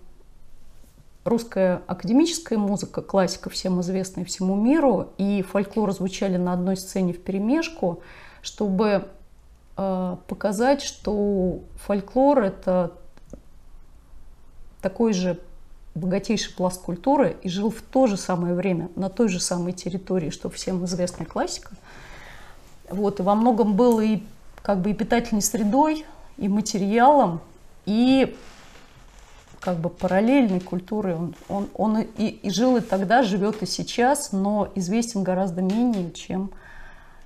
русская 1.24 1.82
академическая 1.88 2.58
музыка, 2.58 3.02
классика 3.02 3.50
всем 3.50 3.82
известная 3.82 4.26
всему 4.26 4.56
миру, 4.56 5.10
и 5.18 5.42
фольклор 5.42 5.92
звучали 5.94 6.38
на 6.38 6.54
одной 6.54 6.78
сцене 6.78 7.14
в 7.14 7.22
перемешку, 7.22 8.02
чтобы 8.42 9.08
э, 9.78 10.18
показать, 10.28 10.82
что 10.82 11.60
фольклор 11.76 12.44
это 12.44 12.92
такой 14.82 15.14
же 15.14 15.40
богатейший 15.96 16.54
пласт 16.54 16.82
культуры 16.82 17.38
и 17.44 17.50
жил 17.50 17.70
в 17.70 17.82
то 17.82 18.08
же 18.08 18.18
самое 18.18 18.54
время, 18.54 18.90
на 18.96 19.10
той 19.10 19.30
же 19.30 19.40
самой 19.40 19.74
территории, 19.74 20.30
что 20.30 20.50
всем 20.50 20.84
известная 20.86 21.26
классика. 21.26 21.72
Вот, 22.90 23.20
и 23.20 23.24
во 23.24 23.36
многом 23.36 23.76
был 23.76 24.00
и 24.00 24.24
как 24.62 24.82
бы 24.82 24.92
и 24.92 24.94
питательной 24.94 25.42
средой, 25.42 26.06
и 26.38 26.48
материалом, 26.48 27.42
и 27.86 28.36
как 29.60 29.78
бы 29.78 29.90
параллельной 29.90 30.60
культурой. 30.60 31.16
Он, 31.16 31.36
он, 31.48 31.70
он 31.74 32.02
и, 32.02 32.28
и 32.28 32.50
жил 32.50 32.78
и 32.78 32.82
тогда, 32.82 33.24
живет 33.24 33.62
и 33.62 33.66
сейчас, 33.66 34.32
но 34.32 34.70
известен 34.76 35.24
гораздо 35.24 35.62
менее, 35.62 36.12
чем 36.12 36.52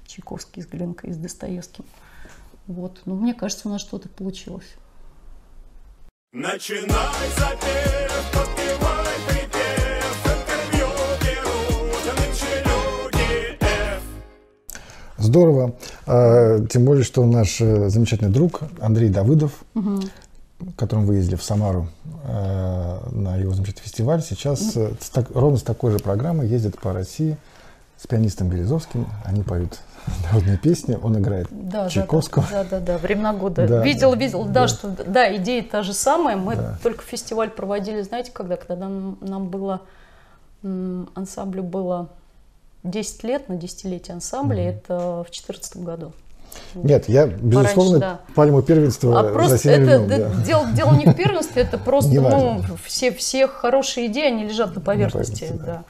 Чайковский 0.06 0.62
с 0.62 0.68
Глинкой 0.68 1.14
с 1.14 1.18
Достоевским. 1.18 1.86
Вот. 2.68 3.02
Но 3.06 3.16
мне 3.16 3.34
кажется, 3.34 3.68
у 3.68 3.72
нас 3.72 3.82
что-то 3.82 4.10
получилось. 4.10 4.76
Начинай 6.34 7.30
запев, 7.38 8.57
Здорово. 15.18 15.74
А, 16.06 16.66
тем 16.68 16.86
более, 16.86 17.04
что 17.04 17.26
наш 17.26 17.60
э, 17.62 17.90
замечательный 17.90 18.32
друг 18.32 18.62
Андрей 18.80 19.10
Давыдов, 19.10 19.52
угу. 19.74 20.02
которым 20.76 21.06
вы 21.06 21.16
ездили 21.16 21.36
в 21.36 21.44
Самару 21.44 21.88
э, 22.24 23.00
на 23.12 23.38
его 23.38 23.54
замечательный 23.54 23.84
фестиваль, 23.84 24.22
сейчас 24.22 24.76
угу. 24.76 24.96
с, 25.00 25.10
так, 25.10 25.32
ровно 25.32 25.58
с 25.58 25.64
такой 25.64 25.92
же 25.92 26.00
программой 26.00 26.48
ездит 26.48 26.80
по 26.80 26.94
России 26.94 27.38
с 27.98 28.06
пианистом 28.06 28.50
Березовским. 28.50 29.08
Они 29.26 29.42
поют 29.42 29.80
народные 30.26 30.58
песни, 30.58 30.98
он 31.02 31.18
играет 31.20 31.48
да, 31.52 31.90
Чайковского. 31.90 32.46
Да, 32.50 32.64
да, 32.64 32.80
да, 32.80 32.80
да, 32.80 32.98
времена 32.98 33.34
года. 33.34 33.68
Да, 33.68 33.84
видел, 33.84 34.16
видел, 34.16 34.46
да, 34.46 34.52
да, 34.54 34.68
что 34.68 34.96
да, 35.06 35.36
идея 35.36 35.64
та 35.64 35.84
же 35.84 35.94
самая. 35.94 36.38
Мы 36.38 36.56
да. 36.56 36.78
только 36.84 37.04
фестиваль 37.04 37.50
проводили, 37.50 38.02
знаете, 38.02 38.32
когда, 38.32 38.56
когда 38.56 38.76
нам, 38.76 39.18
нам 39.22 39.50
было 39.50 39.82
ансамблю 40.64 41.64
было 41.64 42.10
10 42.88 43.24
лет 43.24 43.50
на 43.50 43.56
десятилетие 43.56 44.16
ансамбля, 44.16 44.64
mm-hmm. 44.64 44.70
это 44.70 44.98
в 44.98 45.32
2014 45.32 45.78
году. 45.78 46.14
Нет, 46.74 47.08
я, 47.08 47.28
безусловно, 47.28 48.00
Пораньше, 48.00 48.20
да. 48.28 48.34
пальму 48.34 48.62
первенства 48.62 49.20
а 49.20 49.34
просто 49.34 49.70
это, 49.70 49.98
любим, 49.98 50.08
да. 50.08 50.44
дело, 50.44 50.68
дело 50.74 50.96
не 50.96 51.06
в 51.06 51.14
первенстве, 51.14 51.64
это 51.64 51.78
просто 51.78 52.14
ну, 52.14 52.62
все, 52.86 53.12
все 53.12 53.48
хорошие 53.48 54.08
идеи, 54.08 54.28
они 54.28 54.46
лежат 54.46 54.76
на 54.76 54.82
поверхности. 54.82 55.44
На 55.44 55.50
поверхности 55.50 55.66
да. 55.66 55.74
Да. 55.74 55.84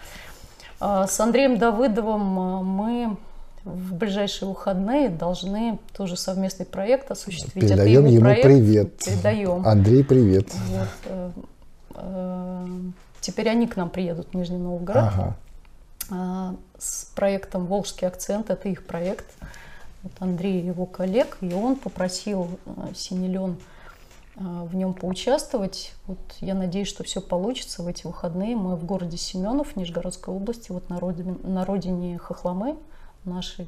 А, 0.79 1.07
с 1.07 1.19
Андреем 1.19 1.57
Давыдовым 1.57 2.39
а, 2.39 2.61
мы 2.61 3.17
в 3.63 3.95
ближайшие 3.95 4.47
выходные 4.47 5.09
должны 5.09 5.79
тоже 5.95 6.15
совместный 6.15 6.65
проект 6.65 7.11
осуществить. 7.11 7.53
Передаем 7.53 8.05
ему 8.05 8.21
проект, 8.21 8.43
привет. 8.43 8.97
Передаем. 8.97 9.67
Андрей, 9.67 10.03
привет. 10.03 10.47
Вот, 10.53 10.87
э, 11.05 11.31
э, 11.95 12.67
теперь 13.19 13.49
они 13.49 13.67
к 13.67 13.75
нам 13.75 13.89
приедут 13.89 14.29
в 14.31 14.33
Нижний 14.35 14.57
Новгород 14.57 15.03
Ага. 15.03 15.35
А, 16.09 16.55
с 16.77 17.05
проектом 17.15 17.65
«Волжский 17.65 18.07
акцент». 18.07 18.49
Это 18.49 18.69
их 18.69 18.85
проект. 18.85 19.25
Вот 20.03 20.13
Андрей 20.19 20.61
его 20.61 20.85
коллег, 20.85 21.37
и 21.41 21.53
он 21.53 21.75
попросил 21.75 22.59
э, 22.65 22.93
Синелен 22.95 23.57
в 24.39 24.75
нем 24.75 24.93
поучаствовать. 24.93 25.93
Вот 26.05 26.19
я 26.41 26.53
надеюсь, 26.53 26.87
что 26.87 27.03
все 27.03 27.21
получится 27.21 27.81
в 27.81 27.87
эти 27.87 28.05
выходные. 28.05 28.55
Мы 28.55 28.75
в 28.75 28.85
городе 28.85 29.17
Семенов, 29.17 29.75
Нижегородской 29.75 30.31
области, 30.31 30.71
вот 30.71 30.89
на 30.89 30.99
родине, 30.99 31.35
на 31.43 31.65
родине 31.65 32.19
Хохломы 32.19 32.77
нашей. 33.25 33.67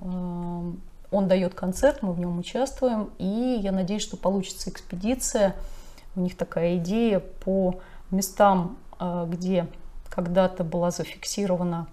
Он 0.00 0.80
дает 1.12 1.54
концерт, 1.54 2.02
мы 2.02 2.12
в 2.12 2.18
нем 2.18 2.40
участвуем, 2.40 3.10
и 3.18 3.60
я 3.62 3.70
надеюсь, 3.70 4.02
что 4.02 4.16
получится 4.16 4.68
экспедиция. 4.68 5.54
У 6.16 6.20
них 6.20 6.36
такая 6.36 6.78
идея 6.78 7.20
по 7.20 7.80
местам, 8.10 8.76
где 9.28 9.68
когда-то 10.14 10.62
была 10.62 10.92
зафиксирована 10.92 11.88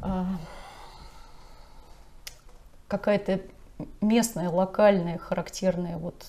э, 0.00 0.24
какая-то 2.86 3.40
местная, 4.00 4.48
локальная, 4.48 5.18
характерная 5.18 5.96
вот 5.96 6.26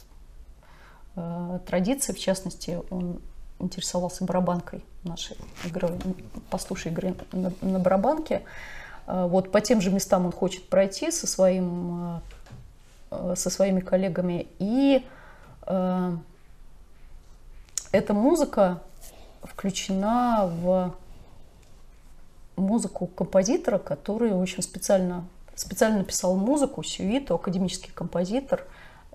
э, 1.15 1.59
традиция. 1.67 2.15
В 2.15 2.19
частности, 2.19 2.79
он 2.89 3.21
интересовался 3.59 4.25
барабанкой 4.25 4.83
нашей 5.03 5.37
игрой, 5.65 5.99
пастушей 6.49 6.91
игры 6.91 7.15
на, 7.31 7.53
на 7.61 7.77
барабанке. 7.77 8.41
Э, 9.05 9.27
вот 9.27 9.51
по 9.51 9.61
тем 9.61 9.81
же 9.81 9.91
местам 9.91 10.25
он 10.25 10.31
хочет 10.31 10.67
пройти 10.67 11.11
со, 11.11 11.27
своим, 11.27 12.21
со 13.11 13.49
своими 13.51 13.81
коллегами. 13.81 14.47
И 14.57 15.05
э, 15.67 16.17
эта 17.91 18.13
музыка 18.15 18.81
включена 19.43 20.49
в 20.61 20.95
музыку 22.55 23.07
композитора, 23.07 23.77
который 23.79 24.31
очень 24.33 24.61
специально 24.61 25.25
специально 25.55 25.99
написал 25.99 26.35
музыку, 26.35 26.83
сюиту, 26.83 27.35
академический 27.35 27.91
композитор, 27.93 28.65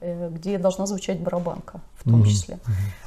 э, 0.01 0.29
где 0.31 0.59
должна 0.59 0.87
звучать 0.87 1.19
барабанка 1.21 1.81
в 1.97 2.05
том 2.05 2.21
Мгм. 2.21 2.29
числе. 2.29 2.59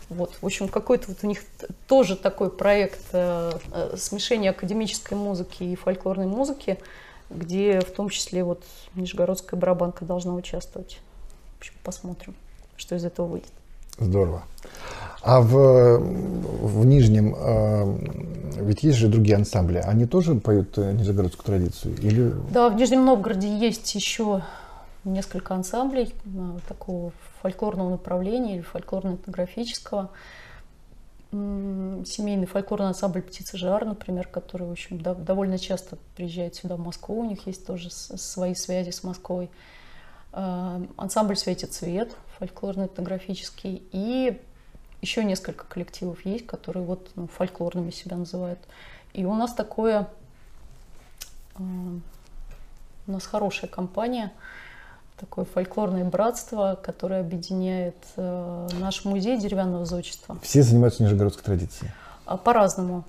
Вот, 0.10 0.38
в 0.42 0.46
общем, 0.46 0.68
какой-то 0.68 1.08
вот 1.08 1.20
у 1.24 1.28
них 1.28 1.44
тоже 1.88 2.18
такой 2.18 2.50
проект 2.50 3.02
э, 3.14 3.52
э, 3.72 3.96
смешения 3.98 4.50
академической 4.50 5.14
музыки 5.14 5.64
и 5.64 5.76
фольклорной 5.76 6.28
музыки, 6.28 6.78
где 7.30 7.80
в 7.80 7.92
том 7.92 8.10
числе 8.10 8.44
вот 8.44 8.64
нижегородская 8.96 9.58
барабанка 9.58 10.04
должна 10.04 10.34
участвовать. 10.34 11.00
В 11.56 11.60
общем, 11.60 11.74
посмотрим, 11.84 12.36
что 12.76 12.96
из 12.96 13.06
этого 13.06 13.28
выйдет. 13.28 13.54
Здорово. 14.02 14.44
А 15.24 15.40
в, 15.42 16.00
в 16.00 16.86
Нижнем, 16.86 17.36
э, 17.38 18.64
ведь 18.64 18.82
есть 18.82 18.98
же 18.98 19.08
другие 19.08 19.36
ансамбли, 19.36 19.78
они 19.78 20.08
тоже 20.08 20.34
поют 20.34 20.78
э, 20.80 20.94
нижегородскую 20.94 21.46
традицию? 21.46 21.96
Или 22.02 22.34
Да, 22.52 22.70
в 22.70 22.76
Нижнем 22.76 23.06
Новгороде 23.06 23.48
есть 23.56 23.94
еще 23.94 24.44
несколько 25.04 25.54
ансамблей 25.54 26.14
э, 26.26 26.30
такого 26.68 27.12
фольклорного 27.42 27.92
направления 27.92 28.56
или 28.56 28.64
фольклорно-этнографического. 28.64 30.10
Семейный 31.32 32.46
фольклорный 32.48 32.88
ансамбль 32.88 33.22
«Птица 33.22 33.58
Жар», 33.58 33.86
например, 33.86 34.28
который, 34.28 34.68
в 34.68 34.72
общем, 34.72 35.00
да- 35.00 35.14
довольно 35.14 35.58
часто 35.58 35.98
приезжает 36.16 36.56
сюда, 36.56 36.76
в 36.76 36.80
Москву. 36.80 37.20
У 37.20 37.26
них 37.26 37.46
есть 37.48 37.66
тоже 37.66 37.90
свои 37.92 38.56
связи 38.56 38.90
с 38.90 39.04
Москвой. 39.04 39.52
Э, 40.34 40.84
Ансамбль 40.98 41.38
«Светит 41.38 41.74
цвет», 41.74 42.12
фольклорно-этнографический. 42.42 43.84
И 43.92 44.42
еще 45.02 45.24
несколько 45.24 45.66
коллективов 45.66 46.26
есть, 46.26 46.46
которые 46.48 46.84
вот 46.84 47.12
ну, 47.16 47.28
фольклорными 47.28 47.92
себя 47.92 48.18
называют. 48.18 48.60
И 49.14 49.26
у 49.26 49.34
нас 49.34 49.54
такое 49.54 50.08
э, 51.58 51.62
у 53.08 53.12
нас 53.12 53.26
хорошая 53.26 53.70
компания, 53.70 54.32
такое 55.20 55.46
фольклорное 55.46 56.06
братство, 56.06 56.80
которое 56.82 57.22
объединяет 57.22 57.96
э, 58.16 58.68
наш 58.80 59.06
музей 59.06 59.38
деревянного 59.38 59.86
зодчества. 59.86 60.38
все 60.42 60.64
занимаются 60.64 61.04
нижегородской 61.04 61.44
традицией? 61.44 61.92
А 62.26 62.38
по-разному. 62.38 63.04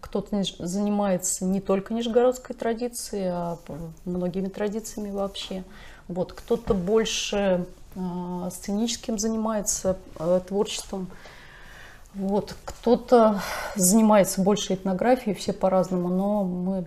Кто-то 0.00 0.42
занимается 0.58 1.44
не 1.44 1.60
только 1.60 1.94
нижегородской 1.94 2.54
традицией, 2.54 3.30
а 3.30 3.58
многими 4.04 4.48
традициями 4.48 5.10
вообще. 5.10 5.64
Вот. 6.08 6.34
Кто-то 6.34 6.74
больше 6.74 7.66
сценическим 8.50 9.18
занимается 9.18 9.96
э, 10.18 10.40
творчеством. 10.46 11.08
Вот. 12.14 12.56
Кто-то 12.64 13.40
занимается 13.76 14.40
больше 14.40 14.74
этнографией, 14.74 15.34
все 15.34 15.52
по-разному, 15.52 16.08
но 16.08 16.44
мы 16.44 16.86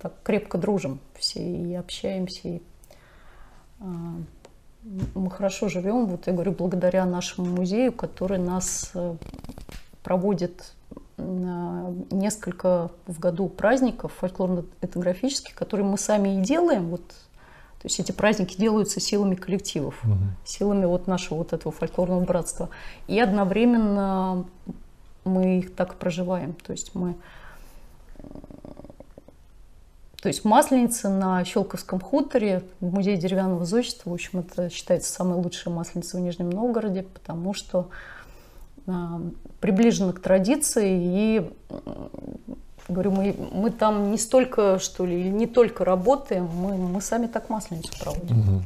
так 0.00 0.14
крепко 0.22 0.58
дружим 0.58 1.00
все 1.14 1.40
и 1.40 1.74
общаемся. 1.74 2.48
И, 2.48 2.62
а, 3.80 3.84
мы 5.14 5.30
хорошо 5.30 5.68
живем, 5.68 6.06
вот 6.06 6.26
я 6.26 6.32
говорю, 6.32 6.52
благодаря 6.52 7.04
нашему 7.04 7.48
музею, 7.48 7.92
который 7.92 8.38
нас 8.38 8.92
проводит 10.02 10.72
несколько 11.18 12.90
в 13.06 13.18
году 13.18 13.48
праздников 13.48 14.12
фольклорно-этнографических, 14.20 15.54
которые 15.54 15.86
мы 15.86 15.98
сами 15.98 16.38
и 16.38 16.42
делаем. 16.42 16.88
Вот, 16.90 17.02
то 17.80 17.86
есть 17.86 18.00
эти 18.00 18.10
праздники 18.10 18.56
делаются 18.56 18.98
силами 18.98 19.36
коллективов, 19.36 20.02
силами 20.44 20.84
вот 20.84 21.06
нашего 21.06 21.38
вот 21.38 21.52
этого 21.52 21.72
фольклорного 21.72 22.24
братства. 22.24 22.70
И 23.06 23.18
одновременно 23.20 24.46
мы 25.24 25.58
их 25.58 25.74
так 25.74 25.94
проживаем. 25.94 26.54
То 26.54 26.72
есть 26.72 26.94
мы 26.94 27.14
то 30.20 30.26
есть 30.26 30.44
масленица 30.44 31.08
на 31.08 31.44
Щелковском 31.44 32.00
хуторе 32.00 32.64
в 32.80 32.92
музее 32.92 33.16
деревянного 33.16 33.64
зодчества, 33.64 34.10
в 34.10 34.14
общем, 34.14 34.40
это 34.40 34.68
считается 34.68 35.12
самая 35.12 35.36
лучшая 35.36 35.72
масленица 35.72 36.16
в 36.16 36.20
Нижнем 36.20 36.50
Новгороде, 36.50 37.04
потому 37.04 37.54
что 37.54 37.88
а, 38.88 39.20
приближена 39.60 40.12
к 40.12 40.18
традиции 40.18 40.98
и 41.00 41.50
м, 41.70 42.10
говорю, 42.88 43.10
мы, 43.10 43.34
мы 43.52 43.70
там 43.70 44.10
не 44.10 44.18
столько, 44.18 44.78
что 44.78 45.06
ли, 45.06 45.20
или 45.20 45.28
не 45.28 45.46
только 45.46 45.84
работаем, 45.84 46.44
мы, 46.46 46.76
мы 46.76 47.00
сами 47.00 47.26
так 47.26 47.48
масленицу 47.50 47.92
проводим. 48.00 48.64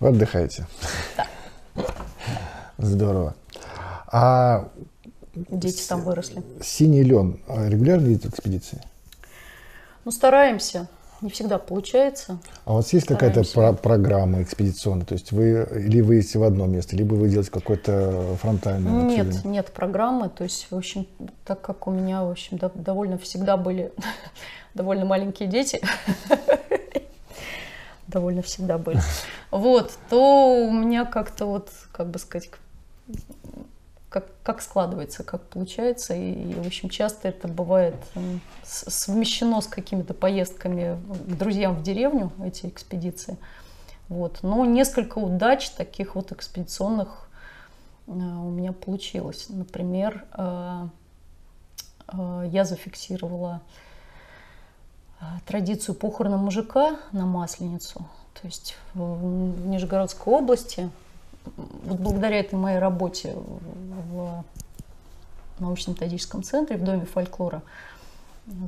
Вы 0.00 0.08
отдыхаете? 0.08 0.66
Здорово. 2.78 3.34
А 4.08 4.68
Дети 5.34 5.86
там 5.88 6.02
выросли. 6.02 6.42
синий 6.62 7.02
лен 7.02 7.40
а, 7.48 7.68
регулярно 7.68 8.08
ездит 8.08 8.26
в 8.26 8.34
экспедиции? 8.34 8.82
Ну, 10.04 10.10
стараемся. 10.10 10.88
Не 11.22 11.30
всегда 11.30 11.58
получается. 11.58 12.38
А 12.64 12.72
у 12.72 12.76
вас 12.76 12.92
есть 12.92 13.06
какая-то 13.06 13.44
про- 13.54 13.72
программа 13.72 14.42
экспедиционная? 14.42 15.06
То 15.06 15.14
есть 15.14 15.30
вы 15.30 15.68
или 15.72 16.00
вы 16.00 16.16
ездите 16.16 16.40
в 16.40 16.42
одно 16.42 16.66
место, 16.66 16.96
либо 16.96 17.14
вы 17.14 17.28
делаете 17.28 17.52
какое-то 17.52 18.36
фронтальное 18.40 18.90
Нет, 19.04 19.20
обследование? 19.20 19.52
нет 19.52 19.72
программы. 19.72 20.28
То 20.30 20.42
есть, 20.42 20.66
в 20.70 20.76
общем, 20.76 21.06
так 21.44 21.60
как 21.60 21.86
у 21.86 21.92
меня, 21.92 22.24
в 22.24 22.30
общем, 22.32 22.56
дов- 22.56 22.72
довольно 22.74 23.18
всегда 23.18 23.56
были 23.56 23.92
довольно 24.74 25.04
маленькие 25.04 25.48
дети, 25.48 25.80
довольно 28.08 28.42
всегда 28.42 28.78
были, 28.78 29.00
вот, 29.52 29.92
то 30.10 30.66
у 30.66 30.70
меня 30.72 31.04
как-то 31.04 31.46
вот, 31.46 31.70
как 31.92 32.10
бы 32.10 32.18
сказать, 32.18 32.50
как, 34.12 34.26
как 34.42 34.60
складывается, 34.60 35.24
как 35.24 35.40
получается. 35.42 36.14
И, 36.14 36.50
и, 36.50 36.54
в 36.54 36.66
общем, 36.66 36.90
часто 36.90 37.28
это 37.28 37.48
бывает 37.48 37.96
совмещено 38.62 39.60
с 39.60 39.66
какими-то 39.66 40.12
поездками 40.12 41.00
к 41.26 41.36
друзьям 41.36 41.74
в 41.74 41.82
деревню, 41.82 42.30
эти 42.44 42.66
экспедиции. 42.66 43.38
Вот. 44.08 44.40
Но 44.42 44.64
несколько 44.66 45.18
удач 45.18 45.70
таких 45.70 46.14
вот 46.14 46.30
экспедиционных 46.32 47.30
э, 48.06 48.10
у 48.10 48.50
меня 48.50 48.72
получилось. 48.72 49.46
Например, 49.48 50.24
э, 50.34 50.88
э, 52.08 52.44
я 52.52 52.64
зафиксировала 52.64 53.62
традицию 55.46 55.94
похорона 55.94 56.36
мужика 56.36 56.96
на 57.12 57.26
Масленицу. 57.26 58.00
То 58.34 58.46
есть 58.46 58.76
в 58.92 59.66
Нижегородской 59.68 60.32
области, 60.34 60.90
вот 61.56 61.98
благодаря 61.98 62.40
этой 62.40 62.56
моей 62.56 62.78
работе 62.78 63.34
в 63.34 64.44
научно-методическом 65.58 66.42
центре, 66.42 66.76
в 66.76 66.84
Доме 66.84 67.04
фольклора, 67.04 67.62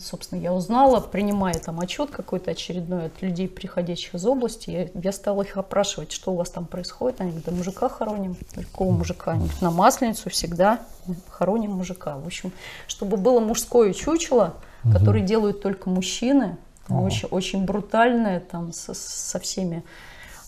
собственно, 0.01 0.41
я 0.41 0.53
узнала, 0.53 1.01
принимая 1.01 1.55
там 1.55 1.81
отчет 1.81 2.11
какой-то 2.11 2.53
очередной 2.53 3.07
от 3.07 3.23
людей, 3.23 3.49
приходящих 3.49 4.15
из 4.15 4.25
области, 4.25 4.71
я, 4.71 4.89
я 4.95 5.13
стала 5.13 5.43
их 5.43 5.57
опрашивать, 5.57 6.13
что 6.13 6.33
у 6.33 6.37
вас 6.37 6.51
там 6.51 6.67
происходит. 6.67 7.21
Они 7.21 7.31
говорят, 7.31 7.47
да 7.47 7.57
мужика 7.57 7.89
хороним. 7.89 8.37
Какого 8.55 8.93
мужика? 8.93 9.33
Они 9.33 9.41
говорят, 9.41 9.63
на 9.63 9.71
Масленицу 9.71 10.31
всегда 10.31 10.81
хороним 11.29 11.73
мужика. 11.73 12.17
В 12.19 12.27
общем, 12.27 12.53
чтобы 12.87 13.17
было 13.17 13.41
мужское 13.41 13.93
чучело 13.93 14.55
угу. 14.85 14.93
которые 14.93 15.25
делают 15.25 15.63
только 15.63 15.91
мужчины, 15.91 16.57
очень, 16.89 17.29
очень 17.29 17.65
брутальные, 17.65 18.41
там, 18.41 18.73
со, 18.73 18.93
со 18.95 19.39
всеми 19.41 19.83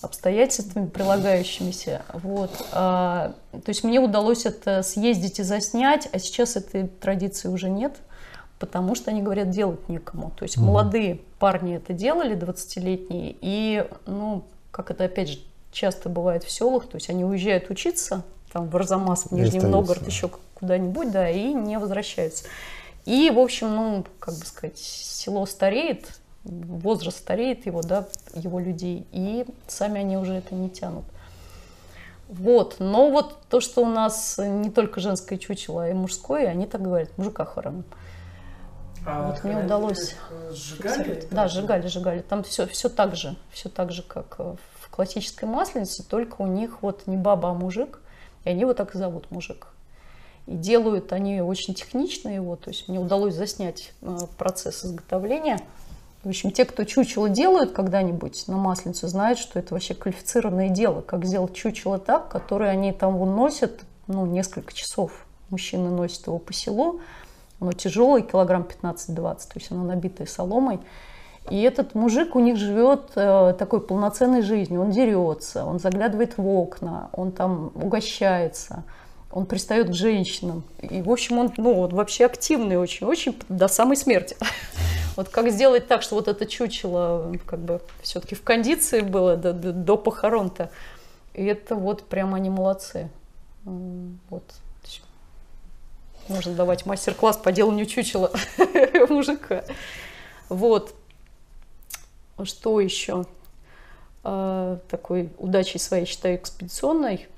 обстоятельствами 0.03 0.87
прилагающимися. 0.87 2.03
Вот. 2.13 2.51
А, 2.73 3.35
то 3.53 3.69
есть 3.69 3.85
мне 3.85 4.01
удалось 4.01 4.47
это 4.47 4.83
съездить 4.83 5.39
и 5.41 5.43
заснять, 5.43 6.09
а 6.13 6.19
сейчас 6.19 6.57
этой 6.57 6.89
традиции 6.89 7.49
уже 7.49 7.69
нет, 7.69 7.97
потому 8.59 8.95
что 8.95 9.11
они 9.11 9.23
говорят, 9.23 9.51
делать 9.51 9.89
некому. 9.89 10.33
То 10.37 10.45
есть 10.45 10.57
угу. 10.57 10.67
молодые 10.67 11.21
парни 11.39 11.77
это 11.77 11.93
делали, 11.93 12.37
20-летние, 12.37 13.37
и, 13.41 13.87
ну, 14.07 14.45
как 14.71 14.91
это 14.91 15.05
опять 15.05 15.29
же 15.29 15.39
часто 15.73 16.09
бывает 16.09 16.45
в 16.45 16.51
селах, 16.51 16.87
то 16.87 16.97
есть 16.97 17.11
они 17.11 17.25
уезжают 17.25 17.71
учиться, 17.71 18.25
там 18.53 18.69
в 18.69 18.77
Арзамас, 18.77 19.25
в 19.25 19.33
Нижний 19.33 19.61
Новгород, 19.61 20.07
еще 20.07 20.31
куда-нибудь, 20.55 21.11
да, 21.11 21.29
и 21.31 21.53
не 21.53 21.79
возвращаются. 21.79 22.45
И, 23.05 23.31
в 23.31 23.39
общем, 23.39 23.75
ну, 23.75 24.05
как 24.19 24.35
бы 24.35 24.45
сказать, 24.45 24.79
село 24.79 25.47
стареет, 25.47 26.19
возраст 26.47 27.19
стареет 27.19 27.67
его, 27.67 27.83
да, 27.83 28.07
его 28.35 28.59
людей, 28.59 29.07
и 29.13 29.45
сами 29.67 30.01
они 30.01 30.17
уже 30.17 30.35
это 30.35 30.55
не 30.55 30.71
тянут. 30.71 31.05
Вот, 32.29 32.77
но 32.81 33.11
вот 33.11 33.39
то, 33.49 33.61
что 33.61 33.83
у 33.83 33.87
нас 33.87 34.39
не 34.39 34.71
только 34.71 35.01
женское 35.01 35.39
чучело, 35.39 35.85
а 35.85 35.89
и 35.89 35.93
мужское, 35.93 36.49
они 36.49 36.67
так 36.67 36.83
говорят, 36.83 37.17
мужика 37.19 37.45
хороним. 37.45 37.85
А 39.07 39.31
вот 39.31 39.45
мне 39.45 39.57
удалось 39.65 40.17
сжигали? 40.51 41.27
Да, 41.31 41.47
сжигали, 41.47 41.87
сжигали. 41.87 42.23
Там 42.23 42.43
все, 42.43 42.67
все 42.67 42.89
так 42.89 43.15
же, 43.15 43.37
все 43.51 43.69
так 43.69 43.93
же, 43.93 44.03
как 44.03 44.39
в 44.39 44.91
классической 44.91 45.45
масленице, 45.45 46.03
только 46.03 46.43
у 46.43 46.47
них 46.47 46.83
вот 46.83 47.07
не 47.07 47.17
баба, 47.17 47.51
а 47.51 47.55
мужик, 47.55 48.01
и 48.45 48.51
они 48.51 48.63
его 48.63 48.75
так 48.75 48.97
и 48.97 48.99
зовут 48.99 49.31
мужик. 49.31 49.69
И 50.47 50.57
делают 50.57 51.13
они 51.13 51.41
очень 51.41 51.75
технично 51.75 52.29
его, 52.29 52.57
то 52.57 52.71
есть 52.71 52.89
мне 52.89 52.99
удалось 52.99 53.35
заснять 53.35 53.93
э, 54.03 54.19
процесс 54.37 54.85
изготовления. 54.85 55.61
В 56.27 56.29
общем, 56.29 56.51
те, 56.51 56.65
кто 56.65 56.83
чучело 56.83 57.29
делают 57.29 57.71
когда-нибудь 57.71 58.49
на 58.49 58.57
масленицу, 58.57 59.07
знают, 59.07 59.39
что 59.39 59.61
это 59.61 59.75
вообще 59.75 59.95
квалифицированное 59.95 60.71
дело, 60.71 61.01
как 61.01 61.25
сделать 61.25 61.55
чучело 61.55 62.01
так, 62.01 62.29
которое 62.29 62.71
они 62.71 62.93
там 62.93 63.17
носят 63.37 63.83
ну, 64.09 64.27
несколько 64.27 64.75
часов. 64.75 65.25
Мужчины 65.51 65.89
носят 65.89 66.27
его 66.27 66.41
по 66.41 66.53
селу, 66.53 66.99
оно 67.61 67.71
тяжелое, 67.71 68.23
килограмм 68.23 68.67
15-20, 68.83 69.15
то 69.15 69.37
есть 69.55 69.71
оно 69.71 69.85
набитое 69.85 70.27
соломой. 70.27 70.81
И 71.49 71.63
этот 71.63 71.95
мужик 71.95 72.35
у 72.35 72.41
них 72.41 72.57
живет 72.57 73.13
э, 73.15 73.55
такой 73.57 73.81
полноценной 73.81 74.43
жизнью. 74.43 74.81
Он 74.81 74.91
дерется, 74.91 75.65
он 75.65 75.79
заглядывает 75.79 76.39
в 76.39 76.49
окна, 76.49 77.09
он 77.13 77.31
там 77.31 77.71
угощается– 77.77 78.83
он 79.31 79.47
пристает 79.47 79.91
к 79.91 79.95
женщинам. 79.95 80.65
И, 80.81 81.03
в 81.03 81.11
общем, 81.11 81.39
он 81.39 81.53
ну, 81.57 81.75
вот, 81.75 81.93
вообще 81.93 82.27
активный 82.27 82.77
очень, 82.77 83.07
очень 83.07 83.37
до 83.49 83.69
самой 83.69 83.97
смерти. 83.97 84.37
Вот 85.17 85.31
как 85.31 85.51
сделать 85.51 85.89
так, 85.89 86.03
что 86.03 86.15
вот 86.15 86.29
это 86.29 86.45
чучело 86.45 87.35
как 87.47 87.61
бы 87.61 87.81
все-таки 88.03 88.35
в 88.35 88.43
кондиции 88.43 89.01
было 89.01 89.39
до, 89.39 89.55
до, 89.55 89.73
до 89.73 89.97
похорон-то. 89.97 90.71
И 91.33 91.43
это 91.43 91.75
вот 91.75 92.05
прямо 92.05 92.37
они 92.37 92.51
молодцы. 92.51 93.09
Вот. 93.65 94.45
Можно 96.29 96.55
давать 96.55 96.87
мастер-класс 96.87 97.39
по 97.39 97.53
деланию 97.53 97.87
чучела 97.87 98.31
мужика. 99.09 99.65
Вот. 100.51 100.95
Что 102.43 102.81
еще? 102.81 103.25
А, 104.23 104.79
такой 104.89 105.31
удачей 105.39 105.79
своей 105.79 106.05
считаю 106.05 106.37
экспедиционной 106.37 107.29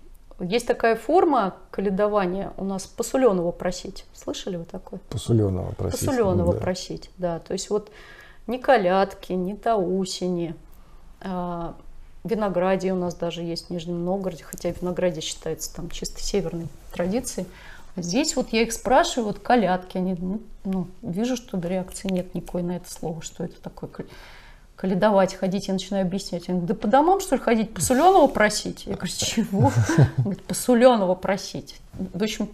есть 0.41 0.67
такая 0.67 0.97
форма 0.97 1.57
каледования 1.71 2.53
у 2.57 2.65
нас 2.65 2.87
посуленого 2.87 3.51
просить. 3.51 4.05
Слышали 4.15 4.57
вы 4.57 4.65
такое? 4.65 5.01
Посуленого 5.11 5.73
просить. 5.73 6.01
Посуленого 6.01 6.55
да. 6.55 6.61
просить, 6.61 7.11
да. 7.19 7.39
То 7.41 7.53
есть 7.55 7.71
вот 7.71 7.91
ни 8.47 8.59
колядки, 8.59 9.33
ни 9.33 9.55
таусени, 9.55 10.55
а, 11.21 11.75
виноградие 12.25 12.93
у 12.93 12.97
нас 12.97 13.15
даже 13.15 13.43
есть 13.43 13.67
в 13.67 13.71
Нижнем 13.71 14.05
Новгороде, 14.05 14.45
хотя 14.45 14.71
виноградие 14.71 15.23
считается 15.23 15.75
там 15.75 15.91
чисто 15.91 16.21
северной 16.21 16.69
традицией. 16.93 17.47
А 17.97 18.03
здесь 18.03 18.37
вот 18.37 18.51
я 18.53 18.63
их 18.63 18.73
спрашиваю, 18.73 19.29
вот 19.29 19.41
колядки, 19.41 19.97
они, 19.97 20.15
ну, 20.15 20.41
ну 20.65 20.87
вижу, 21.03 21.37
что 21.37 21.59
реакции 21.59 22.13
нет 22.13 22.35
никакой 22.35 22.63
на 22.63 22.77
это 22.77 22.89
слово, 22.91 23.23
что 23.23 23.45
это 23.45 23.61
такое 23.61 23.91
каледовать, 24.79 25.35
ходить, 25.35 25.67
я 25.67 25.75
начинаю 25.75 26.07
объяснять. 26.07 26.49
Он 26.49 26.61
говорит, 26.61 26.69
да 26.69 26.75
по 26.81 26.87
домам, 26.87 27.21
что 27.21 27.35
ли, 27.35 27.43
ходить, 27.43 27.75
посуленого 27.75 28.29
просить? 28.29 28.87
Я 28.87 28.95
говорю, 28.95 29.13
чего? 29.13 29.73
Он 29.99 30.23
говорит, 30.23 30.45
посуленого 30.45 31.15
просить. 31.17 31.81
В 31.95 32.23
общем, 32.23 32.49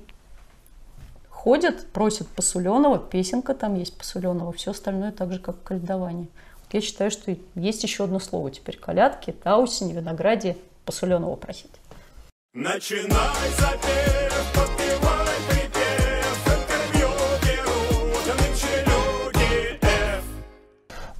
ходят, 1.28 1.86
просят 1.92 2.26
посуленого, 2.28 2.98
песенка 2.98 3.52
там 3.52 3.74
есть 3.74 3.96
посуленого, 3.98 4.52
все 4.52 4.70
остальное 4.70 5.12
так 5.12 5.32
же, 5.34 5.38
как 5.38 5.62
каледование. 5.62 6.26
Я 6.72 6.80
считаю, 6.80 7.10
что 7.10 7.36
есть 7.54 7.82
еще 7.84 8.04
одно 8.04 8.18
слово 8.18 8.50
теперь. 8.50 8.78
Колядки, 8.78 9.30
таусень, 9.30 9.92
винограде, 9.92 10.56
посуленого 10.86 11.36
просить. 11.36 11.70
Начинай 12.54 13.50
запев, 13.58 14.33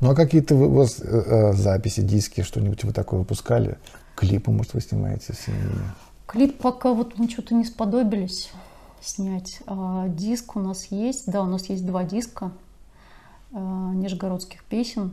Ну 0.04 0.10
а 0.10 0.14
какие-то 0.14 0.54
у 0.54 0.68
вас 0.68 1.00
э, 1.00 1.04
э, 1.06 1.52
записи, 1.54 2.02
диски, 2.02 2.42
что-нибудь 2.42 2.84
вы 2.84 2.92
такое 2.92 3.20
выпускали? 3.20 3.78
Клипы, 4.16 4.50
может, 4.50 4.74
вы 4.74 4.82
снимаете 4.82 5.32
с 5.32 5.48
ними? 5.48 5.80
Клип 6.26 6.58
пока 6.58 6.92
вот 6.92 7.18
мы 7.18 7.26
что-то 7.26 7.54
не 7.54 7.64
сподобились 7.64 8.50
снять. 9.00 9.60
А, 9.66 10.06
диск 10.08 10.56
у 10.56 10.60
нас 10.60 10.88
есть, 10.90 11.32
да, 11.32 11.40
у 11.40 11.46
нас 11.46 11.70
есть 11.70 11.86
два 11.86 12.04
диска 12.04 12.52
а, 13.50 13.94
нижегородских 13.94 14.64
песен 14.64 15.12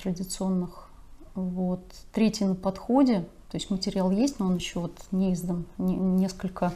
традиционных. 0.00 0.88
Вот. 1.34 1.84
Третий 2.10 2.46
на 2.46 2.54
подходе, 2.54 3.20
то 3.50 3.58
есть 3.58 3.68
материал 3.68 4.10
есть, 4.10 4.38
но 4.38 4.46
он 4.46 4.56
еще 4.56 4.80
вот 4.80 4.96
не 5.12 5.34
издан. 5.34 5.66
Не, 5.76 5.94
несколько 5.94 6.72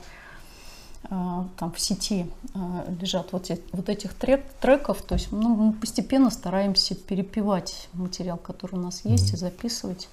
там 1.08 1.72
в 1.72 1.80
сети 1.80 2.26
а, 2.54 2.84
лежат 3.00 3.32
вот, 3.32 3.50
вот 3.72 3.88
этих 3.88 4.14
трек, 4.14 4.44
треков, 4.60 5.02
то 5.02 5.14
есть 5.14 5.32
ну, 5.32 5.54
мы 5.54 5.72
постепенно 5.72 6.30
стараемся 6.30 6.94
перепевать 6.94 7.88
материал, 7.94 8.36
который 8.36 8.76
у 8.76 8.82
нас 8.82 9.04
есть, 9.04 9.30
mm-hmm. 9.30 9.34
и 9.34 9.38
записывать, 9.38 10.08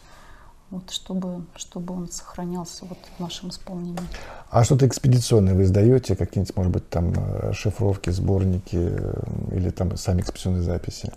вот, 0.69 0.89
чтобы, 0.89 1.43
чтобы 1.55 1.93
он 1.93 2.09
сохранялся 2.09 2.85
вот 2.85 2.97
в 3.17 3.19
нашем 3.19 3.49
исполнении. 3.49 3.99
А 4.49 4.63
что-то 4.63 4.87
экспедиционное 4.87 5.53
вы 5.53 5.63
издаете, 5.63 6.15
какие-нибудь, 6.15 6.55
может 6.55 6.71
быть, 6.71 6.89
там 6.89 7.13
э, 7.15 7.53
шифровки, 7.53 8.09
сборники 8.09 8.77
э, 8.77 9.55
или 9.55 9.69
там 9.69 9.95
сами 9.97 10.21
экспедиционные 10.21 10.63
записи? 10.63 11.11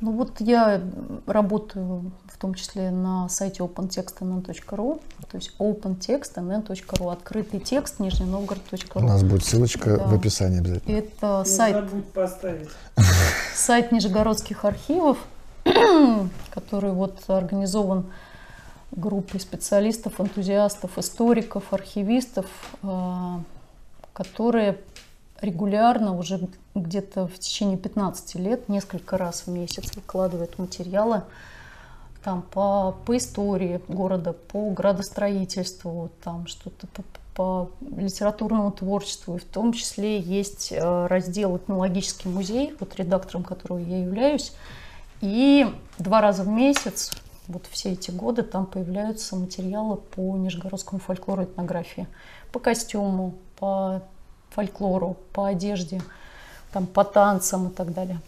Ну 0.00 0.12
вот 0.12 0.40
я 0.40 0.82
работаю 1.26 2.12
в 2.26 2.38
том 2.38 2.54
числе 2.54 2.90
на 2.90 3.28
сайте 3.28 3.62
opentextnn.ru, 3.62 5.00
то 5.30 5.36
есть 5.36 5.52
opentextnn.ru, 5.58 7.12
открытый 7.12 7.60
текст, 7.60 8.00
нижненовгород.ру. 8.00 9.00
У 9.00 9.00
нас 9.00 9.22
будет 9.22 9.44
ссылочка 9.44 9.96
да. 9.96 10.06
в 10.06 10.14
описании 10.14 10.58
обязательно. 10.58 10.96
Это 10.96 11.42
Не 11.46 11.50
сайт, 11.50 12.12
поставить. 12.12 12.68
сайт 13.54 13.92
Нижегородских 13.92 14.64
архивов, 14.64 15.18
который 16.50 16.92
вот 16.92 17.22
организован 17.28 18.06
группой 18.90 19.40
специалистов, 19.40 20.20
энтузиастов, 20.20 20.98
историков, 20.98 21.72
архивистов, 21.72 22.46
а, 22.82 23.40
которые 24.12 24.78
регулярно 25.44 26.16
уже 26.16 26.48
где-то 26.74 27.26
в 27.26 27.38
течение 27.38 27.76
15 27.76 28.34
лет, 28.36 28.68
несколько 28.68 29.16
раз 29.16 29.46
в 29.46 29.50
месяц 29.50 29.94
выкладывает 29.94 30.58
материалы 30.58 31.22
там 32.24 32.42
по, 32.42 32.96
по 33.04 33.16
истории 33.16 33.80
города, 33.86 34.32
по 34.32 34.70
градостроительству, 34.70 36.10
там 36.22 36.46
что-то 36.46 36.86
по, 36.86 37.02
по 37.34 37.70
литературному 37.96 38.72
творчеству. 38.72 39.36
И 39.36 39.38
в 39.38 39.44
том 39.44 39.74
числе 39.74 40.18
есть 40.18 40.72
э, 40.72 41.06
раздел 41.06 41.56
«Этнологический 41.56 42.30
музей», 42.30 42.74
вот 42.80 42.96
редактором 42.96 43.44
которого 43.44 43.78
я 43.78 44.00
являюсь. 44.00 44.52
И 45.20 45.66
два 45.98 46.22
раза 46.22 46.44
в 46.44 46.48
месяц, 46.48 47.12
вот 47.46 47.66
все 47.70 47.92
эти 47.92 48.10
годы, 48.10 48.42
там 48.42 48.64
появляются 48.64 49.36
материалы 49.36 49.96
по 49.96 50.36
нижегородскому 50.36 51.00
фольклору 51.00 51.42
и 51.42 51.44
этнографии, 51.44 52.06
по 52.52 52.58
костюму, 52.58 53.34
по 53.58 54.02
фольклору, 54.54 55.16
по 55.32 55.46
одежде, 55.46 56.00
там, 56.72 56.86
по 56.86 57.04
танцам 57.04 57.68
и 57.68 57.70
так 57.70 57.92
далее. 57.92 58.20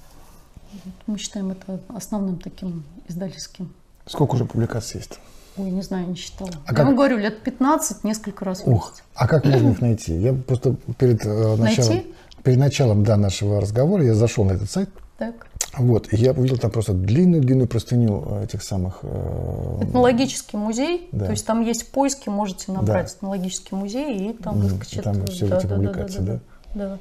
Мы 1.07 1.19
считаем 1.19 1.51
это 1.51 1.81
основным 1.89 2.39
таким 2.39 2.85
издательским. 3.09 3.73
Сколько 4.07 4.35
уже 4.35 4.45
публикаций 4.45 4.99
есть? 4.99 5.19
Ой, 5.57 5.71
не 5.71 5.83
знаю, 5.83 6.09
не 6.09 6.17
считала. 6.17 6.51
А 6.67 6.73
Я 6.73 6.77
как... 6.77 6.87
вам 6.87 6.97
говорю, 6.97 7.17
лет 7.17 7.43
15, 7.43 8.05
несколько 8.05 8.45
раз 8.45 8.63
Ух, 8.67 8.93
а 9.15 9.27
как 9.27 9.45
можно 9.45 9.71
их 9.71 9.81
найти? 9.81 10.15
Я 10.15 10.35
просто 10.35 10.77
перед 10.99 11.25
э, 11.25 11.57
началом, 11.57 11.95
найти? 11.95 12.15
перед 12.43 12.59
началом 12.59 13.05
да, 13.05 13.17
нашего 13.17 13.61
разговора 13.61 14.05
я 14.05 14.15
зашел 14.15 14.45
на 14.45 14.53
этот 14.53 14.71
сайт. 14.71 14.91
Так. 15.17 15.47
Вот, 15.77 16.11
я 16.13 16.33
увидел 16.33 16.57
там 16.57 16.71
просто 16.71 16.95
длинную-длинную 16.95 17.69
простыню 17.69 18.25
э, 18.27 18.45
этих 18.45 18.63
самых... 18.63 19.01
Э, 19.03 19.81
Этнологический 19.83 20.59
музей, 20.59 21.09
да. 21.13 21.27
то 21.27 21.31
есть 21.33 21.47
там 21.47 21.63
есть 21.63 21.93
поиски, 21.93 22.31
можете 22.31 22.73
набрать 22.73 23.07
да. 23.07 23.13
этнологический 23.19 23.77
музей, 23.77 24.31
и 24.31 24.33
там 24.33 24.61
выскочит... 24.61 25.05
Там 25.05 25.27
все 25.27 25.47
да, 25.47 25.59
эти 25.59 25.67
да, 25.67 25.75
публикации, 25.75 26.19
да? 26.21 26.33
Да, 26.33 26.41
да. 26.75 26.99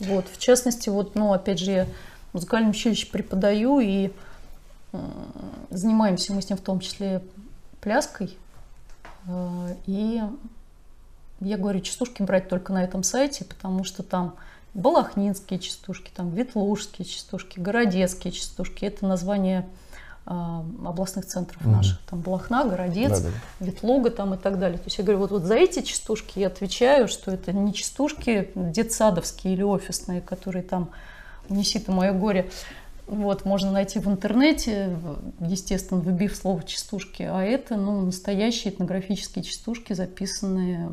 да. 0.00 0.06
Вот, 0.06 0.26
в 0.32 0.38
частности, 0.38 0.88
вот, 0.88 1.14
ну, 1.14 1.32
опять 1.32 1.58
же, 1.58 1.70
я 1.70 1.86
В 2.30 2.34
музыкальном 2.34 2.70
училище 2.70 3.06
преподаю 3.10 3.80
и 3.80 4.10
занимаемся 5.70 6.32
мы 6.32 6.42
с 6.42 6.48
ним 6.48 6.58
в 6.58 6.62
том 6.62 6.80
числе 6.80 7.22
пляской. 7.80 8.36
Э, 9.26 9.74
и 9.86 10.22
я 11.40 11.58
говорю, 11.58 11.80
частушки 11.80 12.22
брать 12.22 12.48
только 12.48 12.72
на 12.72 12.82
этом 12.82 13.02
сайте, 13.02 13.44
потому 13.44 13.84
что 13.84 14.02
там 14.02 14.36
балахнинские 14.74 15.58
частушки, 15.58 16.10
там 16.14 16.30
ветлужские 16.30 17.06
частушки, 17.06 17.58
городецкие 17.58 18.32
частушки. 18.32 18.84
Это 18.84 19.06
название 19.06 19.66
а, 20.26 20.64
областных 20.84 21.26
центров 21.26 21.60
угу. 21.62 21.70
наших. 21.70 22.00
Там 22.08 22.20
Балахна, 22.20 22.64
Городец, 22.64 23.20
да, 23.20 23.28
да. 23.28 23.66
Ветлуга 23.66 24.10
там 24.10 24.34
и 24.34 24.36
так 24.36 24.58
далее. 24.58 24.78
То 24.78 24.84
есть 24.86 24.98
я 24.98 25.04
говорю, 25.04 25.20
вот, 25.20 25.30
вот 25.30 25.42
за 25.42 25.54
эти 25.54 25.82
частушки 25.82 26.38
я 26.38 26.46
отвечаю, 26.48 27.08
что 27.08 27.30
это 27.30 27.52
не 27.52 27.72
частушки 27.74 28.50
детсадовские 28.54 29.54
или 29.54 29.62
офисные, 29.62 30.20
которые 30.20 30.62
там 30.62 30.90
«Неси 31.48 31.78
ты 31.78 31.92
мое 31.92 32.12
горе», 32.12 32.50
вот, 33.06 33.44
можно 33.44 33.70
найти 33.70 33.98
в 33.98 34.08
интернете, 34.08 34.96
естественно, 35.38 36.00
выбив 36.00 36.34
слово 36.34 36.62
частушки, 36.62 37.22
а 37.22 37.42
это 37.42 37.76
ну, 37.76 38.00
настоящие 38.00 38.72
этнографические 38.72 39.44
частушки, 39.44 39.92
записанные 39.92 40.88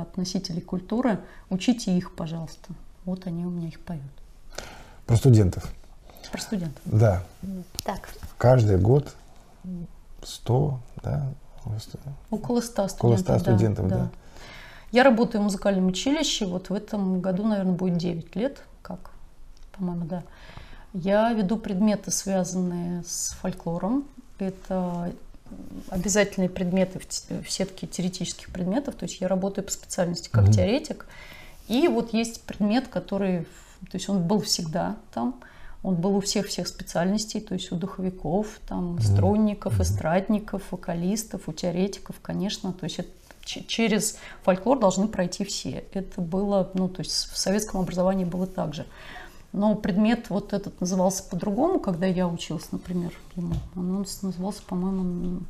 от 0.00 0.16
носителей 0.16 0.60
культуры. 0.60 1.20
Учите 1.50 1.96
их, 1.96 2.16
пожалуйста. 2.16 2.74
Вот 3.04 3.26
они 3.26 3.44
у 3.44 3.50
меня 3.50 3.68
их 3.68 3.80
поют. 3.80 4.02
Про 5.06 5.16
студентов. 5.16 5.72
Про 6.30 6.40
студентов. 6.40 6.82
Да. 6.84 7.24
Так. 7.84 8.08
Каждый 8.38 8.78
год 8.78 9.14
100, 10.22 10.80
да? 11.02 11.32
Около 12.30 12.60
100 12.60 12.88
студентов. 12.88 13.04
Около 13.04 13.16
100 13.16 13.38
студентов, 13.38 13.88
да. 13.88 13.96
да. 13.96 14.10
Я 14.92 15.04
работаю 15.04 15.40
в 15.40 15.44
музыкальном 15.44 15.86
училище, 15.86 16.46
вот 16.46 16.70
в 16.70 16.74
этом 16.74 17.20
году, 17.20 17.46
наверное, 17.46 17.72
будет 17.72 17.96
9 17.96 18.36
лет, 18.36 18.62
как, 18.82 19.10
по-моему, 19.72 20.04
да. 20.04 20.22
Я 20.92 21.32
веду 21.32 21.56
предметы, 21.56 22.10
связанные 22.10 23.02
с 23.04 23.34
фольклором. 23.40 24.04
Это 24.38 25.12
обязательные 25.88 26.50
предметы 26.50 27.00
в 27.00 27.50
сетке 27.50 27.86
теоретических 27.86 28.50
предметов. 28.50 28.94
То 28.96 29.04
есть 29.04 29.20
я 29.20 29.28
работаю 29.28 29.64
по 29.64 29.70
специальности 29.70 30.28
как 30.30 30.48
mm-hmm. 30.48 30.52
теоретик. 30.52 31.06
И 31.68 31.88
вот 31.88 32.12
есть 32.12 32.42
предмет, 32.42 32.88
который, 32.88 33.44
то 33.90 33.94
есть 33.94 34.08
он 34.08 34.22
был 34.22 34.40
всегда 34.40 34.96
там. 35.12 35.40
Он 35.82 35.96
был 35.96 36.16
у 36.16 36.20
всех 36.20 36.46
всех 36.46 36.68
специальностей, 36.68 37.40
то 37.40 37.54
есть 37.54 37.72
у 37.72 37.76
духовиков, 37.76 38.60
там, 38.68 39.00
струнников, 39.00 39.80
эстрадников, 39.80 40.62
вокалистов, 40.70 41.48
у 41.48 41.52
теоретиков, 41.52 42.20
конечно. 42.22 42.72
То 42.72 42.84
есть 42.84 43.00
это 43.00 43.10
через 43.44 44.16
фольклор 44.44 44.78
должны 44.78 45.08
пройти 45.08 45.44
все. 45.44 45.84
Это 45.92 46.20
было, 46.20 46.70
ну, 46.74 46.88
то 46.88 47.00
есть 47.00 47.12
в 47.12 47.36
советском 47.36 47.80
образовании 47.80 48.24
было 48.24 48.46
так 48.46 48.74
же. 48.74 48.86
Но 49.52 49.74
предмет 49.74 50.30
вот 50.30 50.52
этот 50.52 50.80
назывался 50.80 51.24
по-другому, 51.24 51.78
когда 51.78 52.06
я 52.06 52.26
училась, 52.26 52.72
например, 52.72 53.12
ему. 53.36 53.54
Он 53.76 54.06
назывался, 54.22 54.62
по-моему, 54.62 55.40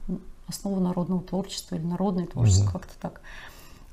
«Основа 0.49 0.81
народного 0.81 1.23
творчества» 1.23 1.77
или 1.77 1.85
«Народное 1.85 2.27
творчество», 2.27 2.65
mm-hmm. 2.65 2.73
как-то 2.73 2.95
так. 3.01 3.21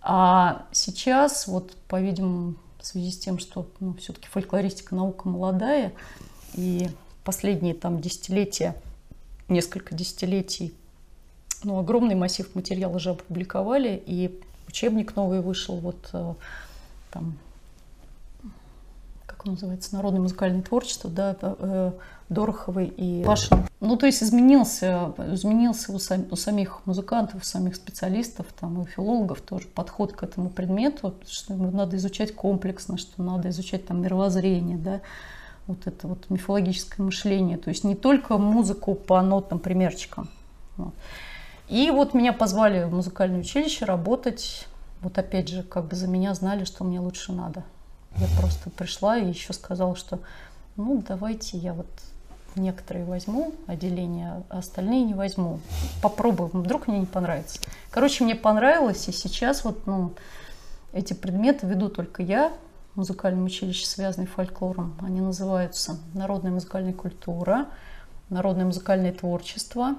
А 0.01 0.65
сейчас, 0.71 1.47
вот, 1.47 1.75
по-видимому, 1.87 2.55
в 2.79 2.85
связи 2.85 3.11
с 3.11 3.17
тем, 3.17 3.39
что 3.39 3.67
ну, 3.79 3.93
все-таки 3.95 4.27
фольклористика 4.27 4.95
наука 4.95 5.27
молодая, 5.27 5.93
и 6.53 6.89
последние 7.23 7.73
там 7.73 7.99
десятилетия, 7.99 8.75
несколько 9.49 9.93
десятилетий, 9.93 10.73
ну, 11.63 11.77
огромный 11.77 12.15
массив 12.15 12.53
материала 12.55 12.95
уже 12.95 13.11
опубликовали, 13.11 14.01
и 14.05 14.39
учебник 14.67 15.15
новый 15.15 15.41
вышел, 15.41 15.77
вот 15.79 16.09
э, 16.13 16.33
там 17.11 17.37
как 19.39 19.45
называется, 19.45 19.95
народное 19.95 20.19
музыкальное 20.19 20.61
творчество, 20.61 21.09
да, 21.09 21.33
э, 21.41 21.91
Дороховой 22.27 22.87
и 22.87 23.23
Пашин. 23.23 23.65
Ну, 23.79 23.95
то 23.95 24.05
есть 24.05 24.21
изменился, 24.21 25.13
изменился 25.31 25.93
у, 25.93 25.99
сам, 25.99 26.25
у 26.29 26.35
самих 26.35 26.81
музыкантов, 26.85 27.41
у 27.41 27.45
самих 27.45 27.77
специалистов, 27.77 28.47
там, 28.59 28.81
и 28.81 28.85
филологов 28.85 29.39
тоже 29.39 29.67
подход 29.67 30.11
к 30.11 30.23
этому 30.23 30.49
предмету, 30.49 31.15
что 31.25 31.53
надо 31.53 31.95
изучать 31.95 32.35
комплексно, 32.35 32.97
что 32.97 33.23
надо 33.23 33.49
изучать 33.49 33.87
там 33.87 34.01
мировоззрение, 34.01 34.77
да, 34.77 34.99
вот 35.67 35.87
это 35.87 36.07
вот 36.09 36.29
мифологическое 36.29 37.05
мышление, 37.05 37.57
то 37.57 37.69
есть 37.69 37.85
не 37.85 37.95
только 37.95 38.37
музыку 38.37 38.93
по 38.93 39.21
нотным 39.21 39.59
примерчикам. 39.59 40.29
Вот. 40.75 40.93
И 41.69 41.91
вот 41.91 42.13
меня 42.13 42.33
позвали 42.33 42.83
в 42.83 42.93
музыкальное 42.93 43.39
училище 43.39 43.85
работать, 43.85 44.67
вот 44.99 45.17
опять 45.17 45.47
же, 45.47 45.63
как 45.63 45.87
бы 45.87 45.95
за 45.95 46.09
меня 46.09 46.33
знали, 46.33 46.65
что 46.65 46.83
мне 46.83 46.99
лучше 46.99 47.31
надо. 47.31 47.63
Я 48.17 48.27
просто 48.39 48.69
пришла 48.69 49.17
и 49.17 49.29
еще 49.29 49.53
сказала, 49.53 49.95
что 49.95 50.19
ну 50.75 51.03
давайте 51.07 51.57
я 51.57 51.73
вот 51.73 51.87
некоторые 52.55 53.05
возьму 53.05 53.53
отделения, 53.67 54.43
а 54.49 54.59
остальные 54.59 55.03
не 55.03 55.13
возьму. 55.13 55.59
Попробую, 56.01 56.49
вдруг 56.53 56.87
мне 56.87 56.99
не 56.99 57.05
понравится. 57.05 57.59
Короче, 57.91 58.23
мне 58.23 58.35
понравилось, 58.35 59.07
и 59.07 59.11
сейчас 59.11 59.63
вот 59.63 59.85
ну, 59.87 60.13
эти 60.91 61.13
предметы 61.13 61.67
веду 61.67 61.89
только 61.89 62.23
я 62.23 62.51
в 62.93 62.97
музыкальном 62.97 63.45
училище, 63.45 63.85
связанный 63.85 64.27
фольклором. 64.27 64.95
Они 65.01 65.21
называются 65.21 65.97
«Народная 66.13 66.51
музыкальная 66.51 66.93
культура», 66.93 67.67
«Народное 68.29 68.65
музыкальное 68.65 69.13
творчество», 69.13 69.95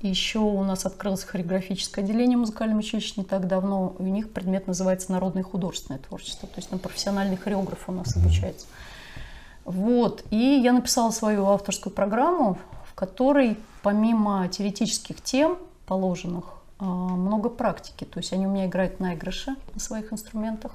еще 0.00 0.38
у 0.38 0.62
нас 0.62 0.86
открылось 0.86 1.24
хореографическое 1.24 2.04
отделение 2.04 2.38
музыкального 2.38 2.78
училища 2.78 3.14
не 3.16 3.24
так 3.24 3.48
давно. 3.48 3.94
У 3.98 4.04
них 4.04 4.30
предмет 4.30 4.66
называется 4.66 5.10
народное 5.10 5.42
художественное 5.42 5.98
творчество. 5.98 6.48
То 6.48 6.54
есть 6.56 6.70
на 6.70 6.78
профессиональный 6.78 7.36
хореограф 7.36 7.88
у 7.88 7.92
нас 7.92 8.16
обучается. 8.16 8.66
Вот. 9.64 10.24
И 10.30 10.36
я 10.36 10.72
написала 10.72 11.10
свою 11.10 11.46
авторскую 11.46 11.92
программу, 11.92 12.58
в 12.86 12.94
которой 12.94 13.58
помимо 13.82 14.48
теоретических 14.48 15.20
тем, 15.20 15.58
положенных, 15.86 16.44
а, 16.78 16.84
много 16.84 17.48
практики. 17.48 18.04
То 18.04 18.20
есть 18.20 18.32
они 18.32 18.46
у 18.46 18.50
меня 18.50 18.66
играют 18.66 19.00
на 19.00 19.14
игрыше 19.14 19.56
на 19.74 19.80
своих 19.80 20.12
инструментах. 20.12 20.72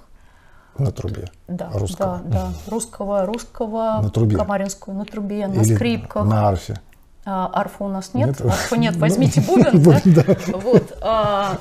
На 0.77 0.91
трубе. 0.91 1.29
Да, 1.47 1.69
русского. 1.73 2.21
да, 2.25 2.47
да. 2.47 2.53
Русского, 2.67 3.25
русского, 3.25 4.01
на 4.01 4.09
трубе. 4.09 4.35
камаринскую, 4.35 4.97
на 4.97 5.05
трубе, 5.05 5.47
на 5.47 5.61
Или 5.61 5.75
скрипках. 5.75 6.25
На 6.25 6.49
арфе. 6.49 6.81
А, 7.25 7.49
арфа 7.53 7.85
у 7.85 7.87
нас 7.87 8.13
нет, 8.13 8.27
нет. 8.27 8.41
арфа 8.41 8.75
нет, 8.75 8.97
возьмите 8.97 9.41
бубен. 9.41 9.81
да? 10.05 10.25
Вот. 10.53 10.97
А, 11.01 11.57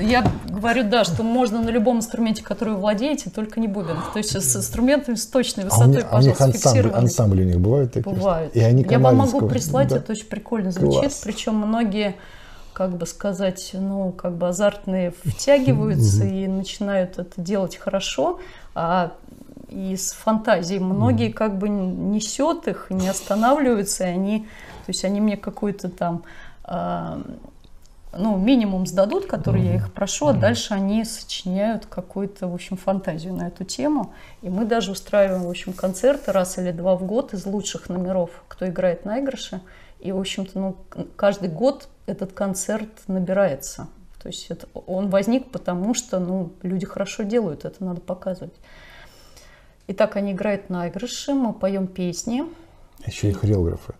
я 0.00 0.24
говорю, 0.48 0.88
да, 0.88 1.04
что 1.04 1.22
можно 1.22 1.62
на 1.62 1.68
любом 1.68 1.98
инструменте, 1.98 2.42
который 2.42 2.74
вы 2.74 2.80
владеете, 2.80 3.30
только 3.30 3.60
не 3.60 3.68
бубен. 3.68 3.96
То 4.12 4.18
есть 4.18 4.30
с 4.30 4.56
инструментами 4.56 5.14
с 5.14 5.26
точной 5.26 5.64
а 5.64 5.66
высотой, 5.66 6.02
а 6.10 6.18
у 6.18 6.20
них, 6.22 6.36
пожалуйста, 6.36 6.44
у 6.44 6.48
них 6.48 6.56
ансамбль, 6.56 6.98
ансамбли 6.98 7.42
у 7.42 7.46
них 7.46 7.60
бывают 7.60 7.92
такие? 7.92 8.14
Бывают. 8.14 8.56
И 8.56 8.60
они 8.60 8.84
Я 8.88 8.98
вам 8.98 9.16
могу 9.16 9.46
прислать, 9.48 9.88
да. 9.88 9.98
это 9.98 10.12
очень 10.12 10.26
прикольно 10.26 10.72
звучит. 10.72 11.00
Класс. 11.00 11.20
Причем 11.22 11.54
многие, 11.54 12.16
как 12.72 12.96
бы 12.96 13.06
сказать, 13.06 13.70
ну, 13.74 14.12
как 14.12 14.36
бы 14.36 14.48
азартные 14.48 15.12
втягиваются 15.24 16.24
и 16.24 16.46
начинают 16.46 17.18
это 17.18 17.40
делать 17.40 17.76
хорошо, 17.76 18.40
а 18.74 19.12
из 19.76 20.12
фантазии 20.12 20.78
многие 20.78 21.30
как 21.30 21.58
бы 21.58 21.68
несет 21.68 22.66
их, 22.68 22.86
не 22.90 23.08
останавливаются, 23.08 24.04
и 24.04 24.08
они 24.08 24.46
то 24.86 24.90
есть 24.90 25.04
они 25.04 25.20
мне 25.20 25.36
какую-то 25.36 25.88
там 25.88 26.22
э, 26.64 27.22
ну, 28.16 28.36
минимум 28.36 28.86
сдадут, 28.86 29.26
который 29.26 29.62
mm-hmm. 29.62 29.66
я 29.66 29.74
их 29.74 29.92
прошу, 29.92 30.28
а 30.28 30.32
дальше 30.32 30.74
они 30.74 31.04
сочиняют 31.04 31.86
какую-то, 31.86 32.48
в 32.48 32.54
общем, 32.54 32.76
фантазию 32.76 33.34
на 33.34 33.48
эту 33.48 33.64
тему. 33.64 34.14
И 34.42 34.48
мы 34.48 34.64
даже 34.64 34.92
устраиваем, 34.92 35.42
в 35.42 35.50
общем, 35.50 35.72
концерты 35.72 36.32
раз 36.32 36.58
или 36.58 36.70
два 36.70 36.94
в 36.94 37.04
год 37.04 37.34
из 37.34 37.46
лучших 37.46 37.88
номеров, 37.88 38.30
кто 38.48 38.66
играет 38.68 39.04
на 39.04 39.20
игрыше. 39.20 39.60
И, 39.98 40.12
в 40.12 40.20
общем-то, 40.20 40.58
ну, 40.58 40.76
каждый 41.16 41.48
год 41.48 41.88
этот 42.06 42.32
концерт 42.32 42.88
набирается. 43.08 43.88
То 44.22 44.28
есть 44.28 44.46
это, 44.50 44.66
он 44.86 45.08
возник 45.10 45.50
потому, 45.50 45.94
что 45.94 46.18
ну, 46.18 46.52
люди 46.62 46.86
хорошо 46.86 47.22
делают, 47.22 47.64
это 47.64 47.84
надо 47.84 48.00
показывать. 48.00 48.54
Итак, 49.88 50.16
они 50.16 50.32
играют 50.32 50.68
на 50.68 50.88
игрыше, 50.88 51.34
мы 51.34 51.52
поем 51.52 51.86
песни. 51.86 52.44
Еще 53.06 53.30
и 53.30 53.32
хореографы. 53.32 53.94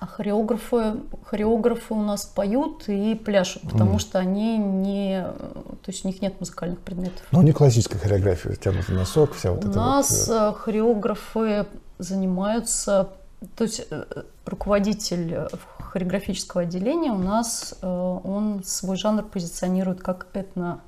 А 0.00 0.06
хореографы, 0.06 0.96
хореографы 1.26 1.92
у 1.92 2.02
нас 2.02 2.24
поют 2.24 2.88
и 2.88 3.14
пляшут, 3.14 3.62
потому 3.62 3.96
mm. 3.96 3.98
что 3.98 4.18
они 4.18 4.56
не, 4.56 5.22
то 5.22 5.88
есть 5.88 6.06
у 6.06 6.08
них 6.08 6.22
нет 6.22 6.40
музыкальных 6.40 6.80
предметов. 6.80 7.20
Ну, 7.32 7.42
не 7.42 7.52
классическая 7.52 7.98
хореография, 7.98 8.54
тянутый 8.54 8.96
носок, 8.96 9.34
вся 9.34 9.52
вот 9.52 9.62
у 9.64 9.68
эта 9.68 9.78
У 9.78 9.82
нас 9.82 10.26
вот... 10.26 10.34
Э, 10.34 10.52
хореографы 10.54 11.66
занимаются, 11.98 13.10
то 13.56 13.64
есть 13.64 13.86
э, 13.90 14.04
руководитель 14.46 15.48
хореографического 15.78 16.62
отделения 16.62 17.12
у 17.12 17.18
нас, 17.18 17.74
э, 17.82 17.86
он 17.86 18.62
свой 18.64 18.96
жанр 18.96 19.24
позиционирует 19.24 20.00
как 20.00 20.28
этно 20.32 20.80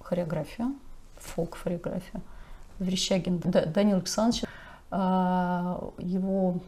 хореография, 0.00 0.72
фолк-хореография. 1.18 2.22
Верещагин 2.78 3.40
Данил 3.40 3.96
Александрович, 3.96 4.44
а, 4.90 5.90
его 5.98 6.60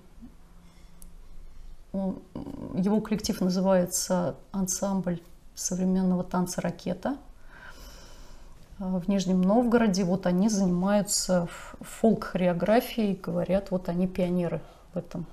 его 2.75 3.01
коллектив 3.01 3.41
называется 3.41 4.37
«Ансамбль 4.53 5.21
современного 5.55 6.23
танца 6.23 6.61
«Ракета». 6.61 7.17
в 8.79 9.09
Нижнем 9.09 9.41
Новгороде, 9.43 10.05
вот 10.05 10.27
они 10.27 10.49
занимаются 10.49 11.49
фолк-хореографией, 11.81 13.19
говорят, 13.21 13.73
вот 13.73 13.89
они 13.89 14.07
пионеры 14.07 14.61
в 14.95 14.99
этом 14.99 15.27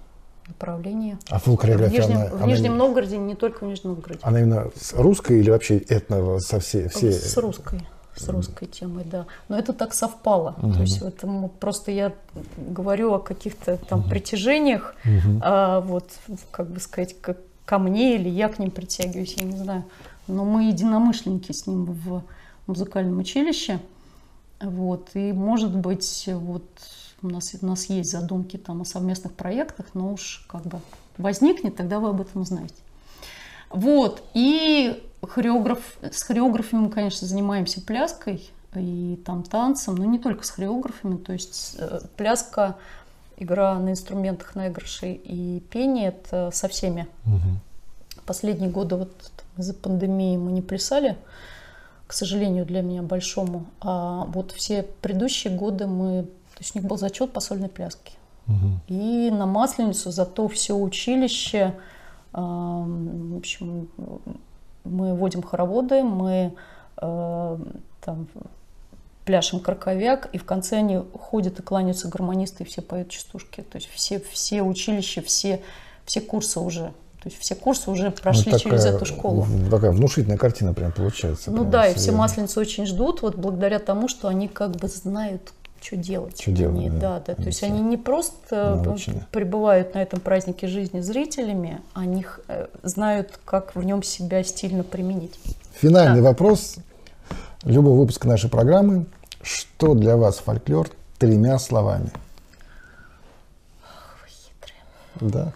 направлении. 0.48 1.18
А 1.30 1.38
фолк-хореография, 1.40 2.02
В 2.02 2.06
Нижнем, 2.08 2.18
она, 2.18 2.30
в 2.30 2.36
она 2.38 2.46
Нижнем 2.48 2.72
не- 2.72 2.78
Новгороде, 2.80 3.18
не 3.18 3.36
только 3.36 3.64
в 3.64 3.68
Нижнем 3.68 3.92
Новгороде. 3.92 4.20
она 4.24 4.40
именно 4.40 4.72
с 4.76 4.94
русской 4.94 5.40
или 5.40 5.52
вообще 5.52 5.78
этно 5.78 6.40
со 6.40 6.60
всей... 6.60 6.88
всей... 6.88 7.12
С 7.14 7.38
русской, 7.38 7.82
с 8.16 8.30
русской 8.30 8.66
темой, 8.66 9.04
да. 9.06 9.26
Но 9.50 9.58
это 9.58 9.74
так 9.74 9.94
совпало. 9.94 10.56
То 10.62 10.82
есть 10.82 11.02
это 11.02 11.28
просто 11.60 11.92
я 11.92 12.14
говорю 12.58 13.14
о 13.14 13.20
каких-то 13.20 13.78
там 13.78 14.04
притяжениях, 14.04 14.96
а, 15.42 15.82
вот, 15.82 16.12
как 16.52 16.70
бы 16.70 16.80
сказать, 16.80 17.20
как 17.22 17.38
ко 17.66 17.80
мне 17.80 18.16
или 18.16 18.30
я 18.30 18.48
к 18.50 18.60
ним 18.60 18.72
притягиваюсь, 18.72 19.34
я 19.38 19.44
не 19.44 19.58
знаю. 19.58 19.84
Но 20.28 20.46
мы 20.46 20.66
единомышленники 20.66 21.52
с 21.52 21.68
ним 21.68 21.86
в 21.86 22.24
музыкальном 22.68 23.20
училище. 23.20 23.80
Вот, 24.62 25.10
и 25.16 25.34
может 25.34 25.76
быть, 25.76 26.30
вот 26.32 26.64
у 27.22 27.28
нас, 27.28 27.54
у 27.62 27.66
нас 27.66 27.86
есть 27.86 28.10
задумки 28.10 28.58
там 28.58 28.82
о 28.82 28.86
совместных 28.86 29.34
проектах, 29.34 29.88
но 29.94 30.14
уж 30.14 30.46
как 30.48 30.64
бы 30.64 30.80
возникнет, 31.18 31.76
тогда 31.76 32.00
вы 32.00 32.10
об 32.10 32.22
этом 32.22 32.42
узнаете. 32.42 32.76
Вот, 33.70 34.24
и 34.34 35.04
хореограф, 35.28 35.80
с 36.02 36.24
хореографами 36.24 36.82
мы, 36.82 36.90
конечно, 36.90 37.28
занимаемся 37.28 37.82
пляской 37.82 38.50
и 38.76 39.20
там 39.26 39.44
танцем, 39.44 39.96
но 39.96 40.06
не 40.06 40.20
только 40.20 40.44
с 40.44 40.50
хореографами, 40.50 41.18
то 41.18 41.34
есть 41.34 41.76
э, 41.80 42.02
пляска, 42.18 42.76
игра 43.38 43.80
на 43.80 43.92
инструментах 43.92 44.56
наигрышей 44.56 45.14
и 45.14 45.62
пение– 45.70 46.08
это 46.10 46.52
со 46.52 46.68
всеми. 46.68 47.08
Последние 48.26 48.70
годы 48.70 48.96
вот 48.96 49.32
из-за 49.58 49.74
пандемии 49.74 50.38
мы 50.38 50.52
не 50.52 50.62
плясали, 50.62 51.18
к 52.08 52.14
сожалению, 52.14 52.66
для 52.66 52.82
меня 52.82 53.02
большому, 53.02 53.66
а 53.82 54.26
вот 54.26 54.52
все 54.52 54.84
предыдущие 55.02 55.56
годы 55.56 55.88
мы, 55.88 56.24
то 56.24 56.60
есть 56.60 56.76
у 56.76 56.80
них 56.80 56.88
был 56.88 56.98
зачет 56.98 57.32
по 57.34 57.40
сольной 57.40 57.70
пляске. 57.70 58.14
И 58.88 59.30
на 59.32 59.46
Масленицу 59.46 60.12
зато 60.12 60.48
все 60.48 60.76
училище, 60.76 61.74
в 62.32 63.38
общем, 63.38 63.90
мы 64.86 65.14
водим 65.14 65.44
хороводы, 65.44 66.04
мы 66.04 66.54
э, 67.02 67.58
там 68.02 68.28
пляшем 69.26 69.60
краковяк, 69.60 70.30
и 70.32 70.38
в 70.38 70.46
конце 70.46 70.78
они 70.78 71.02
ходят 71.20 71.60
и 71.60 71.62
кланяются 71.62 72.08
гармонисты, 72.08 72.64
и 72.64 72.66
все 72.66 72.82
поют 72.82 73.10
частушки. 73.10 73.62
То 73.62 73.78
есть 73.78 73.90
все, 73.92 74.20
все 74.20 74.62
училища, 74.62 75.22
все, 75.22 75.62
все 76.06 76.22
курсы 76.22 76.60
уже, 76.60 76.94
то 77.26 77.30
есть 77.30 77.42
все 77.42 77.56
курсы 77.56 77.90
уже 77.90 78.12
прошли 78.12 78.52
Ну, 78.52 78.60
через 78.60 78.84
такая, 78.84 78.98
эту 78.98 79.06
школу. 79.08 79.48
Такая 79.72 79.90
внушительная 79.90 80.38
картина 80.38 80.76
прям 80.76 80.92
получается. 80.92 81.50
Ну 81.50 81.62
прям 81.62 81.72
да, 81.72 81.88
и 81.88 81.96
все 81.96 82.12
масленицы 82.12 82.60
очень 82.60 82.86
ждут, 82.86 83.24
вот 83.24 83.36
благодаря 83.36 83.80
тому, 83.80 84.08
что 84.08 84.28
они 84.28 84.48
как 84.48 84.76
бы 84.76 84.88
знают, 84.88 85.54
что 85.86 85.98
делать. 85.98 86.42
Что 86.42 86.52
делать, 86.52 86.78
Они- 86.78 86.90
да. 86.90 87.20
да, 87.20 87.24
да. 87.28 87.36
То 87.36 87.44
есть 87.44 87.62
Они 87.64 87.74
они 87.80 87.82
не 87.90 87.98
просто 87.98 88.76
научены. 88.84 89.26
пребывают 89.32 89.94
на 89.94 90.00
этом 90.02 90.20
празднике 90.20 90.68
жизни 90.68 91.00
зрителями, 91.02 91.82
они 91.94 92.24
х- 92.24 92.42
э, 92.48 92.68
знают, 92.84 93.40
как 93.46 93.76
в 93.76 93.84
нем 93.84 94.02
себя 94.04 94.44
стильно 94.44 94.84
применить. 94.84 95.40
Финальный 95.74 96.22
вопрос 96.22 96.78
любого 97.64 98.00
выпуска 98.00 98.28
нашей 98.28 98.50
программы. 98.50 99.06
Что 99.42 99.94
для 99.94 100.18
вас 100.18 100.38
фольклор 100.38 100.90
тремя 101.20 101.60
словами? 101.60 102.10
Да. 105.22 105.54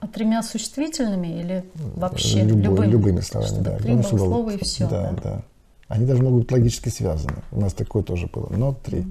А 0.00 0.06
тремя 0.06 0.42
существительными 0.42 1.28
или 1.40 1.64
вообще 1.96 2.42
Любой- 2.42 2.86
любыми? 2.86 2.90
любыми 2.90 3.20
словами, 3.20 3.48
Чтобы 3.50 3.64
да. 3.64 3.76
Три 3.78 3.94
было- 3.94 4.02
и 4.50 4.64
все. 4.64 4.86
Да, 4.88 5.12
да. 5.22 5.42
Они 5.88 6.04
даже 6.04 6.22
могут 6.22 6.42
быть 6.42 6.52
логически 6.52 6.90
связаны. 6.90 7.42
У 7.50 7.60
нас 7.60 7.72
такое 7.72 8.02
тоже 8.02 8.26
было. 8.26 8.48
Но 8.50 8.74
три. 8.74 9.06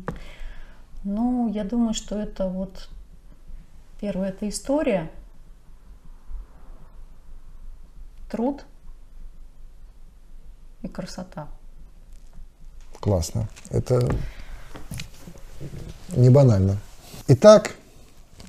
Ну, 1.03 1.51
я 1.51 1.63
думаю, 1.63 1.93
что 1.93 2.17
это 2.17 2.47
вот 2.47 2.89
первое 3.99 4.30
это 4.30 4.47
история, 4.47 5.09
труд 8.30 8.65
и 10.84 10.88
красота. 10.88 11.47
Классно. 12.99 13.47
Это 13.69 14.07
не 16.15 16.30
банально. 16.30 16.78
Итак, 17.28 17.75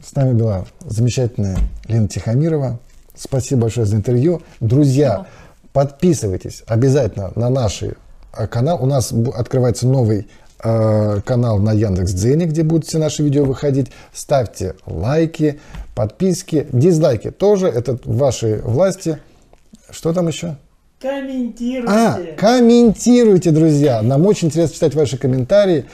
с 0.02 0.14
нами 0.14 0.32
была 0.32 0.66
замечательная 0.80 1.58
Лена 1.86 2.08
Тихомирова. 2.08 2.78
Спасибо 3.14 3.62
большое 3.62 3.86
за 3.86 3.96
интервью. 3.96 4.42
Друзья, 4.60 5.26
подписывайтесь 5.72 6.62
обязательно 6.66 7.32
на 7.34 7.50
наш 7.50 7.82
э, 7.82 7.94
канал. 8.32 8.78
У 8.82 8.86
нас 8.86 9.12
открывается 9.34 9.86
новый 9.86 10.28
э, 10.62 11.20
канал 11.24 11.58
на 11.58 11.72
Яндекс.Дзене, 11.72 12.46
где 12.46 12.62
будут 12.62 12.86
все 12.86 12.98
наши 12.98 13.22
видео 13.22 13.44
выходить. 13.44 13.90
Ставьте 14.12 14.74
лайки, 14.86 15.60
подписки, 15.94 16.66
дизлайки 16.72 17.30
тоже. 17.30 17.68
Это 17.68 17.98
в 18.04 18.16
вашей 18.16 18.60
власти. 18.60 19.18
Что 19.90 20.12
там 20.12 20.28
еще? 20.28 20.56
Комментируйте. 21.00 21.92
А, 21.92 22.18
комментируйте, 22.36 23.52
друзья. 23.52 24.02
Нам 24.02 24.26
очень 24.26 24.48
интересно 24.48 24.74
читать 24.74 24.94
ваши 24.94 25.16
комментарии. 25.16 25.84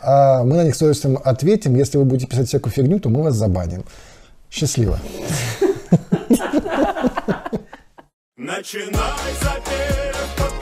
А, 0.00 0.44
Мы 0.44 0.56
на 0.56 0.64
них 0.64 0.74
с 0.74 0.78
удовольствием 0.78 1.18
ответим. 1.22 1.74
Если 1.74 1.98
вы 1.98 2.04
будете 2.04 2.28
писать 2.28 2.48
всякую 2.48 2.72
фигню, 2.72 3.00
то 3.00 3.08
мы 3.08 3.22
вас 3.22 3.34
забаним. 3.34 3.84
Счастливо. 4.50 4.98
Начинай 8.36 9.32
запев, 9.40 10.61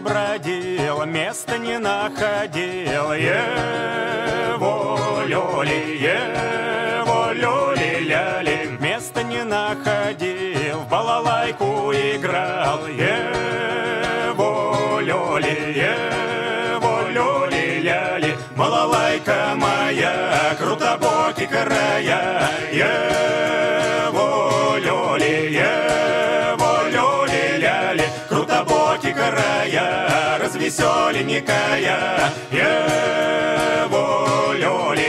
Бродил, 0.00 1.04
места 1.04 1.56
не 1.58 1.78
находил. 1.78 3.12
Его 3.12 4.98
люли, 5.24 5.96
его 5.98 7.32
люли, 7.32 8.04
ляли, 8.04 8.76
места 8.80 9.22
не 9.22 9.44
находил, 9.44 10.80
в 10.80 10.88
балалайку 10.88 11.92
играл. 11.92 12.86
Его 12.88 13.20
люли, 15.00 15.72
его 15.78 17.08
люли, 17.08 17.80
ляли, 17.80 18.36
балалайка 18.56 19.54
моя, 19.54 20.56
крутобокий 20.58 21.46
края. 21.46 22.50
Его 22.72 23.16
люли, 24.76 25.52
его 25.52 25.83
веселенькая, 30.64 32.32
э, 32.50 33.84
его 33.84 34.52
Лёля. 34.54 35.03